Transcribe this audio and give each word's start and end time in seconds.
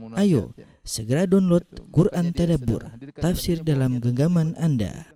Ayo, 0.00 0.56
segera 0.88 1.28
download 1.28 1.68
Quran 1.92 2.32
Tadabbur, 2.32 2.80
tafsir 3.20 3.60
dalam 3.60 4.00
genggaman 4.00 4.56
Anda. 4.56 5.12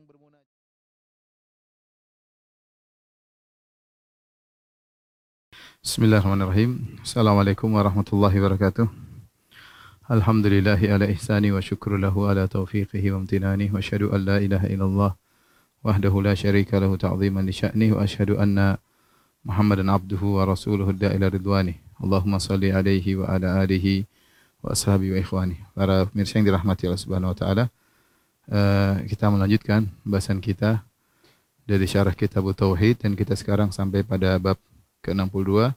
Bismillahirrahmanirrahim. 5.81 7.01
Assalamualaikum 7.01 7.73
warahmatullahi 7.73 8.37
wabarakatuh. 8.37 8.85
Alhamdulillahi 10.13 10.93
ala 10.93 11.09
ihsani 11.09 11.57
wa 11.57 11.65
syukru 11.65 11.97
lahu 11.97 12.29
ala 12.29 12.45
taufiqihi 12.45 13.17
wa 13.17 13.25
amtinani 13.25 13.73
wa 13.73 13.81
ashadu 13.81 14.13
an 14.13 14.29
la 14.29 14.45
ilaha 14.45 14.69
illallah 14.69 15.13
wahdahu 15.81 16.21
la 16.21 16.37
syarika 16.37 16.77
lahu 16.77 17.01
ta'ziman 17.01 17.49
li 17.49 17.57
sya'nih 17.57 17.97
wa 17.97 18.05
ashadu 18.05 18.37
anna 18.37 18.77
Muhammadan 19.41 19.89
abduhu 19.89 20.37
wa 20.37 20.45
rasuluhu 20.45 20.93
da'ila 20.93 21.33
ridwani. 21.33 21.81
Allahumma 21.97 22.37
salli 22.37 22.77
alaihi 22.77 23.17
wa 23.17 23.33
ala 23.33 23.65
alihi 23.65 24.05
wa 24.67 24.75
ashabi 24.75 25.15
wa 25.15 25.19
ikhwani. 25.23 25.63
Para 25.71 26.11
pemirsa 26.11 26.43
yang 26.43 26.51
dirahmati 26.51 26.91
Allah 26.91 26.99
Subhanahu 26.99 27.31
wa 27.31 27.39
taala, 27.39 27.65
uh, 28.51 28.99
kita 29.07 29.31
melanjutkan 29.31 29.87
bahasan 30.03 30.43
kita 30.43 30.83
dari 31.63 31.87
syarah 31.87 32.19
kitab 32.19 32.51
tauhid 32.51 33.07
dan 33.07 33.15
kita 33.15 33.39
sekarang 33.39 33.71
sampai 33.71 34.03
pada 34.03 34.43
bab 34.43 34.59
ke-62 35.07 35.71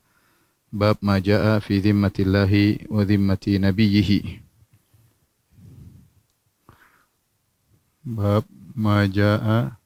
bab 0.73 0.97
majaa 1.01 1.61
fi 1.61 1.77
zimmatillahi 1.81 2.89
wa 2.89 3.05
zimmati 3.05 3.61
nabiyhi. 3.61 4.41
Bab 8.09 8.41
majaa 8.73 9.77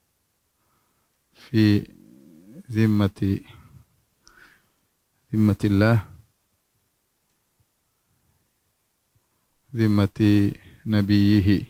fi 1.52 1.84
zimmati 2.72 3.44
zimmatillah 5.34 6.13
zimmati 9.74 10.54
nabiyhi 10.86 11.66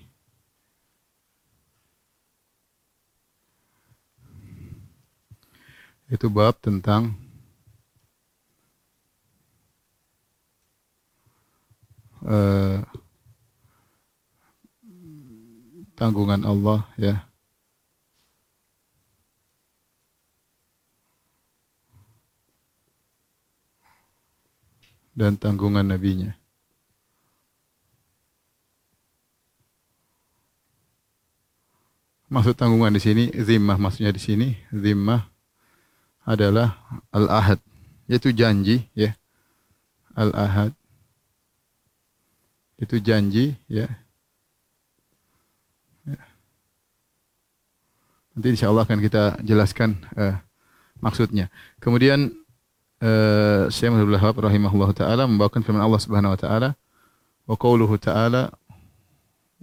itu 6.11 6.27
bab 6.27 6.59
tentang 6.59 7.15
uh, 12.27 12.83
tanggungan 15.95 16.43
Allah 16.43 16.83
ya. 16.99 17.23
Dan 25.13 25.37
tanggungan 25.37 25.85
nabinya 25.87 26.42
Maksud 32.33 32.57
tanggungan 32.57 32.89
di 32.89 32.97
sini, 32.97 33.29
zimmah 33.29 33.77
maksudnya 33.77 34.09
di 34.09 34.17
sini, 34.17 34.57
zimmah 34.73 35.29
adalah 36.25 36.81
al-ahad, 37.13 37.61
yaitu 38.09 38.33
janji, 38.33 38.89
ya. 38.97 39.13
Al-ahad 40.17 40.73
itu 42.81 42.97
janji, 42.97 43.53
ya. 43.69 43.85
ya. 46.09 46.17
Nanti 48.33 48.47
insya 48.49 48.73
Allah 48.73 48.89
akan 48.89 48.97
kita 48.97 49.37
jelaskan 49.45 50.01
uh, 50.17 50.41
maksudnya. 50.97 51.53
Kemudian 51.77 52.33
Syekh 53.67 53.91
Muhammad 53.91 54.15
Wahab 54.15 54.35
rahimahullah 54.39 54.95
taala 54.95 55.27
membawakan 55.27 55.59
firman 55.59 55.83
Allah 55.83 55.99
Subhanahu 55.99 56.33
wa 56.33 56.39
taala 56.39 56.69
wa 57.43 57.55
qauluhu 57.59 57.99
taala 57.99 58.55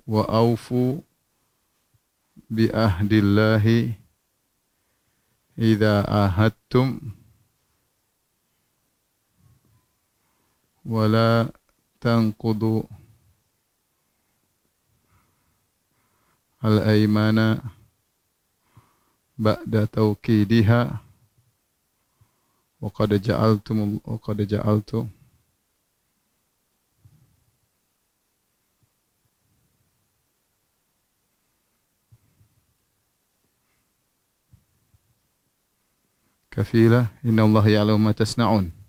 wa 0.04 0.28
aufu 0.28 1.00
bi 2.50 2.64
ahdillahi 2.84 3.94
idza 5.68 5.94
ahadtum 6.22 6.88
wala 10.92 11.46
tanqudu 12.02 12.74
al 16.66 16.76
aymana 16.92 17.46
ba'da 19.38 19.86
tawkidiha 19.86 20.80
wa 22.80 22.88
qad 22.96 23.10
ja'altum 23.22 25.19
كفيلة. 36.60 37.06
إن 37.24 37.40
الله 37.40 37.68
يعلم 37.68 38.04
ما 38.04 38.12
تصنعون. 38.12 38.79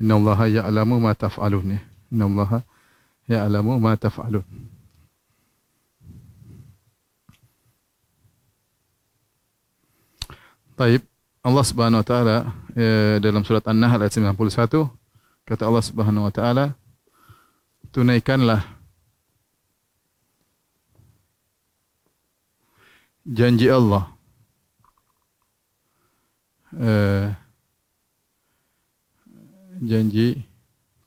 Inna 0.00 0.14
Allah 0.20 0.38
ya'lamu 0.48 1.00
ma 1.00 1.12
taf'alun. 1.16 1.80
Inna 2.12 2.24
Allah 2.28 2.50
ya'lamu 3.28 3.80
ma 3.80 3.96
taf'alun. 3.96 4.44
Taib 10.76 11.00
Allah 11.40 11.64
Subhanahu 11.64 12.02
wa 12.02 12.06
taala 12.06 12.36
eh, 12.76 13.16
dalam 13.22 13.40
surat 13.46 13.64
An-Nahl 13.64 14.02
ayat 14.02 14.12
91 14.12 14.92
kata 15.48 15.62
Allah 15.64 15.84
Subhanahu 15.86 16.26
wa 16.28 16.32
taala 16.34 16.74
tunaikanlah 17.94 18.60
janji 23.24 23.70
Allah 23.70 24.10
eh, 26.76 27.30
janji 29.80 30.40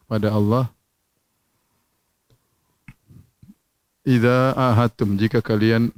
kepada 0.03 0.34
Allah. 0.34 0.66
Idza 4.06 4.57
ahadtum 4.57 5.19
jika 5.22 5.44
kalian 5.44 5.94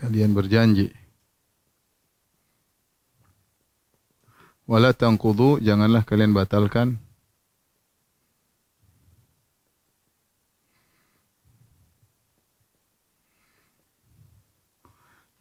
kalian 0.00 0.34
berjanji. 0.34 0.90
Wala 4.66 4.94
tanqudu 4.94 5.58
janganlah 5.62 6.06
kalian 6.06 6.34
batalkan. 6.34 6.98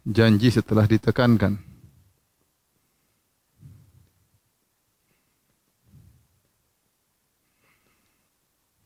Janji 0.09 0.49
setelah 0.49 0.89
ditekankan 0.89 1.68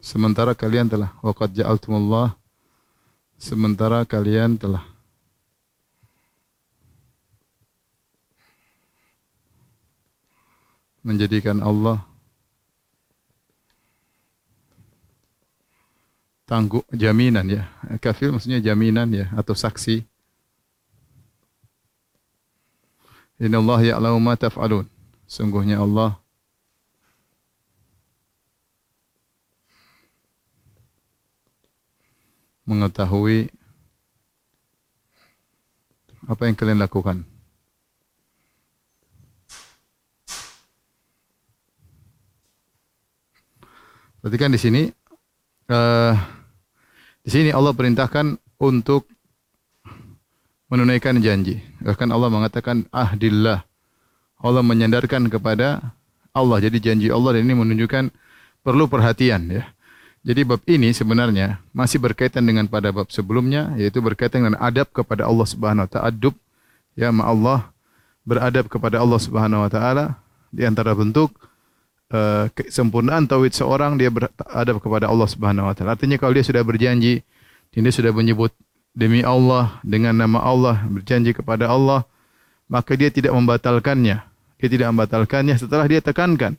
sementara 0.04 0.52
kalian 0.52 0.92
telah 0.92 1.16
waqad 1.24 1.56
ja'altumullah 1.56 2.36
sementara 3.40 4.04
kalian 4.04 4.60
telah. 4.60 4.84
Menjadikan 11.04 11.60
Allah 11.60 12.00
tangguh 16.48 16.84
jaminan 16.96 17.44
ya. 17.44 17.68
Kafir 18.00 18.32
maksudnya 18.32 18.64
jaminan 18.64 19.12
ya 19.12 19.28
atau 19.36 19.52
saksi. 19.52 20.08
Inna 23.44 23.60
Allah 23.60 23.80
ya'lamu 23.84 24.24
ma 24.24 24.40
taf'alun. 24.40 24.88
Sungguhnya 25.28 25.84
Allah 25.84 26.23
mengetahui 32.64 33.52
apa 36.24 36.42
yang 36.48 36.56
kalian 36.56 36.80
lakukan. 36.80 37.28
Perhatikan 44.24 44.56
di 44.56 44.60
sini 44.60 44.82
uh, 45.68 46.16
di 47.28 47.30
sini 47.32 47.52
Allah 47.52 47.76
perintahkan 47.76 48.40
untuk 48.64 49.12
menunaikan 50.72 51.20
janji. 51.20 51.60
Bahkan 51.84 52.08
Allah 52.08 52.32
mengatakan 52.32 52.88
ahdillah. 52.88 53.68
Allah 54.40 54.64
menyandarkan 54.64 55.28
kepada 55.28 55.92
Allah. 56.32 56.58
Jadi 56.64 56.80
janji 56.80 57.08
Allah 57.12 57.36
ini 57.36 57.52
menunjukkan 57.52 58.16
perlu 58.64 58.88
perhatian 58.88 59.52
ya. 59.52 59.73
Jadi 60.24 60.42
bab 60.48 60.64
ini 60.72 60.96
sebenarnya 60.96 61.60
masih 61.76 62.00
berkaitan 62.00 62.48
dengan 62.48 62.64
pada 62.72 62.96
bab 62.96 63.12
sebelumnya 63.12 63.76
yaitu 63.76 64.00
berkaitan 64.00 64.48
dengan 64.48 64.56
adab 64.64 64.88
kepada 64.96 65.28
Allah 65.28 65.44
Subhanahu 65.44 65.84
wa 65.84 65.90
taala. 65.92 66.08
Adab 66.16 66.36
ya 66.96 67.12
ma 67.12 67.28
Allah 67.28 67.60
beradab 68.24 68.72
kepada 68.72 69.04
Allah 69.04 69.20
Subhanahu 69.20 69.68
wa 69.68 69.70
taala 69.70 70.16
di 70.48 70.64
antara 70.64 70.96
bentuk 70.96 71.36
uh, 72.16 72.48
kesempurnaan 72.56 73.28
tauhid 73.28 73.52
seorang 73.52 74.00
dia 74.00 74.08
beradab 74.08 74.80
kepada 74.80 75.12
Allah 75.12 75.28
Subhanahu 75.28 75.68
wa 75.68 75.76
taala. 75.76 76.00
Artinya 76.00 76.16
kalau 76.16 76.32
dia 76.32 76.46
sudah 76.48 76.64
berjanji, 76.64 77.20
dia 77.76 77.92
sudah 77.92 78.16
menyebut 78.16 78.56
demi 78.96 79.28
Allah 79.28 79.84
dengan 79.84 80.16
nama 80.16 80.40
Allah 80.40 80.88
berjanji 80.88 81.36
kepada 81.36 81.68
Allah, 81.68 82.08
maka 82.72 82.96
dia 82.96 83.12
tidak 83.12 83.36
membatalkannya. 83.36 84.24
Dia 84.56 84.70
tidak 84.72 84.96
membatalkannya 84.96 85.60
setelah 85.60 85.84
dia 85.92 86.00
tekankan. 86.00 86.56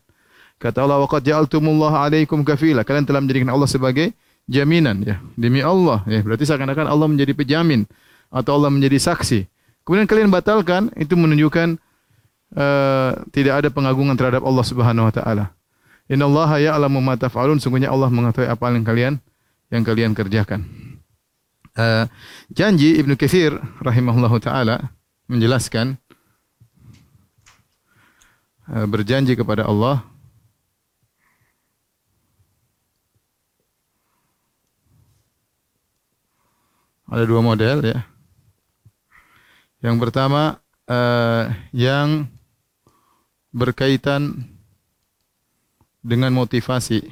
Kata 0.58 0.86
Allah, 0.86 1.02
"Waqad 1.04 1.24
ja'altumullaha 1.26 2.06
'alaikum 2.06 2.40
kafila." 2.46 2.86
Kalian 2.86 3.04
telah 3.04 3.20
menjadikan 3.20 3.50
Allah 3.52 3.68
sebagai 3.68 4.14
jaminan 4.48 5.00
ya. 5.04 5.20
Demi 5.34 5.60
Allah 5.64 6.04
ya. 6.08 6.20
Berarti 6.20 6.44
seakan-akan 6.48 6.86
Allah 6.88 7.08
menjadi 7.08 7.32
pejamin 7.32 7.88
atau 8.28 8.60
Allah 8.60 8.70
menjadi 8.72 8.96
saksi. 9.00 9.46
Kemudian 9.84 10.08
kalian 10.08 10.32
batalkan, 10.32 10.88
itu 10.96 11.12
menunjukkan 11.12 11.76
uh, 12.56 13.10
tidak 13.34 13.54
ada 13.64 13.68
pengagungan 13.68 14.16
terhadap 14.16 14.40
Allah 14.40 14.64
Subhanahu 14.64 15.08
wa 15.08 15.12
taala. 15.12 15.44
Innallaha 16.08 16.60
ya'lamu 16.60 17.00
ma 17.00 17.16
taf'alun. 17.16 17.60
Sungguhnya 17.60 17.92
Allah 17.92 18.08
mengetahui 18.08 18.48
apa 18.48 18.64
yang 18.72 18.84
kalian 18.84 19.14
yang 19.68 19.82
kalian 19.84 20.12
kerjakan. 20.16 20.64
Uh, 21.74 22.06
janji 22.54 22.96
Ibnu 23.02 23.18
Katsir 23.18 23.50
rahimahullahu 23.82 24.38
taala 24.38 24.94
menjelaskan 25.26 25.98
uh, 28.70 28.86
berjanji 28.86 29.34
kepada 29.34 29.66
Allah 29.66 30.06
ada 37.14 37.30
dua 37.30 37.38
model 37.46 37.78
ya. 37.86 38.02
Yang 39.78 39.96
pertama 40.02 40.58
uh, 40.90 41.46
yang 41.70 42.26
berkaitan 43.54 44.50
dengan 46.02 46.34
motivasi 46.34 47.06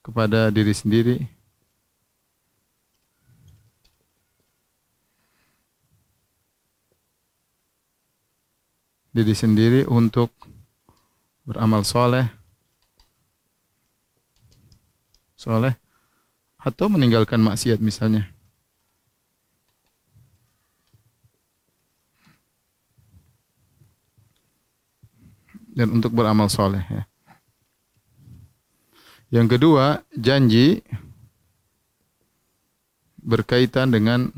kepada 0.00 0.48
diri 0.48 0.72
sendiri. 0.72 1.16
Diri 9.12 9.34
sendiri 9.36 9.84
untuk 9.84 10.32
beramal 11.44 11.84
soleh. 11.84 12.24
Soleh 15.36 15.85
atau 16.66 16.90
meninggalkan 16.90 17.38
maksiat 17.38 17.78
misalnya. 17.78 18.26
Dan 25.76 26.00
untuk 26.02 26.10
beramal 26.10 26.50
soleh. 26.50 26.82
Ya. 26.90 27.04
Yang 29.30 29.58
kedua, 29.58 30.02
janji 30.16 30.82
berkaitan 33.22 33.94
dengan 33.94 34.30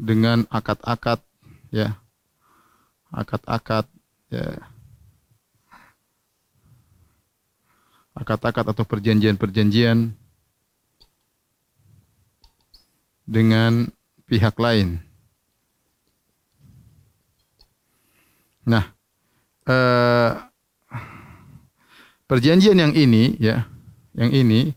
dengan 0.00 0.48
akad-akad 0.48 1.20
ya 1.68 1.98
akad-akad 3.12 3.84
ya 4.32 4.64
akad-akad 8.20 8.68
atau 8.68 8.84
perjanjian-perjanjian 8.84 10.12
dengan 13.24 13.88
pihak 14.28 14.54
lain. 14.60 15.00
Nah, 18.68 18.84
eh, 19.64 20.30
perjanjian 22.28 22.76
yang 22.76 22.92
ini, 22.92 23.40
ya, 23.40 23.64
yang 24.12 24.30
ini, 24.36 24.76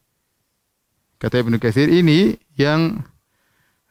kata 1.20 1.44
Ibn 1.44 1.60
Kathir, 1.60 1.92
ini 1.92 2.40
yang 2.56 3.04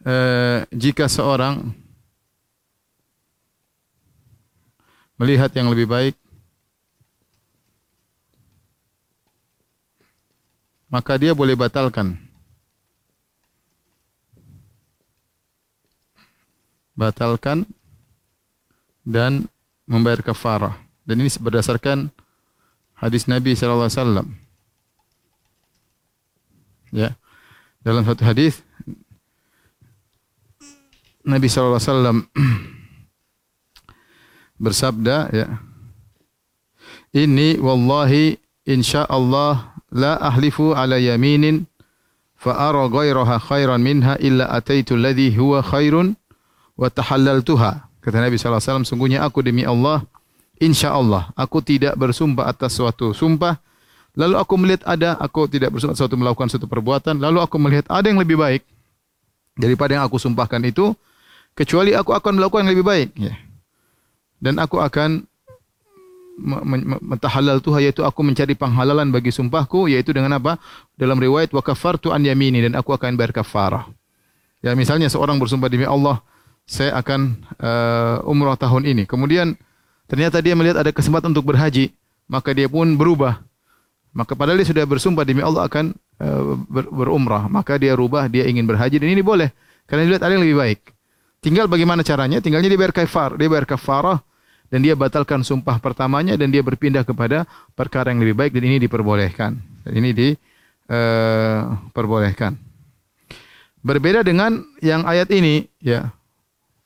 eh, 0.02 0.64
jika 0.72 1.06
seorang 1.06 1.76
melihat 5.20 5.54
yang 5.54 5.70
lebih 5.70 5.86
baik 5.86 6.16
maka 10.92 11.16
dia 11.16 11.32
boleh 11.32 11.56
batalkan. 11.56 12.20
Batalkan 16.92 17.64
dan 19.00 19.48
membayar 19.88 20.20
kafarah. 20.20 20.76
Dan 21.08 21.24
ini 21.24 21.32
berdasarkan 21.32 22.12
hadis 22.92 23.24
Nabi 23.24 23.56
sallallahu 23.56 23.88
alaihi 23.88 23.98
wasallam. 23.98 24.28
Ya. 26.92 27.16
Dalam 27.80 28.04
satu 28.04 28.22
hadis 28.22 28.60
Nabi 31.24 31.48
sallallahu 31.48 31.80
alaihi 31.80 31.88
wasallam 31.88 32.18
bersabda 34.68 35.16
ya. 35.32 35.48
Ini 37.16 37.56
wallahi 37.64 38.36
insyaallah 38.68 39.71
la 39.92 40.16
ahlifu 40.16 40.72
ala 40.72 40.96
yaminin 40.96 41.68
fa 42.40 42.56
ara 42.72 42.88
ghayraha 42.88 43.38
khairan 43.38 43.84
minha 43.84 44.16
illa 44.18 44.48
ataitu 44.50 44.96
alladhi 44.96 45.30
huwa 45.36 45.62
khairun 45.62 46.16
wa 46.74 46.88
tahallaltuha. 46.88 47.86
Kata 48.02 48.18
Nabi 48.18 48.34
sallallahu 48.34 48.58
alaihi 48.58 48.68
wasallam 48.72 48.88
sungguhnya 48.88 49.22
aku 49.22 49.46
demi 49.46 49.62
Allah 49.62 50.02
insyaallah 50.58 51.30
aku 51.38 51.62
tidak 51.62 51.94
bersumpah 51.94 52.50
atas 52.50 52.74
suatu 52.74 53.14
sumpah. 53.14 53.60
Lalu 54.12 54.36
aku 54.36 54.54
melihat 54.60 54.82
ada 54.84 55.16
aku 55.16 55.48
tidak 55.48 55.72
bersumpah 55.72 55.96
suatu 55.96 56.16
melakukan 56.18 56.48
suatu 56.50 56.66
perbuatan. 56.66 57.22
Lalu 57.22 57.38
aku 57.40 57.56
melihat 57.62 57.86
ada 57.88 58.08
yang 58.10 58.18
lebih 58.18 58.36
baik 58.40 58.66
daripada 59.56 59.96
yang 59.96 60.04
aku 60.04 60.16
sumpahkan 60.16 60.60
itu 60.64 60.96
kecuali 61.52 61.92
aku 61.92 62.16
akan 62.16 62.40
melakukan 62.40 62.64
yang 62.66 62.72
lebih 62.74 62.86
baik. 62.86 63.08
Ya. 63.16 63.36
Dan 64.42 64.58
aku 64.58 64.82
akan 64.82 65.24
mentahallal 66.38 67.60
tuha 67.60 67.84
yaitu 67.84 68.00
aku 68.02 68.24
mencari 68.24 68.56
penghalalan 68.56 69.12
bagi 69.12 69.28
sumpahku 69.28 69.88
yaitu 69.92 70.16
dengan 70.16 70.32
apa? 70.40 70.56
Dalam 70.96 71.20
riwayat 71.20 71.52
wa 71.52 71.60
kafartu 71.60 72.08
an 72.10 72.24
yamini 72.24 72.64
dan 72.64 72.72
aku 72.72 72.96
akan 72.96 73.14
bayar 73.20 73.36
kafarah. 73.36 73.88
Ya 74.64 74.72
misalnya 74.72 75.10
seorang 75.12 75.36
bersumpah 75.36 75.68
demi 75.68 75.84
Allah 75.84 76.22
saya 76.64 76.94
akan 76.96 77.36
uh, 77.58 78.30
umrah 78.30 78.56
tahun 78.56 78.88
ini. 78.88 79.04
Kemudian 79.04 79.58
ternyata 80.08 80.40
dia 80.40 80.56
melihat 80.56 80.80
ada 80.80 80.90
kesempatan 80.94 81.36
untuk 81.36 81.52
berhaji 81.52 81.92
maka 82.30 82.56
dia 82.56 82.70
pun 82.70 82.96
berubah. 82.96 83.42
Maka 84.12 84.36
padahal 84.36 84.60
dia 84.60 84.68
sudah 84.68 84.84
bersumpah 84.84 85.24
demi 85.24 85.40
Allah 85.44 85.68
akan 85.68 85.92
uh, 86.20 86.56
ber, 86.68 86.88
berumrah 86.88 87.48
maka 87.48 87.76
dia 87.76 87.92
rubah 87.92 88.30
dia 88.32 88.48
ingin 88.48 88.64
berhaji. 88.64 88.96
Dan 88.96 89.12
ini 89.12 89.20
boleh 89.20 89.52
karena 89.84 90.08
dia 90.08 90.12
lihat 90.16 90.24
ada 90.24 90.32
yang 90.32 90.44
lebih 90.44 90.58
baik. 90.58 90.80
Tinggal 91.42 91.66
bagaimana 91.66 92.06
caranya? 92.06 92.38
Tinggalnya 92.40 92.70
dia 92.72 92.80
bayar 92.80 92.94
kafar 92.94 93.36
dia 93.36 93.50
bayar 93.52 93.66
kafarah 93.68 94.22
dan 94.72 94.80
dia 94.80 94.96
batalkan 94.96 95.44
sumpah 95.44 95.76
pertamanya 95.76 96.32
dan 96.32 96.48
dia 96.48 96.64
berpindah 96.64 97.04
kepada 97.04 97.44
perkara 97.76 98.08
yang 98.08 98.24
lebih 98.24 98.40
baik 98.40 98.56
dan 98.56 98.72
ini 98.72 98.80
diperbolehkan. 98.80 99.60
Dan 99.84 99.92
ini 100.00 100.16
diperbolehkan. 100.16 102.56
Uh, 102.56 103.84
Berbeda 103.84 104.24
dengan 104.24 104.64
yang 104.80 105.04
ayat 105.04 105.28
ini, 105.28 105.68
ya. 105.76 106.16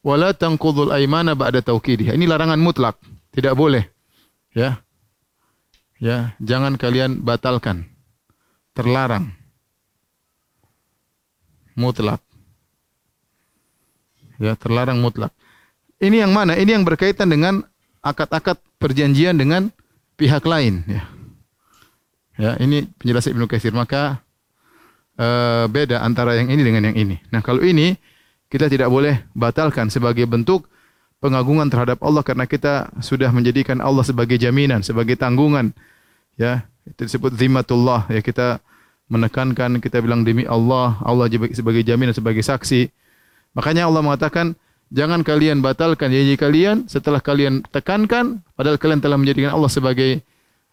Wala 0.02 0.34
tanqudul 0.34 0.90
aymana 0.90 1.38
ba'da 1.38 1.62
tawkidih. 1.62 2.10
Ini 2.10 2.26
larangan 2.26 2.58
mutlak, 2.58 2.98
tidak 3.30 3.54
boleh. 3.54 3.86
Ya. 4.50 4.82
Ya, 6.02 6.34
jangan 6.42 6.74
kalian 6.74 7.22
batalkan. 7.22 7.86
Terlarang. 8.74 9.30
Mutlak. 11.78 12.18
Ya, 14.42 14.58
terlarang 14.58 14.98
mutlak. 14.98 15.30
Ini 16.02 16.26
yang 16.26 16.34
mana? 16.34 16.58
Ini 16.58 16.74
yang 16.80 16.84
berkaitan 16.84 17.30
dengan 17.30 17.62
akad-akad 18.06 18.62
perjanjian 18.78 19.34
dengan 19.34 19.74
pihak 20.14 20.46
lain 20.46 20.86
ya. 20.86 21.02
Ya, 22.36 22.52
ini 22.60 22.84
penjelasan 23.00 23.32
Ibnu 23.32 23.48
Katsir 23.48 23.72
maka 23.72 24.20
uh, 25.16 25.64
beda 25.72 26.04
antara 26.04 26.36
yang 26.36 26.52
ini 26.52 26.62
dengan 26.62 26.92
yang 26.92 26.96
ini. 26.96 27.16
Nah, 27.32 27.40
kalau 27.40 27.64
ini 27.64 27.96
kita 28.52 28.68
tidak 28.68 28.92
boleh 28.92 29.24
batalkan 29.32 29.88
sebagai 29.88 30.28
bentuk 30.28 30.68
pengagungan 31.18 31.66
terhadap 31.72 31.98
Allah 32.04 32.20
karena 32.20 32.44
kita 32.44 32.92
sudah 33.00 33.32
menjadikan 33.32 33.80
Allah 33.80 34.04
sebagai 34.04 34.36
jaminan, 34.36 34.84
sebagai 34.84 35.16
tanggungan. 35.16 35.72
Ya, 36.36 36.68
itu 36.84 37.08
disebut 37.08 37.32
zimmatullah. 37.40 38.04
Ya, 38.12 38.20
kita 38.20 38.60
menekankan, 39.08 39.80
kita 39.80 40.04
bilang 40.04 40.20
demi 40.20 40.44
Allah, 40.44 41.00
Allah 41.00 41.32
sebagai 41.56 41.80
jaminan, 41.80 42.12
sebagai 42.12 42.44
saksi. 42.44 42.92
Makanya 43.56 43.88
Allah 43.88 44.04
mengatakan, 44.04 44.52
jangan 44.92 45.22
kalian 45.26 45.62
batalkan 45.62 46.12
janji 46.12 46.38
kalian 46.38 46.86
setelah 46.86 47.18
kalian 47.18 47.62
tekankan, 47.70 48.42
padahal 48.54 48.78
kalian 48.78 49.02
telah 49.02 49.18
menjadikan 49.18 49.54
Allah 49.54 49.70
sebagai 49.70 50.22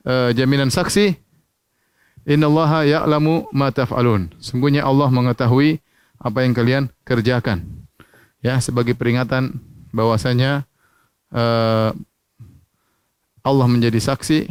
uh, 0.06 0.30
jaminan 0.36 0.70
saksi. 0.70 1.18
Inna 2.24 2.48
Allah 2.48 3.04
ya'lamu 3.04 3.52
ma 3.52 3.68
taf'alun. 3.68 4.32
Sungguhnya 4.40 4.88
Allah 4.88 5.12
mengetahui 5.12 5.84
apa 6.24 6.40
yang 6.48 6.56
kalian 6.56 6.84
kerjakan. 7.04 7.68
Ya, 8.40 8.60
sebagai 8.64 8.96
peringatan 8.96 9.60
bahwasanya 9.92 10.64
uh, 11.36 11.92
Allah 13.44 13.68
menjadi 13.68 14.00
saksi 14.00 14.48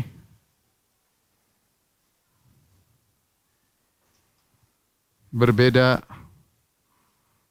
berbeda 5.33 6.05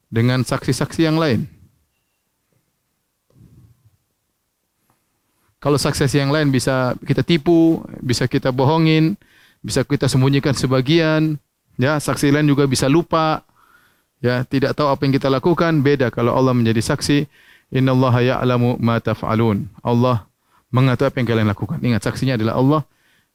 dengan 0.06 0.46
saksi-saksi 0.46 1.02
yang 1.02 1.18
lain. 1.18 1.50
Kalau 5.62 5.78
saksi 5.78 6.18
yang 6.18 6.34
lain 6.34 6.50
bisa 6.50 6.98
kita 7.06 7.22
tipu, 7.22 7.86
bisa 8.02 8.26
kita 8.26 8.50
bohongin, 8.50 9.14
bisa 9.62 9.86
kita 9.86 10.10
sembunyikan 10.10 10.58
sebagian, 10.58 11.38
ya, 11.78 12.02
saksi 12.02 12.34
lain 12.34 12.50
juga 12.50 12.66
bisa 12.66 12.90
lupa, 12.90 13.46
ya, 14.18 14.42
tidak 14.42 14.74
tahu 14.74 14.90
apa 14.90 15.06
yang 15.06 15.14
kita 15.14 15.30
lakukan, 15.30 15.78
beda 15.78 16.10
kalau 16.10 16.34
Allah 16.34 16.50
menjadi 16.50 16.82
saksi, 16.82 17.30
innallaha 17.70 18.26
ya'lamu 18.26 18.74
ma 18.82 18.98
taf'alun. 18.98 19.70
Allah 19.86 20.26
mengetahui 20.74 21.14
apa 21.14 21.16
yang 21.22 21.28
kalian 21.30 21.48
lakukan. 21.54 21.78
Ingat 21.78 22.10
saksinya 22.10 22.34
adalah 22.34 22.58
Allah, 22.58 22.80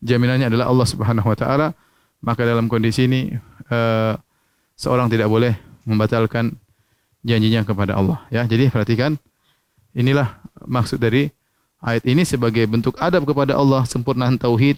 jaminannya 0.03 0.51
adalah 0.51 0.67
Allah 0.67 0.87
Subhanahu 0.89 1.31
wa 1.31 1.37
taala. 1.39 1.71
Maka 2.19 2.43
dalam 2.43 2.67
kondisi 2.67 3.07
ini 3.07 3.31
uh, 3.71 4.19
seorang 4.75 5.07
tidak 5.07 5.31
boleh 5.31 5.55
membatalkan 5.87 6.59
janjinya 7.23 7.63
kepada 7.63 7.95
Allah, 7.95 8.19
ya. 8.33 8.43
Jadi 8.43 8.67
perhatikan 8.67 9.15
inilah 9.95 10.43
maksud 10.67 10.99
dari 10.99 11.29
ayat 11.81 12.03
ini 12.05 12.23
sebagai 12.25 12.65
bentuk 12.65 12.97
adab 12.97 13.25
kepada 13.27 13.53
Allah 13.57 13.85
sempurnaan 13.85 14.37
tauhid 14.37 14.77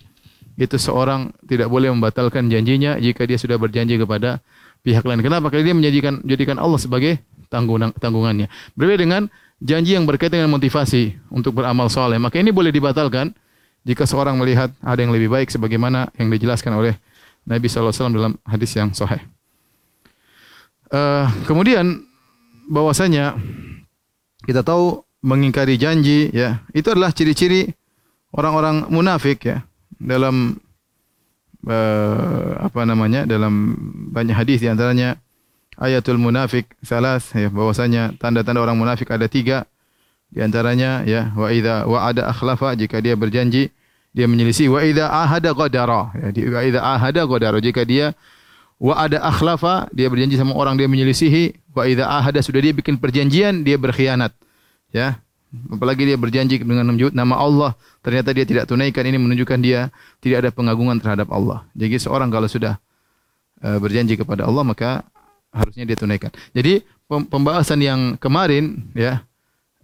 itu 0.59 0.75
seorang 0.75 1.31
tidak 1.47 1.71
boleh 1.71 1.87
membatalkan 1.87 2.51
janjinya 2.51 2.99
jika 2.99 3.23
dia 3.23 3.39
sudah 3.39 3.55
berjanji 3.55 3.95
kepada 3.95 4.43
pihak 4.83 5.07
lain. 5.07 5.23
Kenapa? 5.23 5.47
Karena 5.47 5.71
dia 5.71 5.75
menjadikan 5.75 6.19
jadikan 6.27 6.59
Allah 6.59 6.79
sebagai 6.79 7.23
tanggungan 7.47 7.95
tanggungannya. 7.95 8.51
Berbeda 8.75 8.99
dengan 8.99 9.21
janji 9.63 9.95
yang 9.95 10.03
berkaitan 10.03 10.43
dengan 10.43 10.59
motivasi 10.59 11.15
untuk 11.31 11.59
beramal 11.59 11.87
soleh. 11.87 12.19
Maka 12.19 12.43
ini 12.43 12.51
boleh 12.51 12.75
dibatalkan 12.75 13.31
jika 13.87 14.03
seorang 14.03 14.35
melihat 14.35 14.71
ada 14.83 14.99
yang 14.99 15.15
lebih 15.15 15.31
baik 15.31 15.47
sebagaimana 15.47 16.11
yang 16.19 16.27
dijelaskan 16.27 16.75
oleh 16.75 16.93
Nabi 17.47 17.65
SAW 17.71 18.11
dalam 18.11 18.35
hadis 18.43 18.75
yang 18.75 18.91
sahih. 18.91 19.23
Uh, 20.89 21.29
kemudian 21.45 22.03
bahwasanya 22.67 23.37
kita 24.43 24.65
tahu 24.65 25.05
mengingkari 25.23 25.75
janji 25.79 26.31
ya. 26.31 26.63
Itu 26.71 26.91
adalah 26.93 27.11
ciri-ciri 27.11 27.71
orang-orang 28.35 28.87
munafik 28.91 29.45
ya. 29.45 29.63
Dalam 29.99 30.55
uh, 31.67 32.51
apa 32.63 32.87
namanya 32.87 33.27
dalam 33.27 33.75
banyak 34.15 34.35
hadis 34.35 34.63
di 34.63 34.71
antaranya 34.71 35.19
ayatul 35.75 36.19
munafik 36.19 36.71
salas 36.83 37.29
ya. 37.35 37.51
Bahwasanya 37.51 38.15
tanda-tanda 38.19 38.63
orang 38.63 38.79
munafik 38.79 39.11
ada 39.11 39.27
tiga. 39.27 39.67
Di 40.29 40.45
antaranya 40.45 41.01
ya 41.09 41.33
wa 41.33 41.49
idza 41.49 41.89
wa'ada 41.89 42.29
akhlafa 42.29 42.77
jika 42.77 43.01
dia 43.01 43.17
berjanji 43.17 43.73
dia 44.13 44.29
menyelisih 44.29 44.69
wa 44.69 44.85
idza 44.85 45.09
ahada 45.09 45.57
qadara 45.57 46.13
ya. 46.13 46.29
Wa 46.53 46.61
idza 46.61 46.79
ahada 46.85 47.25
qadara 47.25 47.57
jika 47.57 47.81
dia 47.81 48.13
wa 48.79 48.95
ada 48.95 49.19
akhlafa 49.19 49.91
dia 49.91 50.07
berjanji 50.07 50.39
sama 50.39 50.55
orang 50.55 50.79
dia 50.79 50.87
menyelisihi 50.87 51.75
wa 51.75 51.83
idza 51.83 52.07
ahada 52.07 52.39
sudah 52.39 52.63
dia 52.63 52.71
bikin 52.71 52.95
perjanjian 52.95 53.67
dia 53.67 53.75
berkhianat 53.75 54.31
ya. 54.93 55.19
Apalagi 55.49 56.05
dia 56.05 56.13
berjanji 56.13 56.61
dengan 56.61 56.85
nama 56.93 57.35
Allah. 57.41 57.71
Ternyata 58.05 58.29
dia 58.37 58.45
tidak 58.45 58.69
tunaikan. 58.69 59.01
Ini 59.01 59.17
menunjukkan 59.17 59.59
dia 59.65 59.89
tidak 60.21 60.45
ada 60.45 60.49
pengagungan 60.53 61.01
terhadap 61.01 61.33
Allah. 61.33 61.65
Jadi 61.73 61.97
seorang 61.97 62.29
kalau 62.29 62.45
sudah 62.45 62.77
uh, 63.65 63.77
berjanji 63.81 64.13
kepada 64.13 64.45
Allah 64.45 64.61
maka 64.61 65.01
harusnya 65.49 65.89
dia 65.89 65.97
tunaikan. 65.97 66.29
Jadi 66.53 66.85
pembahasan 67.09 67.81
yang 67.81 67.99
kemarin 68.21 68.93
ya 68.93 69.25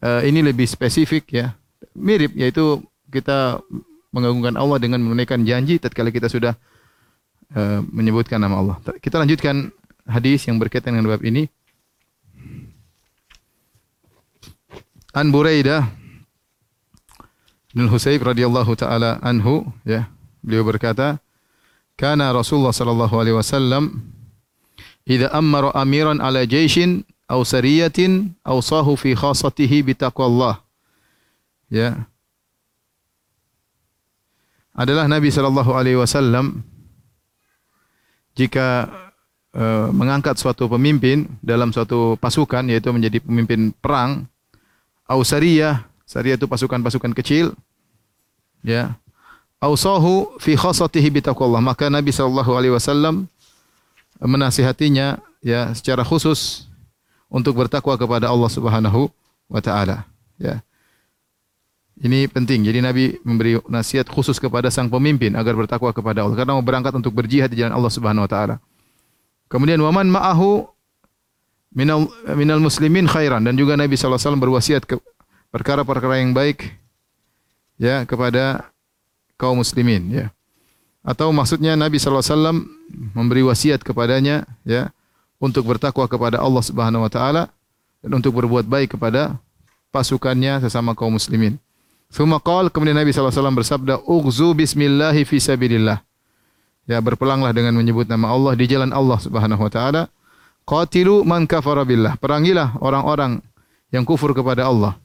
uh, 0.05 0.21
ini 0.21 0.45
lebih 0.45 0.69
spesifik 0.69 1.33
ya. 1.33 1.57
Mirip 1.97 2.37
yaitu 2.37 2.85
kita 3.09 3.63
mengagungkan 4.13 4.53
Allah 4.55 4.77
dengan 4.77 5.01
menunaikan 5.01 5.41
janji 5.43 5.81
tatkala 5.81 6.13
kita 6.13 6.29
sudah 6.29 6.53
uh, 7.57 7.81
menyebutkan 7.89 8.37
nama 8.37 8.61
Allah. 8.61 8.77
Kita 9.01 9.17
lanjutkan 9.17 9.73
hadis 10.05 10.45
yang 10.45 10.61
berkaitan 10.61 10.93
dengan 10.93 11.09
bab 11.09 11.25
ini 11.25 11.49
An 15.15 15.31
Buraidah 15.31 15.87
bin 17.71 17.87
Husayb 17.87 18.19
radhiyallahu 18.19 18.75
taala 18.75 19.15
anhu 19.23 19.63
ya 19.87 20.11
beliau 20.43 20.67
berkata 20.67 21.23
kana 21.95 22.35
Rasulullah 22.35 22.75
sallallahu 22.75 23.15
alaihi 23.15 23.39
wasallam 23.39 24.11
idza 25.07 25.31
amara 25.31 25.71
amiran 25.71 26.19
ala 26.19 26.43
jaishin 26.43 27.07
aw 27.31 27.39
sariyatin 27.47 28.35
aw 28.43 28.59
sahu 28.59 28.99
fi 28.99 29.15
khassatihi 29.15 29.87
bi 29.87 29.95
taqwallah. 29.95 30.59
Ya. 31.71 32.05
Adalah 34.75 35.07
Nabi 35.07 35.31
sallallahu 35.31 35.71
alaihi 35.71 35.95
wasallam 35.95 36.59
jika 38.35 38.91
uh, 39.55 39.87
mengangkat 39.95 40.35
suatu 40.35 40.67
pemimpin 40.67 41.31
dalam 41.39 41.71
suatu 41.71 42.19
pasukan 42.19 42.67
yaitu 42.67 42.91
menjadi 42.91 43.23
pemimpin 43.23 43.71
perang 43.79 44.27
au 45.05 45.21
sariyah, 45.21 45.85
sariyah 46.05 46.37
itu 46.37 46.49
pasukan-pasukan 46.49 47.13
kecil. 47.17 47.53
Ya. 48.65 48.97
Ausahu 49.61 50.35
fi 50.41 50.57
khassatihi 50.57 51.09
bi 51.09 51.21
taqwallah. 51.21 51.61
Maka 51.63 51.89
Nabi 51.89 52.11
sallallahu 52.11 52.51
alaihi 52.53 52.73
wasallam 52.73 53.29
menasihatinya 54.19 55.21
ya 55.41 55.71
secara 55.73 56.01
khusus 56.01 56.69
untuk 57.29 57.57
bertakwa 57.57 57.93
kepada 57.97 58.29
Allah 58.29 58.49
Subhanahu 58.51 59.09
wa 59.49 59.61
taala. 59.61 60.05
Ya. 60.37 60.61
Ini 61.95 62.27
penting. 62.27 62.67
Jadi 62.67 62.83
Nabi 62.83 63.03
memberi 63.23 63.55
nasihat 63.71 64.03
khusus 64.11 64.35
kepada 64.35 64.67
sang 64.67 64.91
pemimpin 64.91 65.31
agar 65.31 65.55
bertakwa 65.55 65.95
kepada 65.95 66.27
Allah 66.27 66.35
karena 66.35 66.51
mau 66.59 66.65
berangkat 66.65 66.91
untuk 66.91 67.15
berjihad 67.15 67.47
di 67.47 67.63
jalan 67.63 67.71
Allah 67.71 67.91
Subhanahu 67.93 68.27
wa 68.27 68.31
taala. 68.31 68.55
Kemudian 69.47 69.79
waman 69.79 70.11
ma'ahu 70.11 70.67
minal 71.75 72.07
minal 72.33 72.63
muslimin 72.63 73.05
khairan 73.05 73.43
dan 73.43 73.59
juga 73.59 73.75
Nabi 73.75 73.99
wasallam 73.99 74.39
berwasiat 74.39 74.87
ke 74.87 74.95
perkara-perkara 75.51 76.23
yang 76.23 76.31
baik 76.31 76.71
ya 77.75 78.07
kepada 78.07 78.71
kaum 79.35 79.59
muslimin 79.59 80.07
ya. 80.09 80.25
Atau 81.05 81.29
maksudnya 81.35 81.75
Nabi 81.75 81.99
wasallam 81.99 82.65
memberi 83.13 83.43
wasiat 83.43 83.83
kepadanya 83.83 84.47
ya 84.63 84.89
untuk 85.37 85.67
bertakwa 85.67 86.07
kepada 86.07 86.39
Allah 86.39 86.63
Subhanahu 86.63 87.03
wa 87.03 87.11
taala 87.11 87.51
dan 87.99 88.23
untuk 88.23 88.39
berbuat 88.39 88.65
baik 88.65 88.95
kepada 88.97 89.35
pasukannya 89.91 90.63
sesama 90.63 90.95
kaum 90.95 91.13
muslimin. 91.13 91.59
Suma 92.07 92.39
qala 92.39 92.71
kemudian 92.71 92.95
Nabi 92.95 93.11
wasallam 93.11 93.59
bersabda 93.59 93.99
ughzu 94.07 94.55
bismillah 94.55 95.13
fi 95.27 95.37
sabilillah. 95.43 95.99
Ya 96.87 97.03
berperanglah 97.03 97.51
dengan 97.51 97.75
menyebut 97.75 98.07
nama 98.07 98.31
Allah 98.31 98.53
di 98.55 98.63
jalan 98.69 98.95
Allah 98.95 99.19
Subhanahu 99.19 99.59
wa 99.59 99.71
taala 99.73 100.07
Qatilu 100.65 101.21
man 101.21 101.45
kafara 101.45 101.85
billah. 101.85 102.17
Perangilah 102.17 102.81
orang-orang 102.81 103.37
yang 103.93 104.01
kufur 104.01 104.33
kepada 104.33 104.65
Allah. 104.65 104.97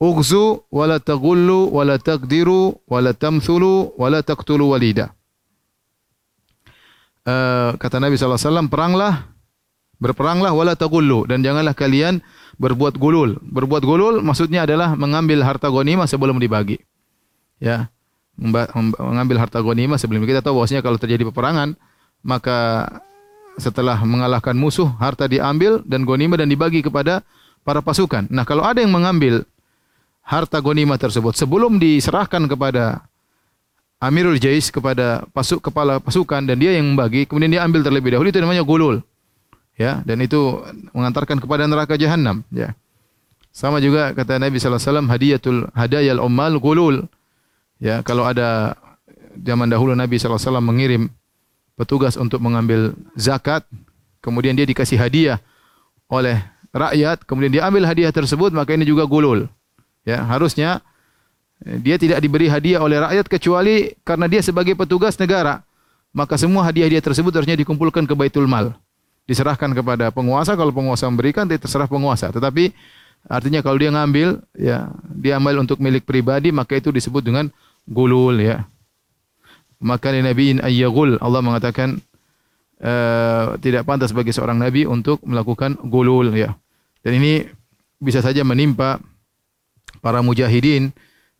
Ughzu 0.00 0.66
wala 0.72 0.98
taghullu 0.98 1.70
wala 1.70 2.00
taqdiru 2.00 2.74
wala 2.90 3.14
tamthulu 3.14 3.94
wala 3.94 4.24
taqtulu 4.24 4.74
walida. 4.74 5.14
Uh, 7.20 7.76
kata 7.76 8.00
Nabi 8.00 8.16
SAW, 8.16 8.66
peranglah, 8.66 9.28
berperanglah 10.00 10.56
wala 10.56 10.72
taghullu 10.72 11.28
dan 11.28 11.44
janganlah 11.44 11.76
kalian 11.76 12.24
berbuat 12.56 12.96
gulul. 12.96 13.36
Berbuat 13.44 13.84
gulul 13.84 14.24
maksudnya 14.24 14.64
adalah 14.64 14.96
mengambil 14.96 15.44
harta 15.44 15.68
ghanimah 15.68 16.08
sebelum 16.08 16.40
dibagi. 16.40 16.80
Ya. 17.60 17.92
Mengambil 18.40 19.36
harta 19.36 19.60
ghanimah 19.60 20.00
sebelum 20.00 20.24
kita 20.24 20.40
tahu 20.40 20.58
bahwasanya 20.64 20.80
kalau 20.80 20.96
terjadi 20.96 21.28
peperangan 21.28 21.76
maka 22.24 22.88
setelah 23.58 23.98
mengalahkan 24.04 24.54
musuh, 24.54 24.90
harta 25.00 25.26
diambil 25.26 25.82
dan 25.88 26.06
gonima 26.06 26.38
dan 26.38 26.46
dibagi 26.46 26.84
kepada 26.84 27.24
para 27.64 27.80
pasukan. 27.82 28.28
Nah, 28.30 28.46
kalau 28.46 28.64
ada 28.64 28.78
yang 28.80 28.92
mengambil 28.92 29.42
harta 30.22 30.62
gonima 30.62 30.94
tersebut 30.94 31.34
sebelum 31.34 31.80
diserahkan 31.80 32.46
kepada 32.46 33.02
Amirul 34.00 34.40
Jais 34.40 34.72
kepada 34.72 35.28
pasuk 35.36 35.60
kepala 35.60 36.00
pasukan 36.00 36.40
dan 36.40 36.56
dia 36.56 36.72
yang 36.72 36.96
membagi, 36.96 37.28
kemudian 37.28 37.52
dia 37.52 37.60
ambil 37.60 37.84
terlebih 37.84 38.16
dahulu 38.16 38.32
itu 38.32 38.40
namanya 38.40 38.64
gulul. 38.64 39.04
Ya, 39.76 40.00
dan 40.08 40.20
itu 40.24 40.60
mengantarkan 40.92 41.40
kepada 41.40 41.68
neraka 41.68 42.00
jahanam, 42.00 42.44
ya. 42.52 42.72
Sama 43.52 43.80
juga 43.80 44.16
kata 44.16 44.40
Nabi 44.40 44.56
sallallahu 44.56 44.80
alaihi 44.80 44.88
wasallam 44.88 45.08
hadiyatul 45.08 45.60
hadayal 45.76 46.20
ummal 46.24 46.56
gulul. 46.56 46.96
Ya, 47.76 48.00
kalau 48.00 48.24
ada 48.24 48.76
zaman 49.36 49.68
dahulu 49.68 49.92
Nabi 49.92 50.16
sallallahu 50.16 50.40
alaihi 50.40 50.48
wasallam 50.48 50.68
mengirim 50.68 51.02
petugas 51.80 52.20
untuk 52.20 52.44
mengambil 52.44 52.92
zakat, 53.16 53.64
kemudian 54.20 54.52
dia 54.52 54.68
dikasih 54.68 55.00
hadiah 55.00 55.40
oleh 56.12 56.36
rakyat, 56.76 57.24
kemudian 57.24 57.56
dia 57.56 57.62
ambil 57.64 57.88
hadiah 57.88 58.12
tersebut, 58.12 58.52
maka 58.52 58.76
ini 58.76 58.84
juga 58.84 59.08
gulul. 59.08 59.48
Ya, 60.04 60.20
harusnya 60.28 60.84
eh, 61.64 61.80
dia 61.80 61.96
tidak 61.96 62.20
diberi 62.20 62.52
hadiah 62.52 62.84
oleh 62.84 63.00
rakyat 63.00 63.26
kecuali 63.32 63.96
karena 64.04 64.28
dia 64.28 64.44
sebagai 64.44 64.76
petugas 64.76 65.16
negara. 65.16 65.64
Maka 66.12 66.36
semua 66.36 66.66
hadiah-hadiah 66.66 67.00
tersebut 67.00 67.30
harusnya 67.32 67.54
dikumpulkan 67.56 68.04
ke 68.04 68.12
Baitul 68.18 68.44
Mal. 68.44 68.74
Diserahkan 69.30 69.70
kepada 69.70 70.10
penguasa, 70.10 70.58
kalau 70.58 70.74
penguasa 70.74 71.06
memberikan, 71.06 71.46
terserah 71.46 71.86
penguasa. 71.86 72.34
Tetapi 72.34 72.74
Artinya 73.28 73.60
kalau 73.60 73.76
dia 73.76 73.92
ngambil, 73.92 74.40
ya 74.56 74.88
dia 75.12 75.36
ambil 75.36 75.60
untuk 75.60 75.76
milik 75.82 76.08
pribadi, 76.08 76.48
maka 76.54 76.80
itu 76.80 76.88
disebut 76.88 77.20
dengan 77.20 77.52
gulul, 77.84 78.40
ya. 78.40 78.64
Maka 79.80 80.12
nabiin 80.12 80.60
ayyagul 80.60 81.16
Allah 81.24 81.40
mengatakan 81.40 81.98
uh, 82.84 83.56
tidak 83.60 83.88
pantas 83.88 84.12
bagi 84.12 84.30
seorang 84.30 84.60
nabi 84.60 84.84
untuk 84.84 85.24
melakukan 85.24 85.80
gulul, 85.88 86.36
ya. 86.36 86.52
Dan 87.00 87.16
ini 87.16 87.48
bisa 87.96 88.20
saja 88.20 88.44
menimpa 88.44 89.00
para 90.04 90.20
mujahidin 90.20 90.92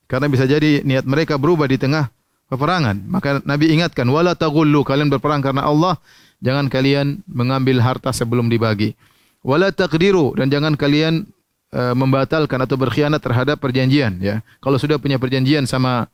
karena 0.08 0.26
bisa 0.28 0.48
jadi 0.48 0.84
niat 0.84 1.04
mereka 1.04 1.36
berubah 1.36 1.68
di 1.68 1.76
tengah 1.76 2.08
peperangan. 2.50 2.98
Maka 3.06 3.38
Nabi 3.46 3.72
ingatkan, 3.72 4.04
wala 4.10 4.34
taghullu 4.34 4.82
kalian 4.82 5.08
berperang 5.08 5.40
karena 5.40 5.64
Allah, 5.68 5.96
jangan 6.42 6.66
kalian 6.66 7.22
mengambil 7.30 7.78
harta 7.78 8.10
sebelum 8.10 8.50
dibagi. 8.50 8.98
Wala 9.40 9.72
taqdiru 9.72 10.36
dan 10.36 10.52
jangan 10.52 10.76
kalian 10.76 11.24
uh, 11.72 11.94
membatalkan 11.96 12.60
atau 12.60 12.76
berkhianat 12.76 13.22
terhadap 13.24 13.56
perjanjian 13.56 14.20
ya. 14.20 14.44
Kalau 14.60 14.76
sudah 14.76 15.00
punya 15.00 15.16
perjanjian 15.16 15.64
sama 15.64 16.10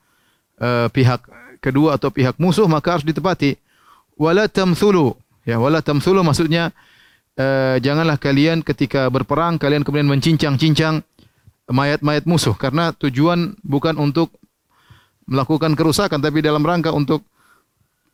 uh, 0.62 0.87
pihak 0.92 1.26
kedua 1.59 1.97
atau 1.97 2.13
pihak 2.13 2.37
musuh 2.37 2.65
maka 2.69 2.99
harus 2.99 3.07
ditepati. 3.07 3.57
Wala 4.17 4.49
tamthulu. 4.49 5.17
Ya 5.45 5.61
wala 5.61 5.85
tamthulu 5.85 6.25
maksudnya 6.25 6.73
uh, 7.37 7.77
janganlah 7.79 8.17
kalian 8.17 8.65
ketika 8.65 9.07
berperang 9.13 9.61
kalian 9.61 9.85
kemudian 9.85 10.09
mencincang-cincang 10.09 11.05
mayat-mayat 11.69 12.25
musuh. 12.25 12.55
Karena 12.57 12.95
tujuan 12.97 13.59
bukan 13.63 13.99
untuk 13.99 14.33
melakukan 15.27 15.75
kerusakan 15.75 16.23
tapi 16.23 16.41
dalam 16.41 16.63
rangka 16.63 16.95
untuk 16.95 17.27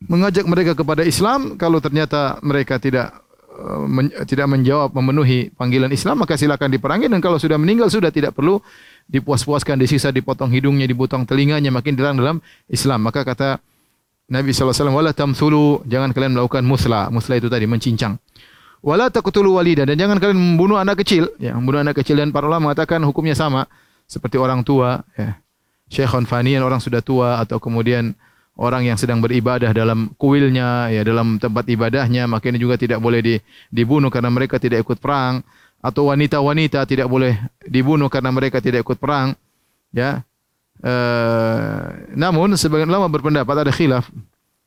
mengajak 0.05 0.43
mereka 0.49 0.73
kepada 0.75 1.05
Islam. 1.05 1.55
Kalau 1.55 1.79
ternyata 1.79 2.41
mereka 2.41 2.77
tidak 2.79 3.23
Uh, 3.53 3.85
men, 3.85 4.09
tidak 4.25 4.49
menjawab 4.49 4.97
memenuhi 4.97 5.53
panggilan 5.53 5.93
Islam 5.93 6.25
maka 6.25 6.33
silakan 6.33 6.73
diperangi. 6.73 7.05
Dan 7.05 7.21
kalau 7.21 7.37
sudah 7.37 7.53
meninggal 7.61 7.85
sudah 7.85 8.09
tidak 8.09 8.33
perlu 8.33 8.57
dipuas-puaskan 9.09 9.79
disisa 9.79 10.09
dipotong 10.09 10.51
hidungnya 10.51 10.87
dipotong 10.87 11.27
telinganya 11.27 11.69
makin 11.69 11.97
dilarang 11.97 12.17
dalam 12.19 12.37
Islam. 12.71 13.03
Maka 13.03 13.23
kata 13.27 13.59
Nabi 14.31 14.55
sallallahu 14.55 14.71
alaihi 14.71 14.79
wasallam 14.79 14.97
wala 14.97 15.11
tamthulu 15.11 15.65
jangan 15.85 16.09
kalian 16.15 16.31
melakukan 16.37 16.63
musla. 16.63 17.11
Musla 17.11 17.37
itu 17.37 17.51
tadi 17.51 17.67
mencincang. 17.67 18.15
Wala 18.83 19.07
taqtulu 19.07 19.55
walida 19.55 19.87
dan 19.87 19.95
jangan 19.95 20.19
kalian 20.19 20.35
membunuh 20.35 20.75
anak 20.75 21.03
kecil. 21.03 21.31
Ya 21.39 21.55
membunuh 21.55 21.83
anak 21.83 22.03
kecil 22.03 22.19
dan 22.19 22.35
para 22.35 22.47
ulama 22.47 22.71
mengatakan 22.71 22.99
hukumnya 23.03 23.35
sama 23.35 23.67
seperti 24.07 24.35
orang 24.35 24.63
tua 24.63 25.03
ya. 25.15 25.39
Syekhun 25.93 26.25
fanian 26.25 26.65
orang 26.65 26.81
sudah 26.81 27.05
tua 27.05 27.37
atau 27.37 27.61
kemudian 27.61 28.17
orang 28.57 28.85
yang 28.85 28.97
sedang 28.97 29.21
beribadah 29.21 29.73
dalam 29.73 30.13
kuilnya 30.17 30.89
ya 30.93 31.01
dalam 31.01 31.41
tempat 31.41 31.65
ibadahnya 31.69 32.29
maka 32.29 32.49
ini 32.53 32.61
juga 32.61 32.77
tidak 32.77 33.01
boleh 33.01 33.21
di, 33.21 33.35
dibunuh 33.73 34.13
karena 34.13 34.29
mereka 34.29 34.61
tidak 34.61 34.85
ikut 34.85 35.01
perang 35.01 35.41
atau 35.83 36.07
wanita-wanita 36.07 36.87
tidak 36.87 37.11
boleh 37.11 37.35
dibunuh 37.67 38.07
karena 38.07 38.31
mereka 38.31 38.63
tidak 38.63 38.87
ikut 38.87 38.95
perang 38.95 39.35
ya. 39.91 40.23
E, 40.79 40.93
namun 42.15 42.55
sebagian 42.55 42.87
ulama 42.87 43.11
berpendapat 43.11 43.67
ada 43.67 43.71
khilaf. 43.75 44.07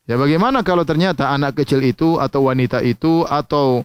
Ya 0.05 0.21
bagaimana 0.21 0.61
kalau 0.61 0.85
ternyata 0.85 1.33
anak 1.33 1.57
kecil 1.57 1.81
itu 1.83 2.21
atau 2.21 2.53
wanita 2.53 2.85
itu 2.85 3.25
atau 3.25 3.83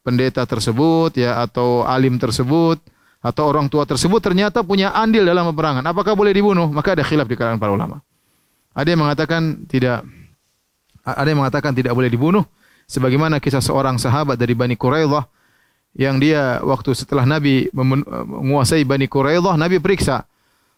pendeta 0.00 0.48
tersebut 0.48 1.20
ya 1.20 1.44
atau 1.44 1.84
alim 1.84 2.16
tersebut 2.16 2.80
atau 3.20 3.42
orang 3.44 3.68
tua 3.68 3.84
tersebut 3.84 4.18
ternyata 4.24 4.64
punya 4.64 4.90
andil 4.96 5.28
dalam 5.28 5.44
peperangan 5.52 5.84
apakah 5.84 6.16
boleh 6.16 6.32
dibunuh? 6.32 6.72
Maka 6.72 6.96
ada 6.96 7.04
khilaf 7.04 7.28
di 7.28 7.36
kalangan 7.36 7.60
para 7.60 7.76
ulama. 7.76 8.00
Ada 8.72 8.96
yang 8.96 9.04
mengatakan 9.04 9.42
tidak 9.68 10.08
ada 11.04 11.28
yang 11.28 11.44
mengatakan 11.44 11.76
tidak 11.76 11.92
boleh 11.92 12.08
dibunuh. 12.08 12.48
Sebagaimana 12.88 13.36
kisah 13.36 13.60
seorang 13.60 14.00
sahabat 14.00 14.40
dari 14.40 14.56
Bani 14.56 14.72
Quraidah 14.72 15.28
yang 15.98 16.22
dia 16.22 16.62
waktu 16.62 16.94
setelah 16.94 17.26
Nabi 17.26 17.66
menguasai 17.74 18.86
Bani 18.86 19.10
Quraidah 19.10 19.58
Nabi 19.58 19.82
periksa. 19.82 20.22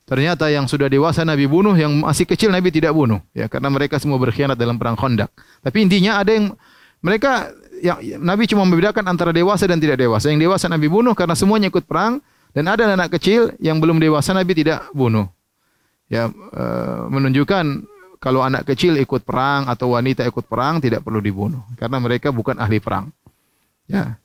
Ternyata 0.09 0.50
yang 0.50 0.66
sudah 0.66 0.90
dewasa 0.90 1.22
Nabi 1.22 1.46
bunuh 1.46 1.76
yang 1.76 2.02
masih 2.02 2.26
kecil 2.26 2.50
Nabi 2.50 2.72
tidak 2.72 2.96
bunuh. 2.96 3.20
Ya 3.37 3.46
karena 3.46 3.68
mereka 3.70 4.00
semua 4.00 4.18
berkhianat 4.18 4.56
dalam 4.59 4.80
perang 4.80 4.96
Khandaq. 4.98 5.30
Tapi 5.62 5.78
intinya 5.87 6.18
ada 6.18 6.35
yang 6.35 6.56
mereka 7.04 7.52
yang 7.78 8.00
Nabi 8.18 8.48
cuma 8.48 8.64
membedakan 8.64 9.06
antara 9.06 9.30
dewasa 9.30 9.68
dan 9.68 9.78
tidak 9.78 10.00
dewasa. 10.00 10.33
Yang 10.33 10.50
dewasa 10.50 10.66
Nabi 10.72 10.88
bunuh 10.88 11.12
karena 11.14 11.37
semuanya 11.37 11.68
ikut 11.68 11.85
perang 11.85 12.18
dan 12.56 12.64
ada 12.66 12.88
anak 12.88 13.20
kecil 13.20 13.54
yang 13.62 13.78
belum 13.78 14.00
dewasa 14.00 14.33
Nabi 14.35 14.56
tidak 14.56 14.88
bunuh. 14.96 15.28
Ya 16.11 16.26
uh, 16.33 17.06
menunjukkan 17.06 17.87
kalau 18.18 18.42
anak 18.42 18.66
kecil 18.66 18.98
ikut 18.98 19.22
perang 19.22 19.70
atau 19.70 19.94
wanita 19.94 20.26
ikut 20.26 20.48
perang 20.48 20.80
tidak 20.83 21.04
perlu 21.04 21.22
dibunuh. 21.22 21.62
Karena 21.76 22.00
mereka 22.02 22.33
bukan 22.33 22.56
ahli 22.59 22.83
perang. 22.83 23.12
Ya. 23.85 24.18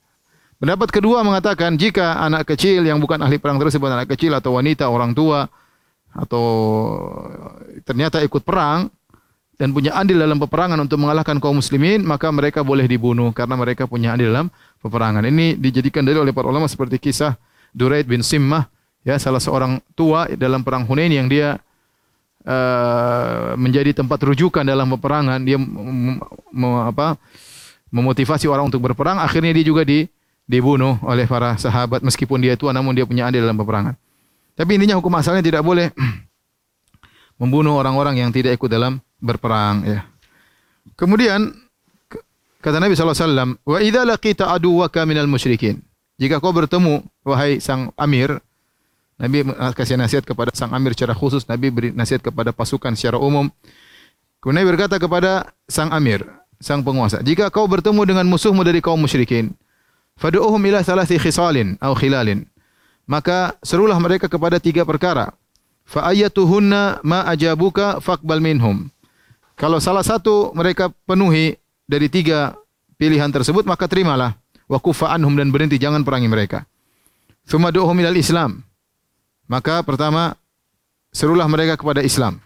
Pendapat 0.55 0.87
kedua 0.87 1.19
mengatakan 1.19 1.75
jika 1.75 2.15
anak 2.15 2.47
kecil 2.55 2.79
yang 2.87 3.03
bukan 3.03 3.19
ahli 3.19 3.35
perang 3.35 3.59
tersebut 3.59 3.91
anak 3.91 4.07
kecil 4.15 4.31
atau 4.31 4.55
wanita 4.55 4.87
orang 4.87 5.11
tua 5.11 5.51
atau 6.15 6.45
ternyata 7.83 8.23
ikut 8.23 8.39
perang 8.39 8.87
dan 9.59 9.75
punya 9.75 9.91
andil 9.95 10.15
dalam 10.15 10.39
peperangan 10.39 10.79
untuk 10.79 11.03
mengalahkan 11.03 11.43
kaum 11.43 11.59
muslimin 11.59 12.07
maka 12.07 12.31
mereka 12.31 12.63
boleh 12.63 12.87
dibunuh 12.87 13.35
karena 13.35 13.59
mereka 13.59 13.83
punya 13.83 14.15
andil 14.15 14.31
dalam 14.31 14.47
peperangan. 14.79 15.27
Ini 15.27 15.59
dijadikan 15.59 16.07
dalil 16.07 16.23
oleh 16.23 16.31
para 16.31 16.47
ulama 16.47 16.71
seperti 16.71 17.03
kisah 17.03 17.35
Duraid 17.75 18.07
bin 18.07 18.23
Simmah 18.23 18.71
ya 19.03 19.19
salah 19.19 19.43
seorang 19.43 19.83
tua 19.91 20.31
dalam 20.39 20.63
perang 20.63 20.87
Hunain 20.87 21.11
yang 21.11 21.27
dia 21.27 21.59
Uh, 22.45 23.57
menjadi 23.57 23.89
tempat 23.89 24.21
rujukan 24.21 24.61
dalam 24.61 24.85
peperangan 24.93 25.41
dia 25.41 25.57
apa 26.85 27.17
memotivasi 27.89 28.45
orang 28.45 28.69
untuk 28.69 28.85
berperang 28.85 29.17
akhirnya 29.17 29.49
dia 29.49 29.65
juga 29.65 29.81
di, 29.81 30.05
dibunuh 30.45 31.01
oleh 31.01 31.25
para 31.25 31.57
sahabat 31.57 32.05
meskipun 32.05 32.37
dia 32.41 32.53
tua 32.53 32.69
namun 32.73 32.93
dia 32.93 33.05
punya 33.05 33.25
andil 33.29 33.45
dalam 33.45 33.57
peperangan. 33.57 33.97
Tapi 34.55 34.71
intinya 34.77 34.95
hukum 34.97 35.11
asalnya 35.17 35.43
tidak 35.43 35.65
boleh 35.65 35.91
membunuh 37.41 37.75
orang-orang 37.75 38.21
yang 38.23 38.29
tidak 38.31 38.55
ikut 38.55 38.69
dalam 38.69 39.01
berperang 39.19 39.83
ya. 39.83 39.99
Kemudian 40.93 41.51
kata 42.61 42.77
Nabi 42.77 42.93
sallallahu 42.93 43.17
alaihi 43.17 43.27
wasallam 43.27 43.49
wa 43.65 43.77
idza 43.81 44.01
laqita 44.05 44.45
aduwaka 44.53 45.03
minal 45.03 45.27
musyrikin. 45.27 45.81
Jika 46.15 46.39
kau 46.39 46.55
bertemu 46.55 47.03
wahai 47.27 47.59
sang 47.59 47.91
amir 47.99 48.39
Nabi 49.15 49.47
kasih 49.75 49.95
nasihat 49.95 50.27
kepada 50.27 50.51
sang 50.51 50.75
amir 50.75 50.91
secara 50.91 51.15
khusus, 51.15 51.47
Nabi 51.47 51.71
beri 51.71 51.89
nasihat 51.95 52.19
kepada 52.19 52.51
pasukan 52.51 52.91
secara 52.99 53.15
umum. 53.15 53.47
Kemudian 54.43 54.61
Nabi 54.61 54.67
berkata 54.75 54.95
kepada 54.99 55.55
sang 55.71 55.87
amir, 55.95 56.27
sang 56.59 56.83
penguasa, 56.83 57.23
jika 57.23 57.47
kau 57.47 57.63
bertemu 57.63 58.03
dengan 58.03 58.25
musuhmu 58.27 58.59
dari 58.67 58.83
kaum 58.83 58.99
musyrikin, 58.99 59.55
fadu'uhum 60.19 60.61
ila 60.71 60.83
thalathi 60.83 61.19
khisalin 61.19 61.79
atau 61.79 61.95
khilalin. 61.95 62.43
Maka 63.05 63.53
serulah 63.61 63.97
mereka 64.01 64.25
kepada 64.25 64.57
tiga 64.57 64.81
perkara. 64.81 65.29
Fa 65.85 66.09
ayatuhunna 66.09 67.05
ma 67.05 67.21
ajabuka 67.29 68.01
faqbal 68.01 68.41
minhum. 68.41 68.89
Kalau 69.53 69.77
salah 69.77 70.01
satu 70.01 70.51
mereka 70.57 70.89
penuhi 71.05 71.55
dari 71.85 72.09
tiga 72.09 72.57
pilihan 72.97 73.29
tersebut, 73.29 73.63
maka 73.63 73.85
terimalah. 73.85 74.33
Wa 74.65 74.81
kufa 74.81 75.13
anhum 75.13 75.37
dan 75.37 75.53
berhenti, 75.53 75.77
jangan 75.77 76.01
perangi 76.01 76.25
mereka. 76.25 76.65
Thumma 77.45 77.69
du'uhum 77.69 77.93
ila 78.01 78.09
islam 78.17 78.65
Maka 79.45 79.85
pertama 79.85 80.33
serulah 81.13 81.45
mereka 81.45 81.77
kepada 81.77 82.01
Islam. 82.01 82.41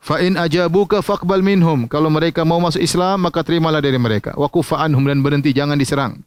Fa 0.00 0.20
in 0.24 0.40
ajabuka 0.40 1.04
faqbal 1.04 1.44
minhum. 1.44 1.84
Kalau 1.84 2.08
mereka 2.08 2.44
mau 2.48 2.56
masuk 2.60 2.80
Islam 2.80 3.28
maka 3.28 3.44
terimalah 3.44 3.84
dari 3.84 4.00
mereka. 4.00 4.32
Wa 4.36 4.48
kufa 4.48 4.80
anhum 4.80 5.04
dan 5.04 5.20
berhenti 5.20 5.52
jangan 5.52 5.76
diserang. 5.76 6.24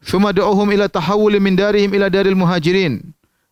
Thumma 0.00 0.32
du'uhum 0.32 0.72
ila 0.72 0.88
tahawul 0.88 1.36
min 1.36 1.56
darihim 1.56 1.92
ila 1.92 2.08
daril 2.08 2.36
muhajirin. 2.36 3.04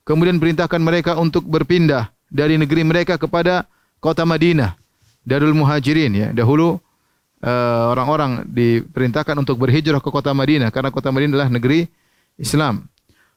Kemudian 0.08 0.40
perintahkan 0.40 0.80
mereka 0.80 1.20
untuk 1.20 1.44
berpindah 1.44 2.08
dari 2.32 2.56
negeri 2.56 2.80
mereka 2.80 3.20
kepada 3.20 3.68
kota 4.00 4.24
Madinah, 4.24 4.72
Darul 5.20 5.52
Muhajirin 5.52 6.12
ya. 6.16 6.28
Dahulu 6.32 6.80
uh, 7.44 7.84
orang-orang 7.92 8.48
diperintahkan 8.48 9.36
untuk 9.36 9.60
berhijrah 9.60 10.00
ke 10.00 10.08
kota 10.08 10.32
Madinah 10.32 10.72
karena 10.72 10.88
kota 10.88 11.12
Madinah 11.12 11.36
adalah 11.36 11.50
negeri 11.52 11.84
Islam. 12.40 12.88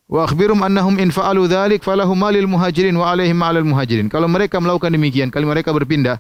Wa 0.08 0.28
akhbirum 0.28 0.64
annahum 0.64 0.96
in 1.00 1.12
fa'alu 1.12 1.48
dhalik 1.48 1.84
falahum 1.84 2.16
malil 2.16 2.48
muhajirin 2.48 2.96
wa 2.96 3.12
alaihim 3.12 3.36
ma'alil 3.36 3.68
muhajirin. 3.68 4.08
Kalau 4.08 4.32
mereka 4.32 4.60
melakukan 4.60 4.92
demikian, 4.92 5.28
kalau 5.28 5.52
mereka 5.52 5.76
berpindah 5.76 6.20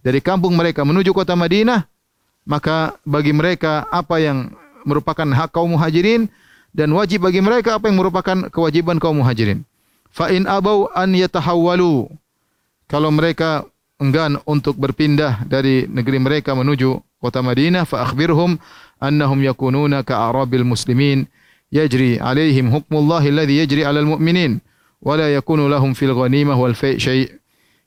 dari 0.00 0.20
kampung 0.24 0.56
mereka 0.56 0.84
menuju 0.84 1.12
kota 1.12 1.36
Madinah, 1.36 1.88
maka 2.48 2.96
bagi 3.04 3.32
mereka 3.36 3.84
apa 3.88 4.16
yang 4.20 4.52
merupakan 4.84 5.26
hak 5.26 5.50
kaum 5.52 5.74
muhajirin 5.76 6.30
dan 6.70 6.90
wajib 6.94 7.26
bagi 7.26 7.42
mereka 7.42 7.76
apa 7.76 7.90
yang 7.90 7.98
merupakan 7.98 8.48
kewajiban 8.48 8.96
kaum 9.02 9.20
muhajirin. 9.20 9.66
Fa 10.10 10.30
in 10.30 10.46
abau 10.46 10.90
an 10.94 11.14
yatahawwalu. 11.14 12.10
Kalau 12.90 13.10
mereka 13.14 13.66
enggan 14.02 14.40
untuk 14.48 14.74
berpindah 14.80 15.46
dari 15.46 15.86
negeri 15.86 16.18
mereka 16.18 16.56
menuju 16.56 16.98
kota 17.20 17.44
Madinah 17.44 17.84
fa 17.84 18.08
akhbirhum 18.08 18.56
annahum 18.98 19.38
yakununa 19.44 20.02
ka 20.02 20.32
arabil 20.32 20.64
muslimin 20.64 21.28
yajri 21.68 22.16
alaihim 22.18 22.72
hukmullah 22.72 23.22
alladhi 23.22 23.60
yajri 23.60 23.84
alal 23.86 24.08
mu'minin 24.16 24.58
wa 25.04 25.14
la 25.20 25.28
yakunu 25.30 25.68
lahum 25.68 25.92
fil 25.92 26.16
ghanimah 26.16 26.56
wal 26.56 26.74
fai' 26.74 26.96
syai' 26.98 27.40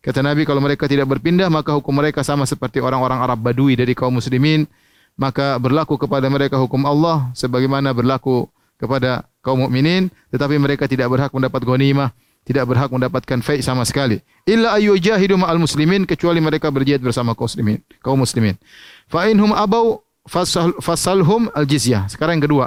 Kata 0.03 0.19
Nabi 0.19 0.43
kalau 0.43 0.59
mereka 0.59 0.83
tidak 0.83 1.07
berpindah 1.07 1.47
maka 1.47 1.71
hukum 1.79 1.95
mereka 1.95 2.27
sama 2.27 2.43
seperti 2.43 2.83
orang-orang 2.83 3.23
Arab 3.23 3.39
Badui 3.39 3.79
dari 3.79 3.95
kaum 3.95 4.19
muslimin 4.19 4.67
maka 5.13 5.57
berlaku 5.61 5.95
kepada 5.95 6.25
mereka 6.27 6.57
hukum 6.57 6.83
Allah 6.83 7.29
sebagaimana 7.37 7.93
berlaku 7.93 8.49
kepada 8.81 9.25
kaum 9.45 9.65
mukminin 9.65 10.09
tetapi 10.33 10.57
mereka 10.57 10.89
tidak 10.89 11.09
berhak 11.09 11.31
mendapat 11.31 11.61
ghanimah 11.61 12.09
tidak 12.43 12.67
berhak 12.67 12.91
mendapatkan 12.91 13.39
fai' 13.39 13.63
sama 13.63 13.87
sekali. 13.87 14.19
Illa 14.43 14.75
ayyujahidu 14.75 15.39
ma'al 15.39 15.55
muslimin 15.55 16.03
kecuali 16.03 16.43
mereka 16.43 16.67
berjihad 16.67 16.99
bersama 16.99 17.31
kaum 17.31 17.47
muslimin 17.47 17.79
kaum 18.03 18.19
muslimin. 18.19 18.59
Fa 19.07 19.31
inhum 19.31 19.55
abau 19.55 20.03
fasal, 20.27 20.75
fasalhum 20.83 21.47
al 21.55 21.63
jizyah 21.63 22.09
sekarang 22.11 22.41
yang 22.41 22.45
kedua. 22.51 22.65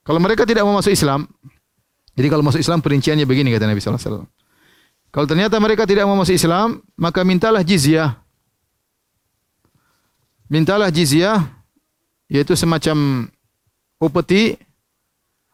Kalau 0.00 0.16
mereka 0.16 0.48
tidak 0.48 0.64
mau 0.64 0.80
masuk 0.80 0.96
Islam 0.96 1.28
jadi 2.20 2.26
kalau 2.28 2.44
masuk 2.44 2.60
Islam 2.60 2.84
perinciannya 2.84 3.24
begini 3.24 3.48
kata 3.54 3.64
Nabi 3.64 3.80
sallallahu 3.80 3.96
alaihi 3.96 4.12
wasallam. 4.12 4.28
Kalau 5.10 5.26
ternyata 5.26 5.56
mereka 5.58 5.82
tidak 5.88 6.04
mau 6.06 6.20
masuk 6.20 6.36
Islam, 6.36 6.84
maka 6.94 7.24
mintalah 7.26 7.64
jizyah. 7.64 8.20
Mintalah 10.50 10.90
jizyah, 10.90 11.46
yaitu 12.26 12.58
semacam 12.58 13.30
upeti 14.02 14.58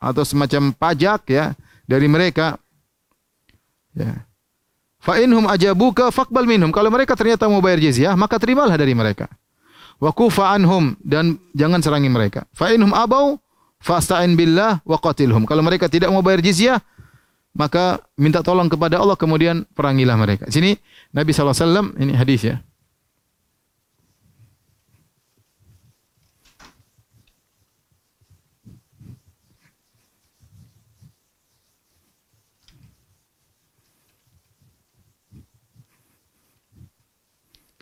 atau 0.00 0.24
semacam 0.24 0.72
pajak 0.72 1.28
ya 1.28 1.52
dari 1.84 2.08
mereka. 2.08 2.56
Ya. 3.92 4.24
Fa 5.00 5.20
inhum 5.20 5.46
ajabuka 5.46 6.08
faqbal 6.08 6.48
minhum. 6.48 6.72
Kalau 6.72 6.88
mereka 6.88 7.14
ternyata 7.14 7.46
mau 7.46 7.60
bayar 7.60 7.78
jizyah, 7.78 8.16
maka 8.16 8.40
terimalah 8.40 8.74
dari 8.74 8.96
mereka. 8.96 9.28
Wa 10.00 10.10
kufa 10.10 10.50
anhum 10.52 10.98
dan 11.04 11.38
jangan 11.52 11.78
serangi 11.84 12.10
mereka. 12.10 12.48
Fa 12.50 12.74
inhum 12.74 12.90
abau 12.90 13.38
fasta'in 13.78 14.34
billah 14.34 14.82
wa 14.82 14.98
qatilhum. 14.98 15.46
Kalau 15.46 15.62
mereka 15.62 15.86
tidak 15.86 16.10
mau 16.10 16.26
bayar 16.26 16.42
jizyah, 16.42 16.82
maka 17.54 18.02
minta 18.18 18.42
tolong 18.42 18.66
kepada 18.68 18.98
Allah 18.98 19.14
kemudian 19.14 19.62
perangilah 19.72 20.18
mereka. 20.18 20.44
Sini 20.50 20.74
Nabi 21.14 21.30
SAW 21.30 21.96
ini 21.96 22.12
hadis 22.12 22.42
ya. 22.42 22.56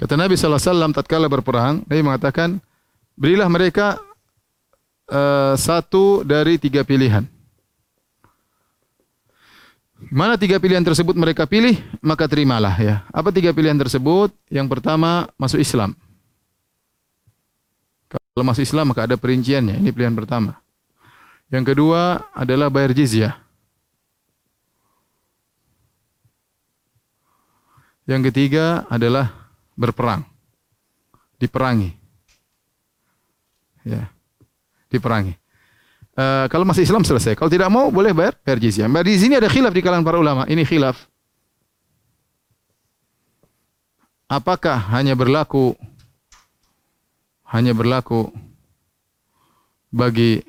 Kata 0.04 0.20
Nabi 0.20 0.36
SAW 0.36 0.92
tatkala 0.92 1.32
berperang, 1.32 1.80
Nabi 1.88 2.04
mengatakan, 2.04 2.60
berilah 3.16 3.48
mereka 3.48 3.96
uh, 5.08 5.56
satu 5.56 6.20
dari 6.20 6.60
tiga 6.60 6.84
pilihan. 6.84 7.24
Mana 10.12 10.36
tiga 10.36 10.60
pilihan 10.60 10.84
tersebut 10.84 11.16
mereka 11.16 11.48
pilih, 11.48 11.80
maka 12.04 12.28
terimalah 12.28 12.76
ya. 12.76 13.00
Apa 13.08 13.32
tiga 13.32 13.56
pilihan 13.56 13.80
tersebut? 13.80 14.28
Yang 14.52 14.76
pertama, 14.76 15.24
masuk 15.40 15.64
Islam. 15.64 15.96
Kalau 18.12 18.44
masuk 18.44 18.60
Islam, 18.60 18.92
maka 18.92 19.08
ada 19.08 19.16
perinciannya. 19.16 19.80
Ini 19.80 19.88
pilihan 19.88 20.12
pertama. 20.12 20.60
Yang 21.48 21.72
kedua 21.72 22.28
adalah 22.36 22.68
bayar 22.68 22.92
jizyah. 22.92 23.40
Yang 28.04 28.28
ketiga 28.28 28.84
adalah 28.92 29.43
berperang. 29.78 30.22
Diperangi. 31.38 31.92
Ya. 33.84 34.08
Diperangi. 34.88 35.36
Uh, 36.14 36.46
kalau 36.46 36.62
masih 36.62 36.86
Islam 36.86 37.02
selesai. 37.02 37.34
Kalau 37.34 37.50
tidak 37.50 37.66
mau 37.68 37.90
boleh 37.90 38.14
bayar 38.14 38.38
bayar 38.46 38.62
jizyah. 38.62 38.86
Bayar 38.86 39.06
di 39.10 39.18
sini 39.18 39.34
ada 39.34 39.50
khilaf 39.50 39.74
di 39.74 39.82
kalangan 39.82 40.06
para 40.06 40.18
ulama. 40.22 40.46
Ini 40.46 40.62
khilaf. 40.62 41.10
Apakah 44.30 44.78
hanya 44.94 45.18
berlaku 45.18 45.74
hanya 47.50 47.70
berlaku 47.70 48.34
bagi 49.94 50.42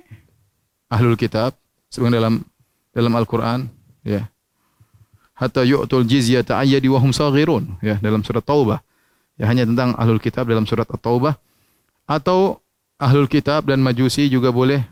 ahlul 0.90 1.18
kitab 1.20 1.54
sebagian 1.94 2.18
dalam 2.18 2.34
dalam 2.94 3.14
Al-Qur'an 3.14 3.70
ya. 4.02 4.26
Hatta 5.36 5.68
yu'tul 5.68 6.08
jizyata 6.08 6.58
ayyadi 6.58 6.88
wa 6.88 6.98
hum 6.98 7.12
saghirun 7.12 7.78
ya 7.84 8.00
dalam 8.00 8.24
surat 8.24 8.42
Taubah. 8.42 8.80
Ya 9.36 9.52
hanya 9.52 9.68
tentang 9.68 9.96
ahlul 10.00 10.22
kitab 10.24 10.48
dalam 10.48 10.64
surat 10.64 10.88
At-Taubah. 10.88 11.36
Atau 12.08 12.64
ahlul 12.96 13.28
kitab 13.28 13.68
dan 13.68 13.84
majusi 13.84 14.32
juga 14.32 14.54
boleh. 14.54 14.84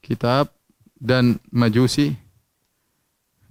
Kitab 0.00 0.50
dan 0.96 1.36
majusi. 1.52 2.16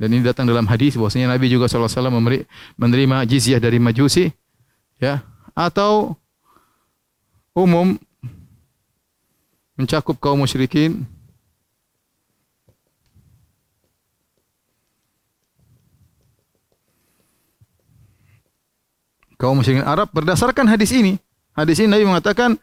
Dan 0.01 0.17
ini 0.17 0.25
datang 0.25 0.49
dalam 0.49 0.65
hadis 0.65 0.97
bahwasanya 0.97 1.37
Nabi 1.37 1.45
juga 1.45 1.69
sallallahu 1.69 1.93
alaihi 1.93 2.01
wasallam 2.01 2.49
menerima 2.81 3.17
jizyah 3.29 3.61
dari 3.61 3.77
majusi. 3.77 4.33
Ya 4.97 5.21
atau 5.55 6.15
umum 7.51 7.99
mencakup 9.75 10.15
kaum 10.19 10.39
musyrikin 10.39 11.03
kaum 19.41 19.57
musyrikin 19.57 19.81
Arab 19.81 20.13
berdasarkan 20.13 20.69
hadis 20.69 20.93
ini 20.93 21.17
hadis 21.57 21.81
ini 21.81 21.89
Nabi 21.89 22.05
mengatakan 22.05 22.61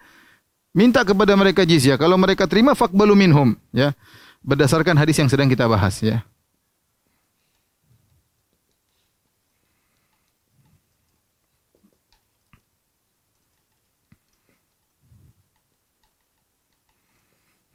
minta 0.79 1.03
kepada 1.03 1.35
mereka 1.35 1.67
jizyah. 1.67 1.99
Kalau 1.99 2.15
mereka 2.15 2.47
terima 2.47 2.79
faqbalu 2.79 3.15
minhum, 3.19 3.59
ya. 3.75 3.91
Berdasarkan 4.47 4.95
hadis 4.95 5.19
yang 5.19 5.27
sedang 5.27 5.51
kita 5.51 5.67
bahas, 5.67 5.99
ya. 5.99 6.23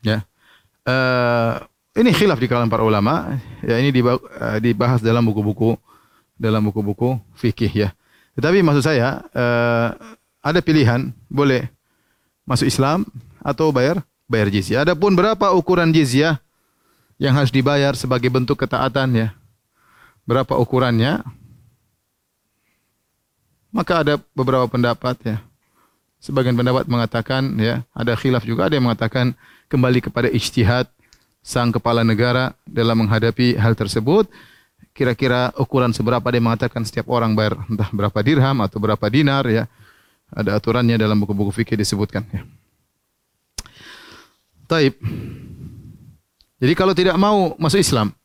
Ya. 0.03 0.19
Uh, 0.83 1.63
ini 1.95 2.11
khilaf 2.11 2.35
di 2.39 2.51
kalangan 2.51 2.67
para 2.67 2.83
ulama. 2.83 3.39
Ya, 3.63 3.79
ini 3.79 3.87
eh, 3.95 4.59
dibahas 4.59 4.99
dalam 4.99 5.23
buku-buku 5.23 5.79
dalam 6.35 6.59
buku-buku 6.67 7.23
fikih 7.39 7.71
ya. 7.71 7.89
Tetapi 8.33 8.65
maksud 8.65 8.83
saya 8.83 9.21
uh, 9.33 9.87
ada 10.43 10.59
pilihan, 10.59 11.13
boleh 11.29 11.69
masuk 12.43 12.67
Islam 12.67 13.05
atau 13.39 13.71
bayar 13.71 14.01
bayar 14.27 14.49
jizyah. 14.49 14.83
Adapun 14.83 15.13
berapa 15.13 15.53
ukuran 15.53 15.93
jizyah 15.93 16.41
yang 17.21 17.37
harus 17.37 17.53
dibayar 17.53 17.93
sebagai 17.93 18.27
bentuk 18.33 18.57
ketaatan 18.59 19.13
ya? 19.13 19.27
Berapa 20.25 20.57
ukurannya? 20.57 21.21
Maka 23.73 24.05
ada 24.05 24.15
beberapa 24.33 24.65
pendapat 24.69 25.17
ya. 25.25 25.37
Sebagian 26.23 26.55
pendapat 26.55 26.87
mengatakan 26.87 27.51
ya, 27.59 27.83
ada 27.91 28.15
khilaf 28.15 28.47
juga 28.47 28.71
ada 28.71 28.79
yang 28.79 28.87
mengatakan 28.87 29.35
kembali 29.67 29.99
kepada 29.99 30.31
ijtihad 30.31 30.87
sang 31.43 31.75
kepala 31.75 32.07
negara 32.07 32.55
dalam 32.63 33.03
menghadapi 33.03 33.59
hal 33.59 33.75
tersebut. 33.75 34.31
Kira-kira 34.93 35.49
ukuran 35.57 35.89
seberapa 35.89 36.23
dia 36.29 36.37
mengatakan 36.37 36.85
setiap 36.85 37.09
orang 37.09 37.33
bayar 37.33 37.57
entah 37.65 37.89
berapa 37.89 38.19
dirham 38.21 38.61
atau 38.61 38.77
berapa 38.77 39.05
dinar 39.09 39.41
ya 39.49 39.65
ada 40.33 40.57
aturannya 40.57 40.97
dalam 40.97 41.17
buku-buku 41.21 41.49
fikih 41.49 41.77
disebutkan 41.77 42.25
ya. 42.29 42.41
Taib. 44.69 44.97
Jadi 46.57 46.73
kalau 46.73 46.93
tidak 46.95 47.19
mau 47.19 47.53
masuk 47.59 47.83
Islam, 47.83 48.15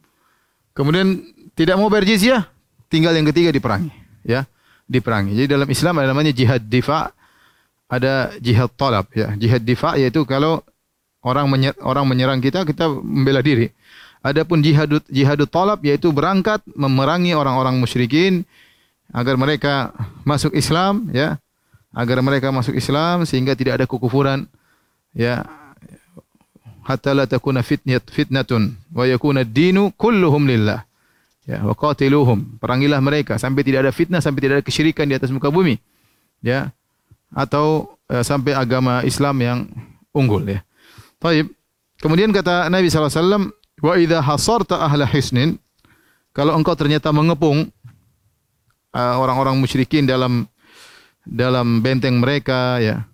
kemudian 0.73 1.21
tidak 1.59 1.75
mau 1.75 1.91
bayar 1.91 2.07
jizyah, 2.07 2.47
tinggal 2.87 3.11
yang 3.13 3.27
ketiga 3.27 3.51
diperangi, 3.51 3.91
ya, 4.23 4.47
diperangi. 4.87 5.35
Jadi 5.35 5.49
dalam 5.51 5.67
Islam 5.67 5.99
ada 5.99 6.15
namanya 6.15 6.31
jihad 6.31 6.63
difa, 6.63 7.11
ada 7.91 8.31
jihad 8.39 8.71
talab, 8.79 9.11
ya. 9.11 9.35
Jihad 9.35 9.67
difa 9.67 9.99
yaitu 9.99 10.23
kalau 10.23 10.63
orang 11.27 11.51
menyer, 11.51 11.75
orang 11.83 12.07
menyerang 12.07 12.39
kita, 12.39 12.63
kita 12.63 12.87
membela 12.87 13.43
diri. 13.43 13.75
Adapun 14.29 14.61
jihad 14.61 14.93
jihad 15.09 15.41
talab 15.49 15.81
yaitu 15.81 16.13
berangkat 16.13 16.61
memerangi 16.77 17.33
orang-orang 17.33 17.81
musyrikin 17.81 18.45
agar 19.09 19.41
mereka 19.41 19.97
masuk 20.29 20.53
Islam, 20.53 21.09
ya, 21.17 21.41
agar 21.97 22.21
mereka 22.21 22.53
masuk 22.53 22.77
Islam 22.77 23.25
sehingga 23.25 23.57
tidak 23.57 23.81
ada 23.81 23.87
kekufuran 23.89 24.45
ya. 25.17 25.49
Hatta 26.85 27.13
la 27.13 27.29
takuna 27.29 27.61
fitnat 27.61 28.09
fitnatun 28.09 28.73
wa 28.97 29.05
yakuna 29.05 29.45
ad-dinu 29.45 29.93
kulluhum 29.97 30.49
lillah 30.49 30.85
ya. 31.45 31.65
Wa 31.65 31.77
qatiluhum. 31.77 32.61
Perangilah 32.61 33.01
mereka 33.01 33.41
sampai 33.41 33.65
tidak 33.65 33.89
ada 33.89 33.93
fitnah 33.93 34.21
sampai 34.21 34.41
tidak 34.45 34.55
ada 34.61 34.65
kesyirikan 34.65 35.09
di 35.09 35.17
atas 35.17 35.33
muka 35.33 35.49
bumi 35.49 35.81
ya. 36.45 36.73
Atau 37.33 37.97
uh, 38.09 38.25
sampai 38.25 38.57
agama 38.57 39.05
Islam 39.05 39.37
yang 39.41 39.59
unggul 40.17 40.45
ya. 40.49 40.61
Baik. 41.21 41.53
Kemudian 41.99 42.31
kata 42.31 42.71
Nabi 42.71 42.87
SAW, 42.87 43.51
Wa 43.79 43.95
idha 43.95 44.19
hasarta 44.19 44.83
ahla 44.83 45.07
hisnin, 45.07 45.55
kalau 46.35 46.55
engkau 46.59 46.75
ternyata 46.75 47.15
mengepung 47.15 47.71
uh, 48.95 49.15
orang-orang 49.23 49.55
musyrikin 49.59 50.03
dalam 50.03 50.51
dalam 51.23 51.79
benteng 51.79 52.19
mereka, 52.19 52.83
ya, 52.83 53.07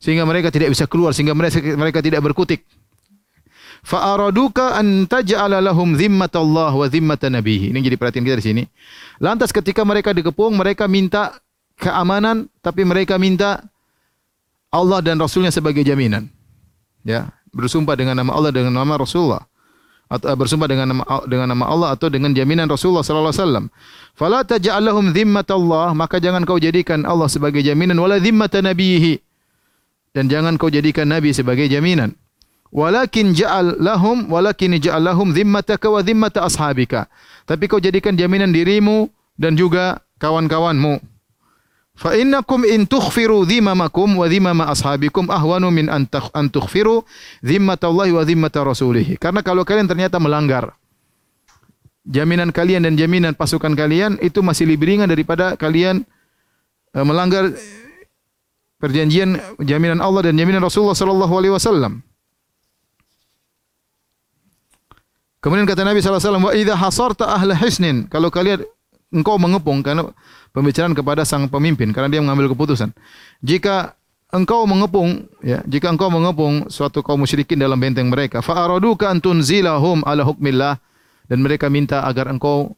sehingga 0.00 0.24
mereka 0.24 0.48
tidak 0.48 0.72
bisa 0.72 0.88
keluar, 0.88 1.12
sehingga 1.12 1.36
mereka, 1.36 1.60
mereka 1.60 2.00
tidak 2.00 2.24
berkutik. 2.24 2.64
Fa'araduka 3.82 4.78
an 4.78 5.10
taj'ala 5.10 5.58
lahum 5.58 5.98
Allah 5.98 6.70
wa 6.70 6.86
zimmata 6.86 7.26
nabihi. 7.26 7.74
Ini 7.74 7.78
jadi 7.82 7.98
perhatian 7.98 8.22
kita 8.22 8.38
di 8.38 8.46
sini. 8.46 8.62
Lantas 9.18 9.50
ketika 9.50 9.82
mereka 9.82 10.14
dikepung, 10.14 10.54
mereka 10.54 10.86
minta 10.86 11.34
keamanan, 11.82 12.46
tapi 12.62 12.86
mereka 12.86 13.18
minta 13.18 13.58
Allah 14.70 15.02
dan 15.02 15.18
Rasulnya 15.18 15.50
sebagai 15.50 15.82
jaminan. 15.82 16.30
Ya, 17.02 17.34
bersumpah 17.50 17.98
dengan 17.98 18.14
nama 18.14 18.30
Allah 18.38 18.54
dengan 18.54 18.70
nama 18.70 18.94
Rasulullah 18.94 19.42
atau 20.12 20.28
eh, 20.28 20.36
bersumpah 20.36 20.68
dengan 20.68 20.92
nama 20.92 21.04
dengan 21.24 21.48
nama 21.56 21.64
Allah 21.72 21.88
atau 21.96 22.12
dengan 22.12 22.36
jaminan 22.36 22.68
Rasulullah 22.68 23.00
sallallahu 23.00 23.32
alaihi 23.32 23.40
wasallam. 23.40 23.64
Fala 24.12 24.44
taj'alhum 24.44 25.16
dhimmatallah, 25.16 25.96
maka 25.96 26.20
jangan 26.20 26.44
kau 26.44 26.60
jadikan 26.60 27.08
Allah 27.08 27.32
sebagai 27.32 27.64
jaminan 27.64 27.96
wala 27.96 28.20
dhimmata 28.20 28.60
nabiyhi. 28.60 29.24
Dan 30.12 30.28
jangan 30.28 30.60
kau 30.60 30.68
jadikan 30.68 31.08
nabi 31.08 31.32
sebagai 31.32 31.64
jaminan. 31.72 32.12
Walakin 32.68 33.32
ja'al 33.32 33.80
lahum 33.80 34.28
walakin 34.28 34.76
ja'al 34.76 35.00
lahum 35.00 35.32
dhimmataka 35.32 35.88
wa 35.88 36.04
dhimmata 36.04 36.44
ashabika. 36.44 37.08
Tapi 37.48 37.64
kau 37.64 37.80
jadikan 37.80 38.12
jaminan 38.12 38.52
dirimu 38.52 39.08
dan 39.40 39.56
juga 39.56 40.04
kawan-kawanmu. 40.20 41.11
Fa 42.02 42.18
innakum 42.18 42.66
in 42.66 42.82
tukhfiru 42.82 43.46
dhimamakum 43.46 44.18
wa 44.18 44.26
dhimama 44.26 44.66
ashabikum 44.66 45.30
ahwanu 45.30 45.70
min 45.70 45.86
an 45.86 46.02
tukhfiru 46.50 47.06
dhimmatallahi 47.46 48.10
wa 48.10 48.26
dhimmata 48.26 48.66
rasulih. 48.66 49.14
Karena 49.22 49.38
kalau 49.46 49.62
kalian 49.62 49.86
ternyata 49.86 50.18
melanggar 50.18 50.74
jaminan 52.02 52.50
kalian 52.50 52.82
dan 52.90 52.98
jaminan 52.98 53.38
pasukan 53.38 53.78
kalian 53.78 54.18
itu 54.18 54.42
masih 54.42 54.66
lebih 54.66 54.90
ringan 54.90 55.06
daripada 55.06 55.54
kalian 55.54 56.02
uh, 56.98 57.06
melanggar 57.06 57.54
perjanjian 58.82 59.38
jaminan 59.62 60.02
Allah 60.02 60.26
dan 60.26 60.34
jaminan 60.34 60.58
Rasulullah 60.58 60.98
sallallahu 60.98 61.34
alaihi 61.38 61.54
wasallam. 61.54 62.02
Kemudian 65.38 65.70
kata 65.70 65.86
Nabi 65.86 66.02
sallallahu 66.02 66.18
alaihi 66.18 66.30
wasallam 66.34 66.46
wa 66.50 66.54
idza 66.54 66.74
hasarta 66.74 67.24
ahla 67.30 67.54
hisnin 67.54 68.10
kalau 68.10 68.26
kalian 68.26 68.66
engkau 69.12 69.36
mengepung 69.36 69.84
karena 69.84 70.08
pembicaraan 70.50 70.96
kepada 70.96 71.22
sang 71.22 71.46
pemimpin 71.46 71.92
karena 71.92 72.08
dia 72.08 72.20
mengambil 72.24 72.50
keputusan. 72.56 72.90
Jika 73.44 73.94
engkau 74.32 74.64
mengepung 74.64 75.28
ya, 75.44 75.60
jika 75.68 75.92
engkau 75.92 76.08
mengepung 76.08 76.72
suatu 76.72 77.04
kaum 77.04 77.20
musyrikin 77.20 77.60
dalam 77.60 77.76
benteng 77.76 78.08
mereka, 78.08 78.40
fa 78.40 78.64
araduka 78.64 79.12
antun 79.12 79.44
ala 79.44 80.22
hukmillah 80.24 80.80
dan 81.28 81.38
mereka 81.44 81.68
minta 81.68 82.02
agar 82.08 82.32
engkau 82.32 82.72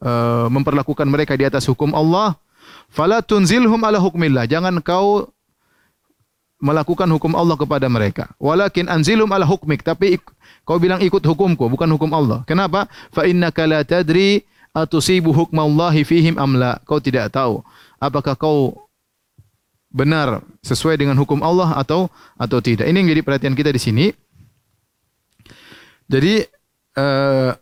uh, 0.00 0.48
memperlakukan 0.48 1.06
mereka 1.06 1.36
di 1.36 1.44
atas 1.44 1.68
hukum 1.68 1.92
Allah, 1.92 2.34
fala 2.88 3.20
tunzilhum 3.20 3.78
ala 3.84 4.00
hukmillah. 4.00 4.48
Jangan 4.48 4.80
kau 4.80 5.28
melakukan 6.64 7.04
hukum 7.12 7.36
Allah 7.36 7.60
kepada 7.60 7.84
mereka. 7.92 8.32
Walakin 8.40 8.88
anzilhum 8.88 9.28
ala 9.28 9.44
hukmik, 9.44 9.84
tapi 9.84 10.16
kau 10.64 10.80
bilang 10.80 11.04
ikut 11.04 11.20
hukumku, 11.20 11.68
bukan 11.68 11.88
hukum 11.92 12.08
Allah. 12.16 12.40
Kenapa? 12.48 12.88
Fa 13.12 13.28
innaka 13.28 13.68
la 13.68 13.84
tadri 13.84 14.40
atusibu 14.74 15.30
hukmallahi 15.30 16.02
fihim 16.02 16.34
amla. 16.36 16.82
Kau 16.84 16.98
tidak 16.98 17.30
tahu 17.30 17.62
apakah 18.02 18.34
kau 18.34 18.84
benar 19.94 20.42
sesuai 20.66 20.98
dengan 20.98 21.14
hukum 21.14 21.38
Allah 21.40 21.78
atau 21.78 22.10
atau 22.34 22.58
tidak. 22.58 22.90
Ini 22.90 22.98
yang 22.98 23.08
jadi 23.14 23.22
perhatian 23.22 23.54
kita 23.54 23.70
di 23.70 23.80
sini. 23.80 24.06
Jadi 26.10 26.42
uh, 26.98 27.54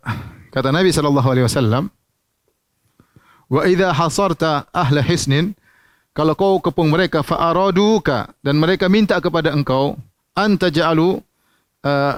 kata 0.51 0.73
Nabi 0.73 0.91
sallallahu 0.91 1.29
alaihi 1.29 1.47
wasallam, 1.47 1.93
"Wa 3.53 3.69
idza 3.69 3.93
hasarta 3.93 4.67
ahla 4.73 5.05
hisnin" 5.05 5.55
Kalau 6.13 6.37
kau 6.37 6.61
kepung 6.61 6.93
mereka 6.93 7.25
fa'araduka 7.25 8.37
dan 8.45 8.61
mereka 8.61 8.85
minta 8.93 9.17
kepada 9.17 9.49
engkau 9.49 9.97
anta 10.37 10.69
ja'alu 10.69 11.17
uh, 11.89 12.17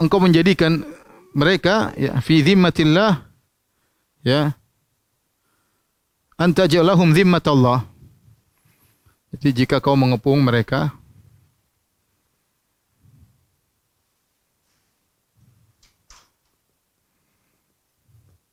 engkau 0.00 0.16
menjadikan 0.16 0.80
mereka 1.36 1.92
ya 2.00 2.16
fi 2.24 2.40
dhimmatillah 2.40 3.20
ya. 4.24 4.56
Anta 6.34 6.66
jalahum 6.66 7.14
zimmat 7.14 7.46
Allah 7.46 7.86
jadi 9.34 9.62
jika 9.62 9.78
kau 9.78 9.94
mengepung 9.94 10.42
mereka 10.42 10.90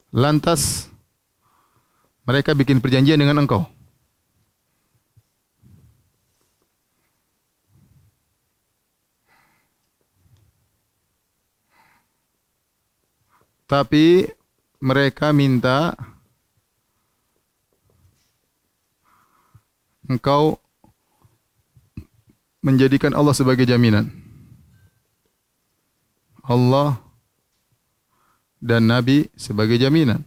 lantas 0.10 0.92
mereka 2.28 2.52
bikin 2.58 2.84
perjanjian 2.84 3.18
dengan 3.18 3.46
engkau. 3.46 3.66
Tapi 13.70 14.28
mereka 14.82 15.30
minta 15.30 15.94
engkau 20.10 20.58
menjadikan 22.66 23.14
Allah 23.14 23.38
sebagai 23.38 23.64
jaminan. 23.64 24.10
Allah 26.42 26.98
dan 28.58 28.90
Nabi 28.90 29.30
sebagai 29.38 29.78
jaminan. 29.78 30.26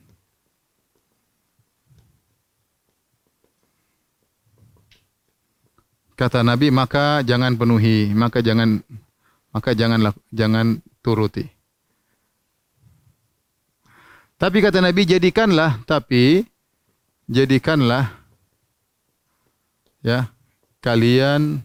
Kata 6.14 6.47
Nabi, 6.47 6.71
maka 6.71 7.27
jangan 7.27 7.59
penuhi, 7.59 8.14
maka 8.14 8.38
jangan 8.38 8.79
maka 9.51 9.75
janganlah 9.75 10.14
jangan 10.31 10.79
turuti. 11.03 11.54
Tapi 14.44 14.61
kata 14.61 14.85
Nabi 14.85 15.09
jadikanlah 15.09 15.80
tapi 15.88 16.44
jadikanlah 17.33 18.12
ya 20.04 20.28
kalian 20.85 21.64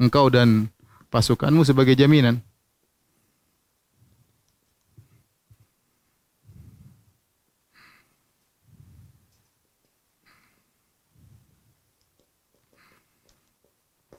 engkau 0.00 0.32
dan 0.32 0.72
pasukanmu 1.12 1.60
sebagai 1.60 1.92
jaminan. 1.92 2.40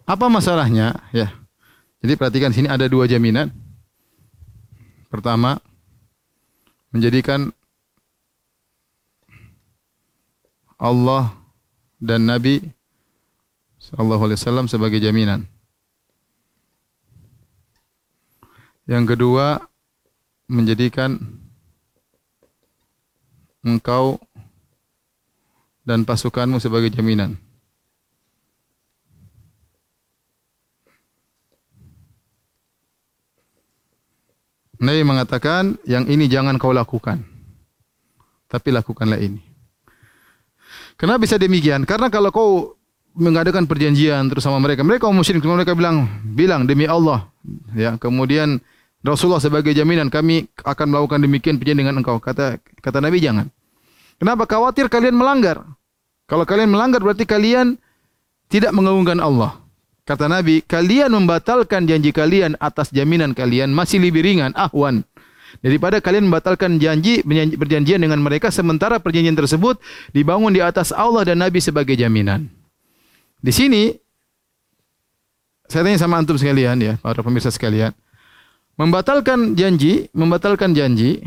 Apa 0.06 0.30
masalahnya? 0.30 1.02
Ya. 1.10 1.34
Jadi 2.06 2.14
perhatikan 2.14 2.54
sini 2.54 2.70
ada 2.70 2.86
dua 2.86 3.10
jaminan. 3.10 3.50
Pertama, 5.10 5.58
menjadikan 6.94 7.50
Allah 10.82 11.30
dan 12.02 12.26
Nabi 12.26 12.66
sallallahu 13.78 14.26
alaihi 14.26 14.40
wasallam 14.42 14.66
sebagai 14.66 14.98
jaminan. 14.98 15.46
Yang 18.90 19.14
kedua 19.14 19.62
menjadikan 20.50 21.22
engkau 23.62 24.18
dan 25.86 26.02
pasukanmu 26.02 26.58
sebagai 26.58 26.90
jaminan. 26.90 27.38
Nabi 34.82 35.06
mengatakan 35.06 35.78
yang 35.86 36.10
ini 36.10 36.26
jangan 36.26 36.58
kau 36.58 36.74
lakukan. 36.74 37.22
Tapi 38.50 38.74
lakukanlah 38.74 39.22
ini. 39.22 39.51
Kenapa 41.02 41.26
bisa 41.26 41.42
demikian? 41.42 41.82
Karena 41.82 42.14
kalau 42.14 42.30
kau 42.30 42.50
mengadakan 43.18 43.66
perjanjian 43.66 44.30
terus 44.30 44.46
sama 44.46 44.62
mereka, 44.62 44.86
mereka 44.86 45.10
musyrik, 45.10 45.42
mereka 45.42 45.74
bilang, 45.74 46.06
bilang 46.22 46.70
demi 46.70 46.86
Allah, 46.86 47.26
ya. 47.74 47.98
Kemudian 47.98 48.62
Rasulullah 49.02 49.42
sebagai 49.42 49.74
jaminan 49.74 50.14
kami 50.14 50.46
akan 50.62 50.86
melakukan 50.94 51.26
demikian 51.26 51.58
perjanjian 51.58 51.90
dengan 51.90 52.06
engkau. 52.06 52.22
Kata 52.22 52.62
kata 52.86 53.02
Nabi 53.02 53.18
jangan. 53.18 53.50
Kenapa? 54.22 54.46
Khawatir 54.46 54.94
kalian 54.94 55.18
melanggar. 55.18 55.66
Kalau 56.30 56.46
kalian 56.46 56.70
melanggar 56.70 57.02
berarti 57.02 57.26
kalian 57.26 57.82
tidak 58.46 58.70
mengagungkan 58.70 59.18
Allah. 59.18 59.58
Kata 60.06 60.30
Nabi, 60.30 60.62
kalian 60.62 61.10
membatalkan 61.18 61.90
janji 61.90 62.14
kalian 62.14 62.54
atas 62.62 62.94
jaminan 62.94 63.34
kalian 63.34 63.74
masih 63.74 63.98
lebih 63.98 64.22
ringan, 64.22 64.54
ahwan 64.54 65.02
daripada 65.60 66.00
kalian 66.00 66.32
membatalkan 66.32 66.80
janji 66.80 67.20
perjanjian 67.60 68.00
dengan 68.00 68.24
mereka 68.24 68.48
sementara 68.48 69.04
perjanjian 69.04 69.36
tersebut 69.36 69.76
dibangun 70.16 70.56
di 70.56 70.64
atas 70.64 70.96
Allah 70.96 71.28
dan 71.28 71.44
Nabi 71.44 71.60
sebagai 71.60 72.00
jaminan. 72.00 72.48
Di 73.44 73.52
sini 73.52 73.92
saya 75.68 75.88
tanya 75.88 76.00
sama 76.00 76.20
antum 76.20 76.40
sekalian 76.40 76.80
ya, 76.80 76.94
para 77.00 77.20
pemirsa 77.20 77.52
sekalian. 77.52 77.92
Membatalkan 78.76 79.56
janji, 79.56 80.08
membatalkan 80.16 80.72
janji 80.72 81.20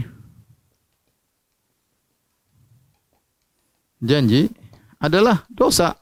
janji 4.04 4.52
adalah 5.00 5.48
dosa. 5.48 5.96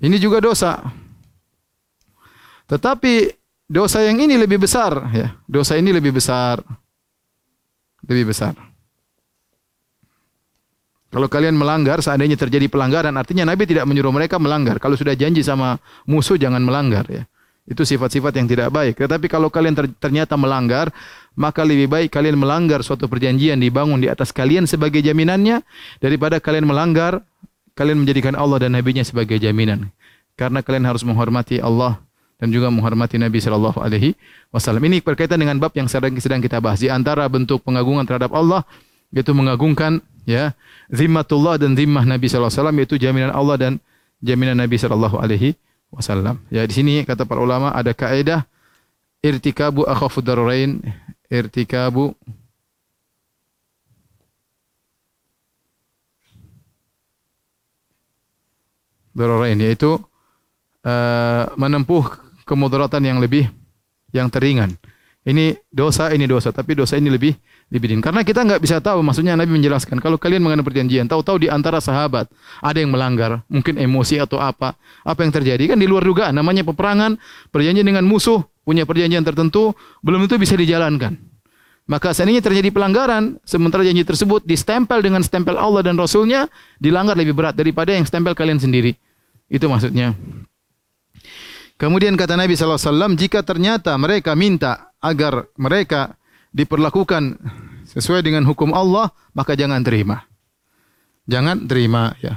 Ini 0.00 0.16
juga 0.16 0.40
dosa. 0.40 0.80
Tetapi 2.68 3.39
dosa 3.70 4.02
yang 4.02 4.18
ini 4.18 4.34
lebih 4.34 4.58
besar 4.58 5.06
ya. 5.14 5.38
Dosa 5.46 5.78
ini 5.78 5.94
lebih 5.94 6.10
besar. 6.10 6.58
Lebih 8.02 8.34
besar. 8.34 8.58
Kalau 11.10 11.26
kalian 11.26 11.58
melanggar, 11.58 11.98
seandainya 12.02 12.38
terjadi 12.38 12.70
pelanggaran, 12.70 13.10
artinya 13.18 13.42
Nabi 13.42 13.66
tidak 13.66 13.82
menyuruh 13.82 14.14
mereka 14.14 14.38
melanggar. 14.38 14.78
Kalau 14.78 14.94
sudah 14.94 15.14
janji 15.18 15.42
sama 15.42 15.78
musuh, 16.06 16.38
jangan 16.38 16.62
melanggar. 16.62 17.02
Ya. 17.10 17.26
Itu 17.66 17.82
sifat-sifat 17.82 18.38
yang 18.38 18.46
tidak 18.46 18.70
baik. 18.70 18.94
Tetapi 18.94 19.26
kalau 19.26 19.50
kalian 19.50 19.74
ternyata 19.98 20.38
melanggar, 20.38 20.94
maka 21.34 21.66
lebih 21.66 21.90
baik 21.90 22.14
kalian 22.14 22.38
melanggar 22.38 22.86
suatu 22.86 23.10
perjanjian 23.10 23.58
dibangun 23.58 23.98
di 23.98 24.06
atas 24.06 24.30
kalian 24.30 24.70
sebagai 24.70 25.02
jaminannya, 25.02 25.66
daripada 25.98 26.38
kalian 26.38 26.70
melanggar, 26.70 27.26
kalian 27.74 28.06
menjadikan 28.06 28.38
Allah 28.38 28.62
dan 28.62 28.78
Nabi-Nya 28.78 29.02
sebagai 29.02 29.34
jaminan. 29.42 29.90
Karena 30.38 30.62
kalian 30.62 30.86
harus 30.86 31.02
menghormati 31.02 31.58
Allah 31.58 31.98
dan 32.40 32.48
juga 32.48 32.72
menghormati 32.72 33.20
Nabi 33.20 33.36
sallallahu 33.36 33.84
alaihi 33.84 34.16
wasallam. 34.48 34.80
Ini 34.88 35.04
berkaitan 35.04 35.36
dengan 35.36 35.60
bab 35.60 35.76
yang 35.76 35.86
sedang 35.86 36.16
sedang 36.16 36.40
kita 36.40 36.56
bahas 36.58 36.80
di 36.80 36.88
antara 36.88 37.28
bentuk 37.28 37.60
pengagungan 37.60 38.08
terhadap 38.08 38.32
Allah 38.32 38.64
yaitu 39.12 39.36
mengagungkan 39.36 40.00
ya 40.24 40.56
zimmatullah 40.88 41.60
dan 41.60 41.76
zimmah 41.76 42.08
Nabi 42.08 42.32
sallallahu 42.32 42.48
alaihi 42.48 42.60
wasallam 42.64 42.76
yaitu 42.80 42.96
jaminan 42.96 43.30
Allah 43.36 43.56
dan 43.60 43.72
jaminan 44.24 44.56
Nabi 44.56 44.80
sallallahu 44.80 45.20
alaihi 45.20 45.52
wasallam. 45.92 46.40
Ya 46.48 46.64
di 46.64 46.72
sini 46.72 47.04
kata 47.04 47.28
para 47.28 47.44
ulama 47.44 47.76
ada 47.76 47.92
kaidah 47.92 48.48
irtikabu 49.20 49.84
akhafu 49.84 50.24
dararain 50.24 50.80
irtikabu 51.28 52.16
dararain 59.12 59.60
yaitu 59.60 60.00
uh, 60.88 61.44
menempuh 61.60 62.29
kemudaratan 62.50 63.06
yang 63.06 63.22
lebih 63.22 63.46
yang 64.10 64.26
teringan. 64.26 64.74
Ini 65.20 65.52
dosa, 65.68 66.10
ini 66.16 66.24
dosa, 66.24 66.48
tapi 66.48 66.72
dosa 66.72 66.96
ini 66.96 67.12
lebih 67.12 67.36
dibidin. 67.68 68.00
Karena 68.00 68.24
kita 68.24 68.40
enggak 68.40 68.64
bisa 68.64 68.80
tahu, 68.80 69.04
maksudnya 69.04 69.36
Nabi 69.36 69.52
menjelaskan, 69.52 70.00
kalau 70.00 70.16
kalian 70.16 70.40
mengenai 70.40 70.64
perjanjian, 70.64 71.06
tahu-tahu 71.06 71.44
di 71.44 71.48
antara 71.52 71.76
sahabat 71.76 72.26
ada 72.64 72.78
yang 72.80 72.88
melanggar, 72.88 73.44
mungkin 73.46 73.76
emosi 73.76 74.16
atau 74.16 74.40
apa, 74.40 74.74
apa 75.04 75.20
yang 75.20 75.30
terjadi 75.30 75.76
kan 75.76 75.78
di 75.78 75.84
luar 75.84 76.02
dugaan, 76.08 76.32
namanya 76.32 76.64
peperangan, 76.64 77.20
perjanjian 77.52 77.84
dengan 77.84 78.02
musuh, 78.08 78.40
punya 78.64 78.88
perjanjian 78.88 79.20
tertentu, 79.20 79.76
belum 80.00 80.24
itu 80.24 80.40
bisa 80.40 80.56
dijalankan. 80.56 81.20
Maka 81.84 82.16
seandainya 82.16 82.40
terjadi 82.40 82.72
pelanggaran, 82.72 83.36
sementara 83.44 83.84
janji 83.84 84.08
tersebut 84.08 84.40
distempel 84.48 85.04
dengan 85.04 85.20
stempel 85.20 85.60
Allah 85.60 85.84
dan 85.84 86.00
Rasulnya, 86.00 86.48
dilanggar 86.80 87.12
lebih 87.12 87.36
berat 87.36 87.52
daripada 87.52 87.92
yang 87.92 88.08
stempel 88.08 88.32
kalian 88.32 88.56
sendiri. 88.56 88.96
Itu 89.52 89.68
maksudnya. 89.68 90.16
Kemudian 91.80 92.12
kata 92.12 92.36
Nabi 92.36 92.52
SAW, 92.60 93.16
jika 93.16 93.40
ternyata 93.40 93.96
mereka 93.96 94.36
minta 94.36 94.92
agar 95.00 95.48
mereka 95.56 96.12
diperlakukan 96.52 97.40
sesuai 97.88 98.20
dengan 98.20 98.44
hukum 98.44 98.76
Allah, 98.76 99.08
maka 99.32 99.56
jangan 99.56 99.80
terima. 99.80 100.28
Jangan 101.24 101.64
terima 101.64 102.12
ya. 102.20 102.36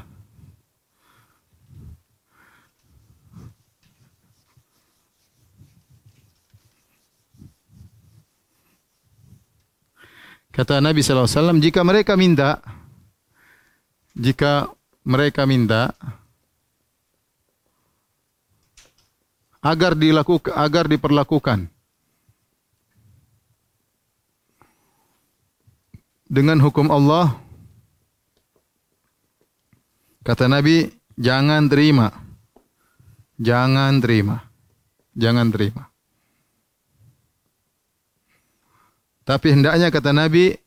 Kata 10.54 10.80
Nabi 10.80 11.02
sallallahu 11.04 11.28
alaihi 11.28 11.40
wasallam, 11.42 11.60
jika 11.60 11.82
mereka 11.84 12.14
minta 12.14 12.62
jika 14.14 14.70
mereka 15.02 15.50
minta 15.50 15.98
agar 19.64 19.96
dilakukan 19.96 20.52
agar 20.52 20.86
diperlakukan. 20.92 21.72
Dengan 26.28 26.60
hukum 26.60 26.92
Allah 26.92 27.40
kata 30.28 30.52
Nabi 30.52 30.92
jangan 31.16 31.72
terima. 31.72 32.12
Jangan 33.40 34.04
terima. 34.04 34.44
Jangan 35.16 35.48
terima. 35.54 35.84
Tapi 39.24 39.48
hendaknya 39.56 39.88
kata 39.88 40.12
Nabi 40.12 40.60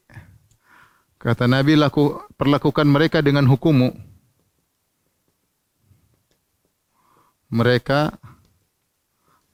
kata 1.21 1.45
Nabi 1.45 1.77
laku 1.77 2.17
perlakukan 2.41 2.89
mereka 2.89 3.21
dengan 3.21 3.45
hukummu. 3.45 3.93
Mereka 7.53 8.17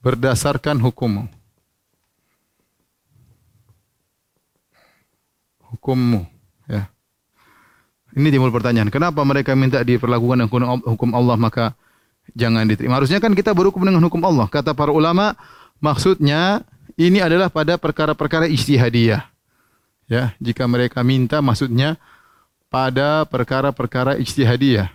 berdasarkan 0.03 0.83
hukummu 0.83 1.31
hukummu. 5.83 6.23
Ya. 6.69 6.87
Ini 8.13 8.29
timbul 8.29 8.53
pertanyaan, 8.53 8.93
kenapa 8.93 9.25
mereka 9.25 9.57
minta 9.57 9.81
diperlakukan 9.81 10.45
dengan 10.45 10.79
hukum 10.85 11.09
Allah 11.17 11.35
maka 11.35 11.75
jangan 12.37 12.63
diterima. 12.63 13.01
Harusnya 13.01 13.17
kan 13.17 13.33
kita 13.33 13.51
berhukum 13.51 13.81
dengan 13.83 13.99
hukum 14.05 14.21
Allah. 14.23 14.45
Kata 14.47 14.77
para 14.77 14.93
ulama, 14.93 15.33
maksudnya 15.81 16.63
ini 16.95 17.19
adalah 17.19 17.49
pada 17.49 17.75
perkara-perkara 17.75 18.45
ijtihadiyah. 18.47 19.27
Ya, 20.07 20.31
jika 20.37 20.69
mereka 20.69 21.01
minta 21.01 21.41
maksudnya 21.41 21.97
pada 22.69 23.25
perkara-perkara 23.25 24.21
ijtihadiyah. 24.21 24.93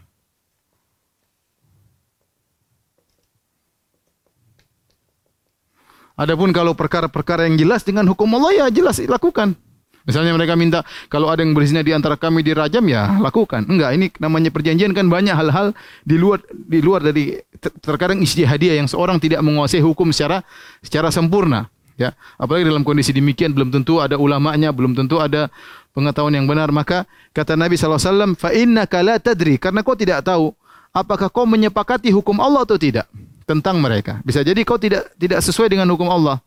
Adapun 6.19 6.51
kalau 6.51 6.75
perkara-perkara 6.75 7.47
yang 7.47 7.55
jelas 7.55 7.87
dengan 7.87 8.03
hukum 8.11 8.27
Allah 8.35 8.67
ya 8.67 8.75
jelas 8.75 8.99
lakukan. 8.99 9.55
Misalnya 10.03 10.33
mereka 10.33 10.57
minta 10.57 10.83
kalau 11.13 11.29
ada 11.29 11.45
yang 11.45 11.53
berzina 11.53 11.85
di 11.85 11.93
antara 11.93 12.17
kami 12.17 12.41
dirajam 12.41 12.83
ya 12.89 13.21
lakukan. 13.21 13.69
Enggak, 13.69 13.93
ini 13.93 14.09
namanya 14.19 14.51
perjanjian 14.51 14.97
kan 14.97 15.07
banyak 15.07 15.37
hal-hal 15.37 15.77
di 16.03 16.17
luar 16.17 16.43
di 16.51 16.81
luar 16.81 17.05
dari 17.05 17.37
terkadang 17.85 18.19
ijtihadiyah 18.25 18.81
yang 18.81 18.89
seorang 18.89 19.21
tidak 19.21 19.45
menguasai 19.45 19.85
hukum 19.85 20.11
secara 20.11 20.43
secara 20.83 21.13
sempurna. 21.13 21.71
Ya, 21.99 22.17
apalagi 22.41 22.65
dalam 22.67 22.87
kondisi 22.89 23.13
demikian 23.13 23.53
belum 23.53 23.69
tentu 23.75 24.01
ada 24.01 24.17
ulamanya, 24.17 24.71
belum 24.73 24.97
tentu 24.97 25.21
ada 25.21 25.53
pengetahuan 25.93 26.35
yang 26.35 26.49
benar. 26.49 26.73
Maka 26.73 27.05
kata 27.37 27.59
Nabi 27.59 27.75
sallallahu 27.77 28.01
alaihi 28.01 28.11
wasallam, 28.11 28.33
"Fa 28.39 28.51
innaka 28.55 28.99
la 29.05 29.21
tadri," 29.21 29.61
karena 29.61 29.85
kau 29.85 29.99
tidak 29.99 30.25
tahu 30.25 30.57
apakah 30.95 31.29
kau 31.29 31.45
menyepakati 31.45 32.09
hukum 32.11 32.41
Allah 32.41 32.65
atau 32.65 32.81
tidak 32.81 33.05
tentang 33.49 33.81
mereka. 33.81 34.21
Bisa 34.21 34.45
jadi 34.45 34.61
kau 34.69 34.77
tidak 34.77 35.09
tidak 35.17 35.41
sesuai 35.41 35.73
dengan 35.73 35.89
hukum 35.89 36.13
Allah. 36.13 36.45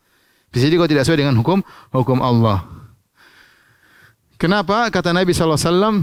Bisa 0.53 0.69
jadi 0.69 0.77
kau 0.77 0.85
tidak 0.85 1.09
sesuai 1.09 1.25
dengan 1.25 1.35
hukum 1.41 1.65
hukum 1.89 2.21
Allah. 2.21 2.61
Kenapa 4.37 4.85
kata 4.93 5.09
Nabi 5.09 5.33
sallallahu 5.33 5.57
alaihi 5.57 5.69
wasallam? 5.73 5.95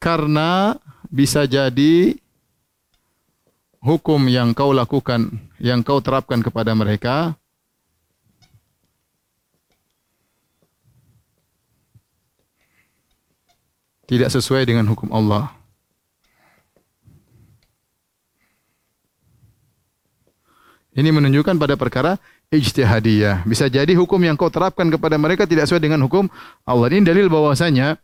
Karena 0.00 0.80
bisa 1.12 1.44
jadi 1.44 2.16
hukum 3.84 4.20
yang 4.32 4.56
kau 4.56 4.72
lakukan, 4.72 5.28
yang 5.60 5.84
kau 5.84 6.00
terapkan 6.00 6.40
kepada 6.40 6.72
mereka 6.72 7.36
tidak 14.06 14.30
sesuai 14.30 14.64
dengan 14.64 14.86
hukum 14.86 15.10
Allah. 15.12 15.52
Ini 20.96 21.12
menunjukkan 21.12 21.60
pada 21.60 21.76
perkara 21.76 22.16
ijtihadiyah. 22.48 23.44
Bisa 23.44 23.68
jadi 23.68 23.92
hukum 23.92 24.16
yang 24.16 24.32
kau 24.32 24.48
terapkan 24.48 24.88
kepada 24.88 25.20
mereka 25.20 25.44
tidak 25.44 25.68
sesuai 25.68 25.84
dengan 25.84 26.00
hukum 26.00 26.24
Allah. 26.64 26.88
Ini 26.88 27.04
dalil 27.04 27.28
bahwasanya 27.28 28.00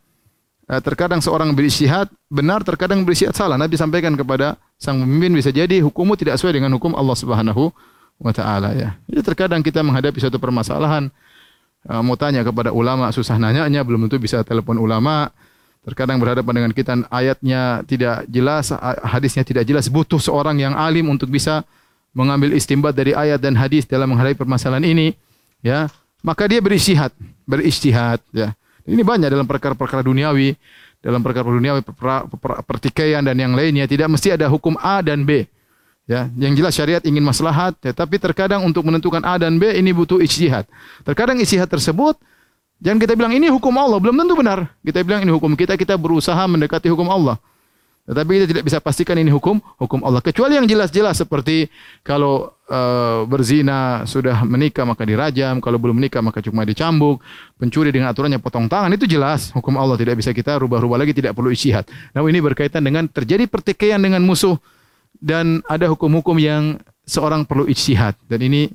eh, 0.69 0.81
terkadang 0.85 1.17
seorang 1.17 1.57
berijtihad 1.57 2.05
benar, 2.29 2.61
terkadang 2.61 3.01
berijtihad 3.01 3.33
salah. 3.33 3.57
Nabi 3.57 3.81
sampaikan 3.81 4.13
kepada 4.13 4.61
sang 4.77 5.01
pemimpin 5.01 5.33
bisa 5.33 5.49
jadi 5.49 5.81
hukummu 5.81 6.13
tidak 6.13 6.37
sesuai 6.37 6.61
dengan 6.61 6.69
hukum 6.77 6.93
Allah 6.93 7.17
Subhanahu 7.17 7.73
wa 8.21 8.29
taala 8.29 8.77
ya. 8.77 8.93
Jadi 9.09 9.21
terkadang 9.25 9.65
kita 9.65 9.81
menghadapi 9.81 10.21
suatu 10.21 10.37
permasalahan 10.37 11.09
eh, 11.89 12.01
mau 12.05 12.13
tanya 12.13 12.45
kepada 12.45 12.69
ulama 12.69 13.09
susah 13.09 13.41
nanyanya 13.41 13.81
belum 13.81 14.05
tentu 14.05 14.21
bisa 14.21 14.45
telepon 14.45 14.77
ulama. 14.77 15.33
Terkadang 15.83 16.15
berhadapan 16.15 16.63
dengan 16.63 16.71
kita 16.71 16.95
ayatnya 17.11 17.83
tidak 17.83 18.23
jelas, 18.31 18.71
hadisnya 19.03 19.43
tidak 19.43 19.67
jelas, 19.67 19.91
butuh 19.91 20.15
seorang 20.15 20.55
yang 20.55 20.71
alim 20.79 21.11
untuk 21.11 21.27
bisa 21.27 21.67
mengambil 22.13 22.53
istimbat 22.53 22.93
dari 22.93 23.11
ayat 23.11 23.41
dan 23.41 23.57
hadis 23.57 23.89
dalam 23.89 24.13
menghadapi 24.13 24.37
permasalahan 24.37 24.85
ini, 24.85 25.17
ya, 25.65 25.89
maka 26.21 26.45
dia 26.45 26.61
beristihad, 26.61 27.11
beristihad, 27.43 28.21
ya. 28.31 28.53
Ini 28.83 29.01
banyak 29.01 29.31
dalam 29.31 29.47
perkara-perkara 29.47 30.05
duniawi, 30.05 30.55
dalam 31.03 31.19
perkara 31.19 31.47
duniawi 31.47 31.81
pertikaian 32.63 33.23
dan 33.23 33.35
yang 33.35 33.55
lainnya 33.55 33.87
tidak 33.87 34.07
mesti 34.11 34.35
ada 34.35 34.47
hukum 34.47 34.79
A 34.79 35.03
dan 35.03 35.27
B. 35.27 35.43
Ya, 36.03 36.27
yang 36.35 36.51
jelas 36.51 36.75
syariat 36.75 36.99
ingin 37.07 37.23
maslahat, 37.23 37.79
tetapi 37.79 38.19
terkadang 38.19 38.59
untuk 38.67 38.83
menentukan 38.83 39.23
A 39.23 39.39
dan 39.39 39.55
B 39.55 39.71
ini 39.71 39.95
butuh 39.95 40.19
ijtihad. 40.19 40.67
Terkadang 41.07 41.39
ijtihad 41.39 41.71
tersebut 41.71 42.19
jangan 42.83 42.99
kita 42.99 43.15
bilang 43.15 43.31
ini 43.31 43.47
hukum 43.47 43.71
Allah, 43.79 44.03
belum 44.03 44.19
tentu 44.19 44.35
benar. 44.35 44.67
Kita 44.83 44.99
bilang 45.07 45.23
ini 45.23 45.31
hukum 45.31 45.55
kita, 45.55 45.79
kita 45.79 45.95
berusaha 45.95 46.43
mendekati 46.43 46.91
hukum 46.91 47.07
Allah. 47.07 47.39
Tetapi 48.03 48.29
kita 48.35 48.47
tidak 48.51 48.63
bisa 48.67 48.83
pastikan 48.83 49.15
ini 49.15 49.31
hukum 49.31 49.63
hukum 49.79 50.03
Allah. 50.03 50.19
Kecuali 50.19 50.59
yang 50.59 50.67
jelas-jelas 50.67 51.23
seperti 51.23 51.71
kalau 52.03 52.51
uh, 52.67 53.23
berzina 53.23 54.03
sudah 54.03 54.43
menikah 54.43 54.83
maka 54.83 55.07
dirajam, 55.07 55.63
kalau 55.63 55.79
belum 55.79 56.03
menikah 56.03 56.19
maka 56.19 56.43
cuma 56.43 56.67
dicambuk, 56.67 57.23
pencuri 57.55 57.95
dengan 57.95 58.11
aturannya 58.11 58.43
potong 58.43 58.67
tangan. 58.67 58.91
Itu 58.91 59.07
jelas. 59.07 59.55
Hukum 59.55 59.79
Allah 59.79 59.95
tidak 59.95 60.19
bisa 60.19 60.35
kita 60.35 60.59
rubah-rubah 60.59 60.99
lagi 60.99 61.15
tidak 61.15 61.31
perlu 61.31 61.55
ijtihad. 61.55 61.87
Namun 62.11 62.35
ini 62.35 62.43
berkaitan 62.43 62.83
dengan 62.83 63.07
terjadi 63.07 63.47
pertikaian 63.47 64.03
dengan 64.03 64.19
musuh. 64.27 64.59
Dan 65.23 65.63
ada 65.71 65.87
hukum-hukum 65.87 66.35
yang 66.35 66.83
seorang 67.07 67.47
perlu 67.47 67.71
ijtihad. 67.71 68.19
Dan 68.27 68.43
ini 68.43 68.67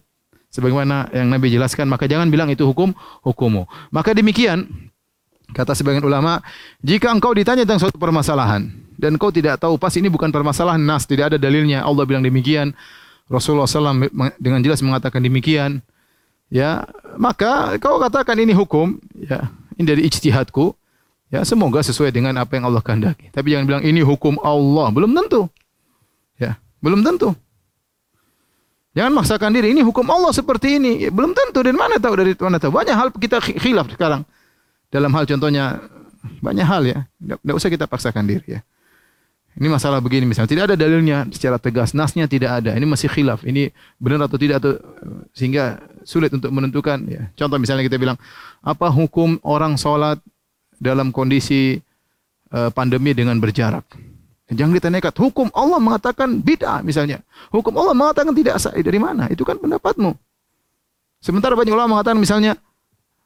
sebagaimana 0.48 1.12
yang 1.12 1.28
Nabi 1.28 1.52
jelaskan 1.52 1.84
maka 1.92 2.08
jangan 2.08 2.32
bilang 2.32 2.48
itu 2.48 2.64
hukum 2.64 2.96
hukumu. 3.20 3.68
Maka 3.92 4.16
demikian 4.16 4.87
kata 5.52 5.72
sebagian 5.72 6.04
ulama 6.04 6.44
jika 6.84 7.08
engkau 7.08 7.32
ditanya 7.32 7.64
tentang 7.64 7.88
suatu 7.88 7.96
permasalahan 7.96 8.68
dan 8.98 9.14
kau 9.14 9.30
tidak 9.30 9.62
tahu 9.62 9.78
pas 9.78 9.94
ini 9.94 10.10
bukan 10.10 10.34
permasalahan 10.34 10.82
nas 10.82 11.06
tidak 11.06 11.32
ada 11.32 11.38
dalilnya. 11.38 11.86
Allah 11.86 12.02
bilang 12.02 12.26
demikian. 12.26 12.74
Rasulullah 13.30 13.68
SAW 13.68 14.08
dengan 14.40 14.58
jelas 14.64 14.82
mengatakan 14.82 15.22
demikian. 15.22 15.78
Ya 16.50 16.82
maka 17.14 17.78
kau 17.78 18.02
katakan 18.02 18.34
ini 18.42 18.50
hukum 18.56 18.98
ya 19.14 19.54
ini 19.78 19.86
dari 19.86 20.02
ijtihadku. 20.10 20.74
Ya 21.28 21.44
semoga 21.44 21.84
sesuai 21.84 22.10
dengan 22.10 22.34
apa 22.40 22.58
yang 22.58 22.66
Allah 22.66 22.82
kehendaki. 22.82 23.30
Tapi 23.30 23.54
jangan 23.54 23.64
bilang 23.70 23.82
ini 23.86 24.02
hukum 24.02 24.40
Allah. 24.42 24.90
Belum 24.90 25.14
tentu. 25.14 25.46
Ya 26.40 26.58
belum 26.82 27.06
tentu. 27.06 27.38
Jangan 28.96 29.14
maksakan 29.14 29.54
diri 29.54 29.70
ini 29.76 29.84
hukum 29.86 30.08
Allah 30.10 30.34
seperti 30.34 30.82
ini. 30.82 31.06
Ya, 31.06 31.14
belum 31.14 31.30
tentu. 31.36 31.62
Dan 31.62 31.78
mana 31.78 32.02
tahu? 32.02 32.18
Dari 32.18 32.34
mana 32.34 32.58
tahu? 32.58 32.74
Banyak 32.74 32.96
hal 32.98 33.08
kita 33.14 33.38
khilaf 33.38 33.94
sekarang 33.94 34.26
dalam 34.88 35.12
hal 35.12 35.24
contohnya 35.28 35.84
banyak 36.40 36.66
hal 36.66 36.82
ya. 36.84 36.98
Tidak 37.20 37.56
usah 37.56 37.70
kita 37.70 37.84
paksakan 37.84 38.24
diri 38.26 38.58
ya. 38.58 38.60
Ini 39.58 39.66
masalah 39.66 39.98
begini 39.98 40.22
misalnya. 40.22 40.50
Tidak 40.54 40.64
ada 40.70 40.76
dalilnya 40.78 41.26
secara 41.34 41.58
tegas. 41.58 41.90
Nasnya 41.90 42.30
tidak 42.30 42.62
ada. 42.62 42.78
Ini 42.78 42.86
masih 42.86 43.10
khilaf. 43.10 43.42
Ini 43.42 43.74
benar 43.98 44.30
atau 44.30 44.38
tidak 44.38 44.62
atau 44.62 44.78
sehingga 45.34 45.82
sulit 46.06 46.30
untuk 46.30 46.54
menentukan 46.54 47.02
ya. 47.10 47.26
Contoh 47.34 47.58
misalnya 47.58 47.82
kita 47.82 47.98
bilang 47.98 48.14
apa 48.62 48.86
hukum 48.86 49.42
orang 49.42 49.74
sholat 49.74 50.22
dalam 50.78 51.10
kondisi 51.10 51.82
uh, 52.54 52.70
pandemi 52.70 53.10
dengan 53.18 53.34
berjarak? 53.42 53.82
Jangan 54.48 54.72
kita 54.72 54.88
nekat. 54.88 55.12
Hukum 55.18 55.52
Allah 55.52 55.76
mengatakan 55.76 56.40
bid'ah 56.40 56.80
misalnya. 56.80 57.20
Hukum 57.52 57.74
Allah 57.76 57.92
mengatakan 57.92 58.32
tidak 58.32 58.56
sah. 58.62 58.72
Dari 58.72 58.96
mana? 58.96 59.28
Itu 59.28 59.42
kan 59.44 59.60
pendapatmu. 59.60 60.14
Sementara 61.18 61.58
banyak 61.58 61.74
ulama 61.74 61.98
mengatakan 61.98 62.16
misalnya 62.16 62.54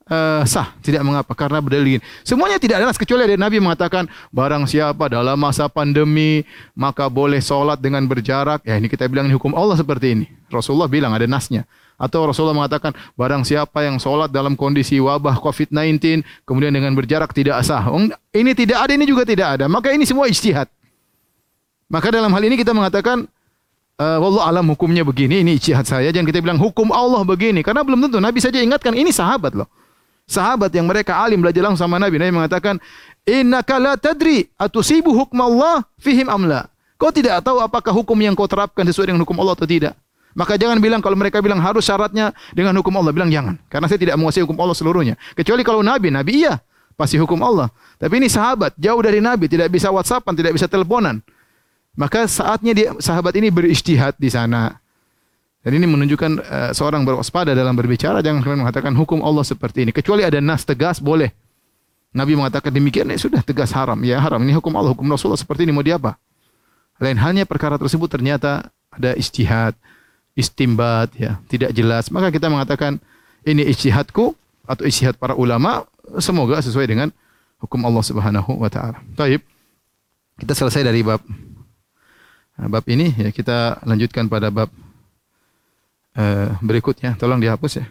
uh, 0.09 0.42
sah. 0.48 0.74
Tidak 0.80 1.03
mengapa 1.05 1.32
karena 1.36 1.59
berdalil 1.62 2.03
semuanya 2.26 2.59
tidak 2.59 2.82
ada 2.82 2.94
kecuali 2.94 3.22
ada 3.26 3.36
Nabi 3.38 3.62
mengatakan 3.62 4.09
barang 4.32 4.64
siapa 4.66 5.11
dalam 5.11 5.36
masa 5.38 5.68
pandemi 5.68 6.42
maka 6.72 7.07
boleh 7.07 7.38
solat 7.42 7.78
dengan 7.78 8.03
berjarak. 8.07 8.64
Ya 8.66 8.78
ini 8.78 8.88
kita 8.88 9.07
bilang 9.07 9.28
ini 9.28 9.34
hukum 9.36 9.53
Allah 9.55 9.78
seperti 9.78 10.16
ini. 10.16 10.26
Rasulullah 10.50 10.88
bilang 10.90 11.12
ada 11.12 11.26
nasnya. 11.28 11.68
Atau 12.00 12.26
Rasulullah 12.26 12.57
mengatakan 12.57 12.96
barang 13.14 13.46
siapa 13.46 13.86
yang 13.86 14.00
solat 14.03 14.32
dalam 14.32 14.59
kondisi 14.59 14.98
wabah 14.98 15.38
COVID-19 15.38 16.26
kemudian 16.42 16.74
dengan 16.74 16.90
berjarak 16.98 17.30
tidak 17.30 17.62
sah. 17.62 17.86
Ini 18.34 18.53
tidak 18.59 18.78
ada 18.88 18.92
ini 18.96 19.07
juga 19.07 19.22
tidak 19.22 19.61
ada. 19.61 19.70
Maka 19.70 19.94
ini 19.94 20.03
semua 20.03 20.26
ijtihad. 20.26 20.66
Maka 21.86 22.09
dalam 22.09 22.32
hal 22.32 22.42
ini 22.42 22.57
kita 22.59 22.72
mengatakan 22.74 23.28
Uh, 23.92 24.18
wallah 24.18 24.48
alam 24.48 24.66
hukumnya 24.72 25.05
begini, 25.05 25.44
ini 25.44 25.61
ijtihad 25.61 25.84
saya. 25.84 26.09
Jangan 26.11 26.26
kita 26.26 26.40
bilang 26.40 26.57
hukum 26.59 26.90
Allah 26.90 27.22
begini. 27.22 27.61
Karena 27.61 27.84
belum 27.84 28.00
tentu. 28.09 28.18
Nabi 28.18 28.40
saja 28.40 28.59
ingatkan, 28.59 28.96
ini 28.96 29.12
sahabat 29.12 29.53
loh 29.53 29.68
sahabat 30.32 30.72
yang 30.72 30.88
mereka 30.88 31.20
alim 31.20 31.44
belajar 31.44 31.60
langsung 31.60 31.84
sama 31.84 32.00
Nabi. 32.00 32.16
Nabi 32.16 32.32
mengatakan, 32.32 32.80
Innaka 33.28 33.76
la 33.76 33.94
tadri 34.00 34.48
atusibu 34.56 35.12
hukm 35.12 35.38
Allah 35.38 35.84
fihim 36.00 36.26
amla. 36.26 36.66
Kau 36.96 37.12
tidak 37.12 37.44
tahu 37.44 37.60
apakah 37.60 37.92
hukum 37.92 38.16
yang 38.18 38.32
kau 38.32 38.48
terapkan 38.48 38.82
sesuai 38.88 39.12
dengan 39.12 39.22
hukum 39.22 39.36
Allah 39.42 39.54
atau 39.54 39.68
tidak. 39.68 39.94
Maka 40.32 40.56
jangan 40.56 40.80
bilang 40.80 41.04
kalau 41.04 41.14
mereka 41.14 41.44
bilang 41.44 41.60
harus 41.60 41.84
syaratnya 41.84 42.32
dengan 42.56 42.72
hukum 42.80 42.94
Allah. 42.96 43.12
Bilang 43.12 43.28
jangan. 43.28 43.60
Karena 43.68 43.86
saya 43.86 44.00
tidak 44.00 44.16
menguasai 44.16 44.42
hukum 44.42 44.56
Allah 44.58 44.76
seluruhnya. 44.76 45.14
Kecuali 45.36 45.60
kalau 45.62 45.84
Nabi. 45.84 46.08
Nabi 46.08 46.46
iya. 46.46 46.58
Pasti 46.96 47.20
hukum 47.20 47.36
Allah. 47.44 47.68
Tapi 48.00 48.16
ini 48.16 48.28
sahabat. 48.32 48.72
Jauh 48.80 49.00
dari 49.04 49.20
Nabi. 49.20 49.44
Tidak 49.50 49.68
bisa 49.68 49.92
whatsappan. 49.92 50.32
Tidak 50.32 50.52
bisa 50.56 50.66
teleponan. 50.70 51.20
Maka 51.92 52.24
saatnya 52.24 52.72
dia, 52.72 52.88
sahabat 52.96 53.36
ini 53.36 53.52
beristihad 53.52 54.16
di 54.16 54.32
sana. 54.32 54.80
Dan 55.62 55.78
ini 55.78 55.86
menunjukkan 55.86 56.32
uh, 56.42 56.70
seorang 56.74 57.06
berwaspada 57.06 57.54
dalam 57.54 57.78
berbicara 57.78 58.18
jangan 58.18 58.42
kemudian 58.42 58.66
mengatakan 58.66 58.90
hukum 58.98 59.22
Allah 59.22 59.46
seperti 59.46 59.86
ini 59.86 59.94
kecuali 59.94 60.26
ada 60.26 60.42
nas 60.42 60.66
tegas 60.66 60.98
boleh. 60.98 61.30
Nabi 62.12 62.36
mengatakan 62.36 62.74
demikian 62.74 63.08
ya 63.08 63.16
sudah 63.16 63.40
tegas 63.40 63.72
haram 63.72 63.96
ya 64.04 64.20
haram 64.20 64.42
ini 64.42 64.52
hukum 64.52 64.74
Allah 64.74 64.92
hukum 64.92 65.06
Rasulullah 65.06 65.38
seperti 65.38 65.64
ini 65.64 65.72
mau 65.72 65.86
diapa? 65.86 66.18
Lain 66.98 67.16
halnya 67.16 67.46
perkara 67.46 67.78
tersebut 67.78 68.10
ternyata 68.10 68.68
ada 68.92 69.14
istihad, 69.16 69.72
istimbat 70.34 71.14
ya 71.14 71.38
tidak 71.46 71.72
jelas 71.72 72.10
maka 72.10 72.34
kita 72.34 72.50
mengatakan 72.50 72.98
ini 73.46 73.64
istihadku 73.70 74.34
atau 74.66 74.84
istihad 74.84 75.14
para 75.14 75.38
ulama 75.38 75.86
semoga 76.18 76.58
sesuai 76.58 76.90
dengan 76.90 77.08
hukum 77.62 77.80
Allah 77.86 78.02
Subhanahu 78.02 78.58
wa 78.58 78.66
taala. 78.66 78.98
Baik. 79.14 79.46
Kita 80.42 80.58
selesai 80.58 80.82
dari 80.82 81.06
bab 81.06 81.22
bab 82.58 82.84
ini 82.90 83.14
ya 83.14 83.30
kita 83.30 83.78
lanjutkan 83.86 84.26
pada 84.26 84.50
bab 84.50 84.68
uh, 86.16 86.56
berikutnya. 86.60 87.16
Tolong 87.16 87.40
dihapus 87.40 87.82
ya. 87.82 87.86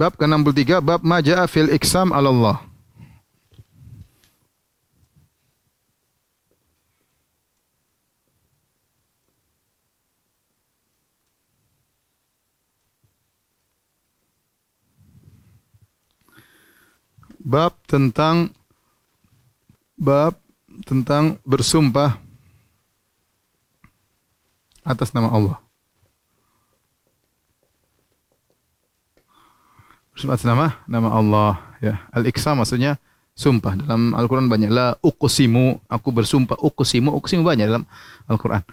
Bab 0.00 0.16
ke-63 0.16 0.80
bab 0.80 1.04
maja'a 1.04 1.44
fil 1.44 1.68
iksam 1.76 2.08
'ala 2.08 2.32
Allah. 2.32 2.58
Bab 17.44 17.76
tentang 17.84 18.56
bab 20.00 20.32
tentang 20.88 21.36
bersumpah 21.44 22.16
atas 24.80 25.12
nama 25.12 25.28
Allah. 25.28 25.60
Bersumpah 30.16 30.40
atas 30.40 30.48
nama 30.48 30.80
nama 30.88 31.08
Allah 31.12 31.52
ya. 31.84 32.00
Al-Iqsam 32.16 32.56
maksudnya 32.56 32.96
sumpah 33.36 33.76
dalam 33.76 34.16
Al-Qur'an 34.16 34.48
banyak 34.48 34.72
la 34.72 34.96
uqsimu 35.04 35.84
aku 35.84 36.08
bersumpah 36.16 36.56
uqsimu 36.56 37.12
uqsimu 37.20 37.44
banyak 37.44 37.68
dalam 37.68 37.84
Al-Qur'an. 38.24 38.64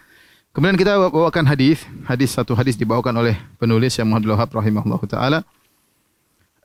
Kemudian 0.55 0.79
kita 0.79 0.97
bawakan 0.97 1.45
hadis, 1.45 1.83
hadis 2.07 2.33
satu 2.33 2.55
hadis 2.55 2.79
dibawakan 2.79 3.13
oleh 3.19 3.35
penulis 3.61 3.93
yang 3.99 4.09
Muhammad 4.09 4.33
Wahab 4.33 4.49
rahimahullahu 4.57 5.05
taala 5.05 5.43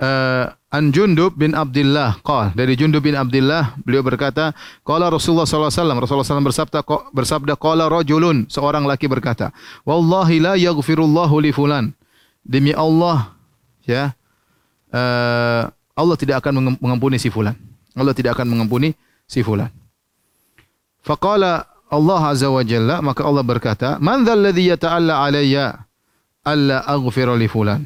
uh, 0.03 0.51
an 0.75 0.91
Jundub 0.91 1.39
bin 1.39 1.55
Abdullah 1.55 2.19
qal. 2.27 2.51
Dari 2.59 2.75
Jundub 2.75 3.07
bin 3.07 3.15
Abdullah 3.15 3.79
beliau 3.87 4.03
berkata 4.03 4.51
qala 4.83 5.07
Rasulullah 5.09 5.47
sallallahu 5.47 5.71
alaihi 5.71 5.81
wasallam. 5.81 5.99
Rasulullah 6.03 6.27
sallallahu 6.27 6.49
bersabda 6.51 6.81
bersabda 7.15 7.53
qala 7.55 7.87
rajulun 7.87 8.51
seorang 8.51 8.83
laki 8.85 9.07
berkata 9.07 9.55
wallahi 9.87 10.43
la 10.43 10.55
yaghfirullahu 10.59 11.35
li 11.39 11.55
fulan. 11.55 11.95
Demi 12.43 12.75
Allah 12.75 13.39
ya 13.87 14.11
uh, 14.91 15.71
Allah 15.95 16.17
tidak 16.19 16.43
akan 16.43 16.77
mengampuni 16.83 17.23
si 17.23 17.31
fulan. 17.31 17.55
Allah 17.95 18.17
tidak 18.17 18.35
akan 18.35 18.51
mengampuni 18.51 18.99
si 19.31 19.47
fulan. 19.47 19.71
Faqala 21.07 21.71
Allah 21.93 22.21
azza 22.33 22.49
wa 22.49 22.65
jalla 22.65 23.05
maka 23.05 23.23
Allah 23.23 23.45
berkata 23.45 24.01
man 24.01 24.25
dzal 24.25 24.41
ladzi 24.41 24.73
yata'alla 24.73 25.23
alayya 25.29 25.85
alla 26.43 26.81
aghfira 26.89 27.37
li 27.37 27.47
fulan 27.47 27.85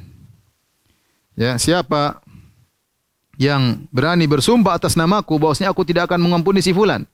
Ya, 1.37 1.61
siapa 1.61 2.25
yang 3.37 3.85
berani 3.93 4.25
bersumpah 4.25 4.81
atas 4.81 4.97
namaku 4.97 5.37
bahwasanya 5.37 5.69
aku 5.71 5.85
tidak 5.85 6.09
akan 6.09 6.25
mengampuni 6.25 6.65
si 6.65 6.73
fulan. 6.73 7.05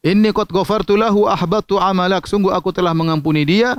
Inni 0.00 0.32
qad 0.32 0.48
ghafartu 0.48 0.96
lahu 0.96 1.28
ahbatu 1.28 1.76
amalak. 1.76 2.24
Sungguh 2.24 2.48
aku 2.48 2.72
telah 2.72 2.96
mengampuni 2.96 3.44
dia 3.44 3.76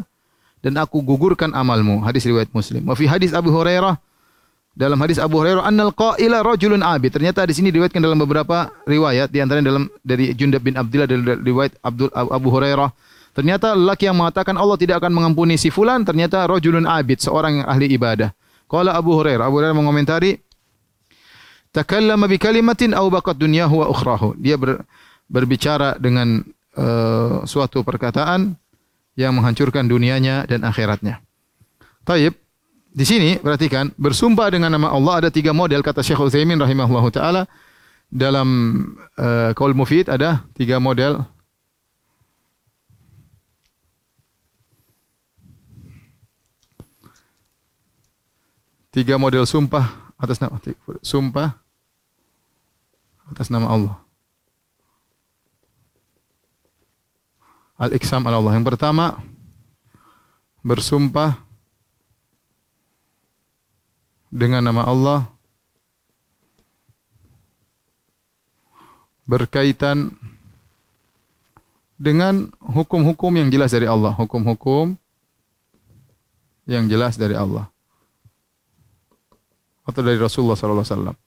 dan 0.61 0.77
aku 0.77 1.01
gugurkan 1.01 1.49
amalmu. 1.57 2.05
Hadis 2.05 2.29
riwayat 2.29 2.53
Muslim. 2.53 2.85
Wa 2.85 2.93
fi 2.93 3.09
hadis 3.09 3.33
Abu 3.33 3.49
Hurairah 3.49 3.97
dalam 4.77 5.01
hadis 5.01 5.17
Abu 5.17 5.41
Hurairah 5.41 5.65
annal 5.65 5.89
qaila 5.89 6.45
rajulun 6.45 6.85
abi. 6.85 7.09
Ternyata 7.09 7.43
di 7.49 7.57
sini 7.57 7.73
diriwayatkan 7.73 7.99
dalam 7.99 8.21
beberapa 8.21 8.69
riwayat 8.85 9.33
di 9.33 9.41
antaranya 9.41 9.73
dalam 9.73 9.83
dari 10.05 10.29
Jundab 10.37 10.61
bin 10.61 10.77
Abdullah 10.77 11.09
dari 11.09 11.21
riwayat 11.25 11.81
Abdul 11.81 12.13
Abu 12.13 12.47
Hurairah. 12.53 12.89
Ternyata 13.33 13.73
lelaki 13.73 14.05
yang 14.05 14.17
mengatakan 14.19 14.53
Allah 14.53 14.77
tidak 14.77 15.01
akan 15.01 15.15
mengampuni 15.15 15.57
si 15.57 15.73
fulan 15.73 16.05
ternyata 16.05 16.45
rajulun 16.45 16.85
abid, 16.85 17.23
seorang 17.23 17.63
yang 17.63 17.67
ahli 17.67 17.87
ibadah. 17.95 18.29
Qala 18.69 18.93
Abu 18.93 19.17
Hurairah, 19.17 19.49
Abu 19.49 19.57
Hurairah 19.57 19.73
mengomentari 19.73 20.37
takallama 21.73 22.29
bi 22.29 22.37
kalimatin 22.37 22.93
aw 22.93 23.09
baqat 23.09 23.33
dunyahu 23.35 23.81
wa 23.81 23.87
ukhrahu. 23.89 24.37
Dia 24.37 24.61
ber, 24.61 24.85
berbicara 25.25 25.97
dengan 25.97 26.45
uh, 26.77 27.41
suatu 27.49 27.81
perkataan 27.81 28.53
yang 29.17 29.33
menghancurkan 29.33 29.89
dunianya 29.89 30.45
dan 30.45 30.61
akhiratnya. 30.61 31.17
Taib, 32.05 32.37
di 32.89 33.05
sini 33.05 33.41
perhatikan 33.41 33.89
bersumpah 33.97 34.49
dengan 34.53 34.73
nama 34.73 34.93
Allah 34.93 35.25
ada 35.25 35.29
tiga 35.33 35.53
model 35.53 35.81
kata 35.85 36.05
Syekh 36.05 36.21
Utsaimin 36.21 36.57
rahimahullah 36.57 37.05
taala 37.09 37.41
dalam 38.09 38.47
uh, 39.17 39.53
Qaul 39.53 39.77
Mufid 39.77 40.09
ada 40.09 40.45
tiga 40.57 40.81
model 40.81 41.21
tiga 48.89 49.21
model 49.21 49.45
sumpah 49.45 50.13
atas 50.17 50.41
nama 50.41 50.57
sumpah 51.05 51.53
atas 53.29 53.47
nama 53.53 53.69
Allah. 53.69 53.95
Al-Iksam 57.79 58.25
ala 58.27 58.41
Allah. 58.41 58.53
Yang 58.59 58.67
pertama 58.75 59.05
bersumpah 60.65 61.39
dengan 64.27 64.65
nama 64.65 64.83
Allah 64.83 65.19
berkaitan 69.23 70.11
dengan 71.95 72.49
hukum-hukum 72.59 73.31
yang 73.37 73.47
jelas 73.47 73.71
dari 73.71 73.87
Allah, 73.87 74.11
hukum-hukum 74.17 74.97
yang 76.67 76.89
jelas 76.89 77.15
dari 77.15 77.37
Allah 77.37 77.69
atau 79.89 80.01
dari 80.05 80.21
Rasulullah 80.21 80.55
sallallahu 80.55 80.85
alaihi 80.85 80.95
wasallam. 80.95 81.17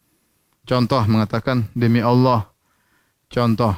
Contoh 0.63 1.03
mengatakan 1.11 1.67
demi 1.75 1.99
Allah. 1.99 2.47
Contoh 3.27 3.75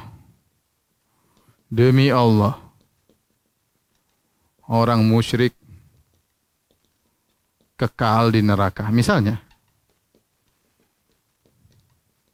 demi 1.69 2.13
Allah. 2.13 2.61
Orang 4.65 5.05
musyrik 5.05 5.53
kekal 7.77 8.33
di 8.33 8.41
neraka. 8.41 8.89
Misalnya. 8.89 9.41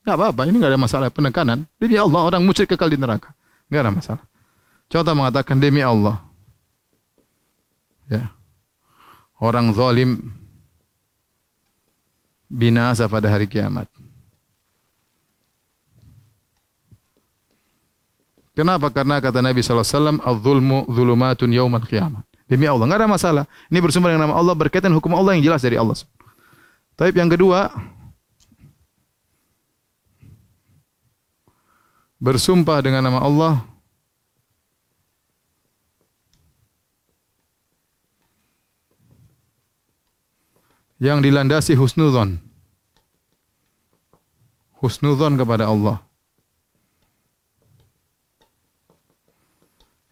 Tak 0.02 0.18
apa-apa, 0.18 0.50
ini 0.50 0.58
enggak 0.58 0.74
ada 0.74 0.82
masalah 0.82 1.08
penekanan. 1.14 1.70
Demi 1.78 1.94
Allah, 1.94 2.26
orang 2.26 2.42
musyrik 2.42 2.74
kekal 2.74 2.90
di 2.90 2.98
neraka. 2.98 3.36
Enggak 3.70 3.82
ada 3.86 3.92
masalah. 3.94 4.24
Contoh 4.92 5.14
mengatakan 5.16 5.62
demi 5.62 5.80
Allah. 5.80 6.20
Ya. 8.10 8.34
Orang 9.40 9.72
zalim 9.78 10.41
binasa 12.52 13.08
pada 13.08 13.32
hari 13.32 13.48
kiamat. 13.48 13.88
Kenapa? 18.52 18.92
Karena 18.92 19.24
kata 19.24 19.40
Nabi 19.40 19.64
wasallam, 19.64 20.20
"Adz-dzulmu 20.20 20.92
dzulumatun 20.92 21.50
yaumal 21.56 21.88
qiyamah." 21.88 22.28
Demi 22.52 22.68
Allah, 22.68 22.84
enggak 22.84 23.00
ada 23.00 23.08
masalah. 23.08 23.44
Ini 23.72 23.80
bersumber 23.80 24.12
dengan 24.12 24.28
nama 24.28 24.36
Allah 24.36 24.52
berkaitan 24.52 24.92
hukum 24.92 25.16
Allah 25.16 25.40
yang 25.40 25.48
jelas 25.48 25.64
dari 25.64 25.80
Allah. 25.80 25.96
Tapi 27.00 27.16
yang 27.16 27.32
kedua, 27.32 27.72
bersumpah 32.20 32.84
dengan 32.84 33.08
nama 33.08 33.24
Allah 33.24 33.64
yang 41.02 41.26
dilandasi 41.26 41.74
husnuzon. 41.74 42.38
Husnuzon 44.78 45.34
kepada 45.34 45.66
Allah. 45.66 45.98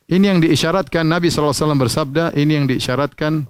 Ini 0.10 0.26
yang 0.34 0.42
diisyaratkan 0.42 1.06
Nabi 1.06 1.30
sallallahu 1.30 1.54
alaihi 1.54 1.62
wasallam 1.62 1.84
bersabda, 1.86 2.24
ini 2.34 2.52
yang 2.58 2.66
diisyaratkan 2.66 3.46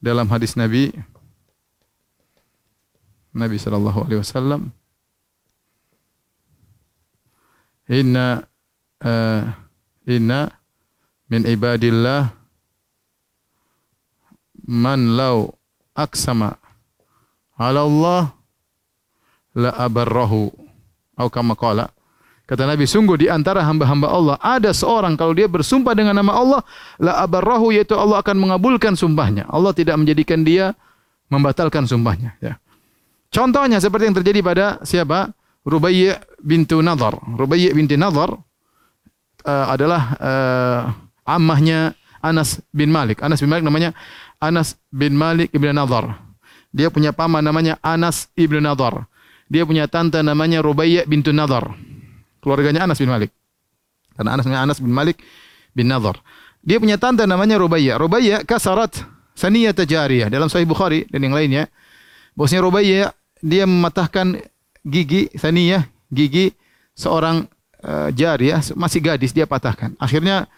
dalam 0.00 0.24
hadis 0.32 0.56
Nabi 0.56 0.96
Nabi 3.36 3.60
sallallahu 3.60 4.08
alaihi 4.08 4.24
wasallam 4.24 4.72
Inna 7.86 8.42
uh, 9.04 9.42
inna 10.08 10.50
min 11.30 11.46
ibadillah 11.46 12.45
man 14.66 15.14
law 15.14 15.48
aksama 15.94 16.58
ala 17.56 17.86
Allah 17.86 18.22
la 19.56 19.70
abarrahu. 19.72 20.52
Atau 21.16 21.32
kama 21.32 21.56
qala 21.56 21.88
kata 22.44 22.68
nabi 22.68 22.84
sungguh 22.84 23.16
di 23.16 23.26
antara 23.26 23.64
hamba-hamba 23.64 24.06
Allah 24.12 24.36
ada 24.38 24.70
seorang 24.70 25.16
kalau 25.16 25.32
dia 25.32 25.48
bersumpah 25.48 25.96
dengan 25.96 26.14
nama 26.14 26.36
Allah 26.36 26.60
la 27.00 27.24
abarrahu 27.24 27.72
yaitu 27.72 27.96
Allah 27.96 28.20
akan 28.20 28.36
mengabulkan 28.36 28.92
sumpahnya. 28.92 29.48
Allah 29.48 29.72
tidak 29.72 29.96
menjadikan 29.96 30.44
dia 30.44 30.76
membatalkan 31.32 31.88
sumpahnya 31.88 32.36
ya. 32.44 32.60
Contohnya 33.32 33.82
seperti 33.82 34.12
yang 34.12 34.16
terjadi 34.16 34.40
pada 34.44 34.66
siapa? 34.86 35.32
Rubayy 35.66 36.14
bintu 36.38 36.78
Nadhar. 36.78 37.18
Rubayy 37.18 37.74
binti 37.74 37.98
Nadhar 37.98 38.38
uh, 39.42 39.66
adalah 39.66 40.14
uh, 40.20 40.80
ammahnya 41.26 41.98
Anas 42.22 42.62
bin 42.70 42.94
Malik. 42.94 43.18
Anas 43.22 43.42
bin 43.42 43.50
Malik 43.50 43.66
namanya 43.66 43.90
Anas 44.38 44.76
bin 44.92 45.16
Malik 45.16 45.52
ibn 45.52 45.68
Nadhar 45.72 46.20
dia 46.70 46.92
punya 46.92 47.10
paman 47.10 47.40
namanya 47.40 47.80
Anas 47.80 48.28
ibn 48.36 48.60
Nadhar 48.60 49.08
dia 49.46 49.62
punya 49.62 49.86
tante 49.86 50.18
namanya 50.26 50.58
Rubaiyah 50.58 51.06
bintu 51.06 51.30
Nadhar. 51.30 51.70
Keluarganya 52.42 52.86
Anas 52.86 52.98
bin 52.98 53.10
Malik. 53.10 53.30
Karena 54.18 54.34
Anas 54.34 54.44
namanya 54.46 54.62
Anas 54.66 54.78
bin 54.82 54.90
Malik 54.90 55.22
bin 55.70 55.86
Nadhar. 55.86 56.18
Dia 56.66 56.82
punya 56.82 56.98
tante 56.98 57.22
namanya 57.22 57.62
Rubaiyah. 57.62 57.94
Rubaiyah 57.94 58.40
kasarat 58.42 59.06
saniyah 59.38 59.70
tajariyah. 59.70 60.26
Dalam 60.26 60.50
sahih 60.50 60.66
Bukhari 60.66 61.06
dan 61.06 61.22
yang 61.22 61.34
lainnya. 61.34 61.70
Bosnya 62.34 62.60
Rubaiyah, 62.60 63.14
dia 63.40 63.64
mematahkan 63.64 64.36
gigi 64.84 65.32
saniyah, 65.32 65.88
gigi 66.12 66.52
seorang 66.92 67.48
uh, 67.80 68.12
jariyah, 68.12 68.60
masih 68.76 69.00
gadis, 69.00 69.32
dia 69.32 69.48
patahkan. 69.48 69.94
Akhirnya 69.96 70.50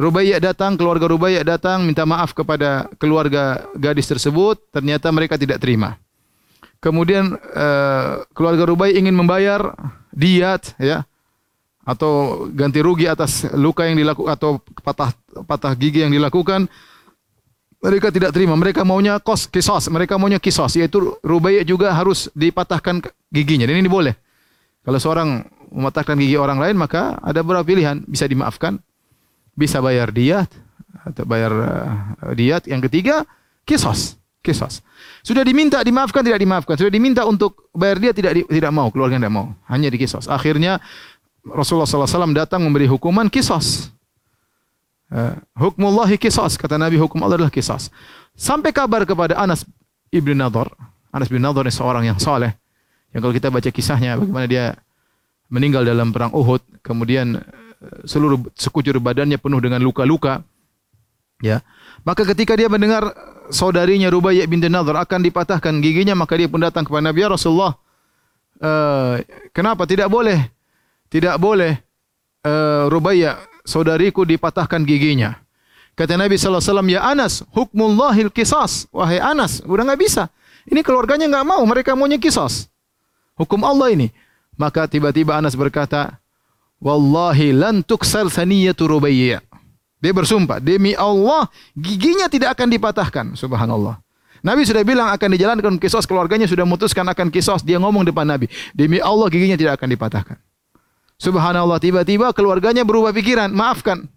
Rubaiyah 0.00 0.40
datang, 0.40 0.80
keluarga 0.80 1.04
Rubaiyah 1.12 1.44
datang, 1.44 1.84
minta 1.84 2.08
maaf 2.08 2.32
kepada 2.32 2.88
keluarga 2.96 3.68
gadis 3.76 4.08
tersebut. 4.08 4.56
Ternyata 4.72 5.12
mereka 5.12 5.36
tidak 5.36 5.60
terima. 5.60 6.00
Kemudian 6.80 7.36
uh, 7.36 8.24
keluarga 8.32 8.64
Rubai 8.64 8.96
ingin 8.96 9.12
membayar 9.12 9.76
diat 10.16 10.72
ya 10.80 11.04
atau 11.84 12.44
ganti 12.48 12.80
rugi 12.80 13.12
atas 13.12 13.44
luka 13.52 13.84
yang 13.84 14.00
dilakukan 14.00 14.32
atau 14.32 14.64
patah 14.80 15.12
patah 15.44 15.76
gigi 15.76 16.00
yang 16.00 16.16
dilakukan. 16.16 16.64
Mereka 17.84 18.08
tidak 18.08 18.32
terima. 18.32 18.56
Mereka 18.56 18.88
maunya 18.88 19.20
kos 19.20 19.44
kisos. 19.52 19.92
Mereka 19.92 20.16
maunya 20.16 20.40
kisos. 20.40 20.80
Yaitu 20.80 21.20
Rubai 21.20 21.60
juga 21.68 21.92
harus 21.92 22.32
dipatahkan 22.32 23.04
giginya. 23.28 23.68
Dan 23.68 23.84
ini 23.84 23.88
boleh. 23.88 24.16
Kalau 24.80 24.96
seorang 24.96 25.44
mematahkan 25.68 26.16
gigi 26.16 26.40
orang 26.40 26.56
lain 26.56 26.80
maka 26.80 27.20
ada 27.20 27.44
beberapa 27.44 27.68
pilihan. 27.68 28.00
Bisa 28.08 28.24
dimaafkan 28.24 28.80
bisa 29.60 29.84
bayar 29.84 30.08
diat 30.08 30.48
atau 31.04 31.28
bayar 31.28 31.52
uh, 31.52 32.32
diat 32.32 32.64
yang 32.64 32.80
ketiga 32.80 33.28
kisos 33.68 34.16
kisos 34.40 34.80
sudah 35.20 35.44
diminta 35.44 35.84
dimaafkan 35.84 36.24
tidak 36.24 36.40
dimaafkan. 36.40 36.74
Sudah 36.80 36.92
diminta 36.92 37.22
untuk 37.28 37.68
bayar 37.76 38.00
dia 38.00 38.12
tidak 38.16 38.32
di, 38.40 38.42
tidak 38.48 38.72
mau, 38.72 38.88
keluarga 38.88 39.20
tidak 39.20 39.32
mau. 39.32 39.52
Hanya 39.68 39.92
di 39.92 40.00
kisos. 40.00 40.26
Akhirnya 40.28 40.80
Rasulullah 41.44 41.88
wasallam 41.88 42.32
datang 42.32 42.64
memberi 42.64 42.88
hukuman 42.88 43.28
kisos. 43.28 43.92
Uh, 45.10 45.34
hukmullahi 45.58 46.14
kisos 46.14 46.54
kata 46.54 46.78
Nabi 46.78 46.96
hukum 46.96 47.20
Allah 47.20 47.44
adalah 47.44 47.52
kisos. 47.52 47.92
Sampai 48.32 48.72
kabar 48.72 49.04
kepada 49.04 49.36
Anas 49.36 49.66
ibn 50.08 50.32
Nadhr. 50.38 50.72
Anas 51.10 51.28
bin 51.28 51.42
Nadhr 51.42 51.66
ini 51.66 51.74
seorang 51.74 52.04
yang 52.08 52.16
soleh. 52.16 52.56
Yang 53.10 53.20
kalau 53.26 53.34
kita 53.34 53.48
baca 53.50 53.70
kisahnya 53.74 54.16
bagaimana 54.16 54.46
dia 54.46 54.64
meninggal 55.50 55.82
dalam 55.82 56.14
perang 56.14 56.30
Uhud, 56.30 56.62
kemudian 56.78 57.42
eh, 57.42 57.69
seluruh 58.04 58.40
sekujur 58.56 58.96
badannya 59.00 59.40
penuh 59.40 59.60
dengan 59.60 59.80
luka-luka. 59.80 60.44
Ya. 61.40 61.64
Maka 62.04 62.28
ketika 62.28 62.56
dia 62.56 62.68
mendengar 62.68 63.12
saudarinya 63.52 64.08
Rubaiyah 64.08 64.46
binti 64.46 64.70
Nadhr 64.70 64.96
akan 64.96 65.20
dipatahkan 65.26 65.82
giginya 65.82 66.14
maka 66.14 66.38
dia 66.38 66.46
pun 66.46 66.62
datang 66.62 66.86
kepada 66.86 67.10
Nabi 67.10 67.26
ya 67.26 67.28
Rasulullah 67.34 67.74
uh, 68.62 69.18
kenapa 69.50 69.84
tidak 69.84 70.06
boleh 70.08 70.38
tidak 71.10 71.36
boleh 71.36 71.76
uh, 72.46 72.86
Rubaiyah 72.88 73.36
saudariku 73.66 74.22
dipatahkan 74.22 74.86
giginya 74.86 75.36
kata 75.98 76.16
Nabi 76.16 76.38
sallallahu 76.38 76.62
alaihi 76.62 76.72
wasallam 76.72 76.90
ya 76.90 77.00
Anas 77.04 77.32
hukmullahil 77.52 78.30
qisas 78.32 78.86
wahai 78.94 79.20
Anas 79.20 79.60
sudah 79.60 79.84
enggak 79.84 80.00
bisa 80.00 80.22
ini 80.70 80.80
keluarganya 80.86 81.26
enggak 81.28 81.44
mau 81.44 81.62
mereka 81.66 81.92
maunya 81.98 82.16
qisas 82.16 82.70
hukum 83.36 83.60
Allah 83.66 83.92
ini 83.92 84.08
maka 84.54 84.86
tiba-tiba 84.86 85.36
Anas 85.36 85.58
berkata 85.58 86.16
wallahi 86.80 87.54
lan 87.54 87.84
tuksal 87.84 88.32
saniyatu 88.32 88.88
Rubaiyah 88.88 89.44
dia 90.00 90.16
bersumpah, 90.16 90.64
demi 90.64 90.96
Allah, 90.96 91.44
giginya 91.76 92.24
tidak 92.32 92.56
akan 92.56 92.72
dipatahkan. 92.72 93.26
Subhanallah. 93.36 94.00
Nabi 94.40 94.64
sudah 94.64 94.80
bilang 94.80 95.12
akan 95.12 95.28
dijalankan 95.36 95.76
kisos 95.76 96.08
keluarganya 96.08 96.48
sudah 96.48 96.64
memutuskan 96.64 97.04
akan 97.04 97.28
kisos. 97.28 97.60
Dia 97.60 97.76
ngomong 97.76 98.08
depan 98.08 98.24
Nabi. 98.24 98.48
Demi 98.72 98.96
Allah 98.96 99.28
giginya 99.28 99.60
tidak 99.60 99.76
akan 99.76 99.92
dipatahkan. 99.92 100.36
Subhanallah 101.20 101.76
tiba-tiba 101.76 102.32
keluarganya 102.32 102.80
berubah 102.80 103.12
pikiran. 103.12 103.52
Maafkan. 103.52 104.08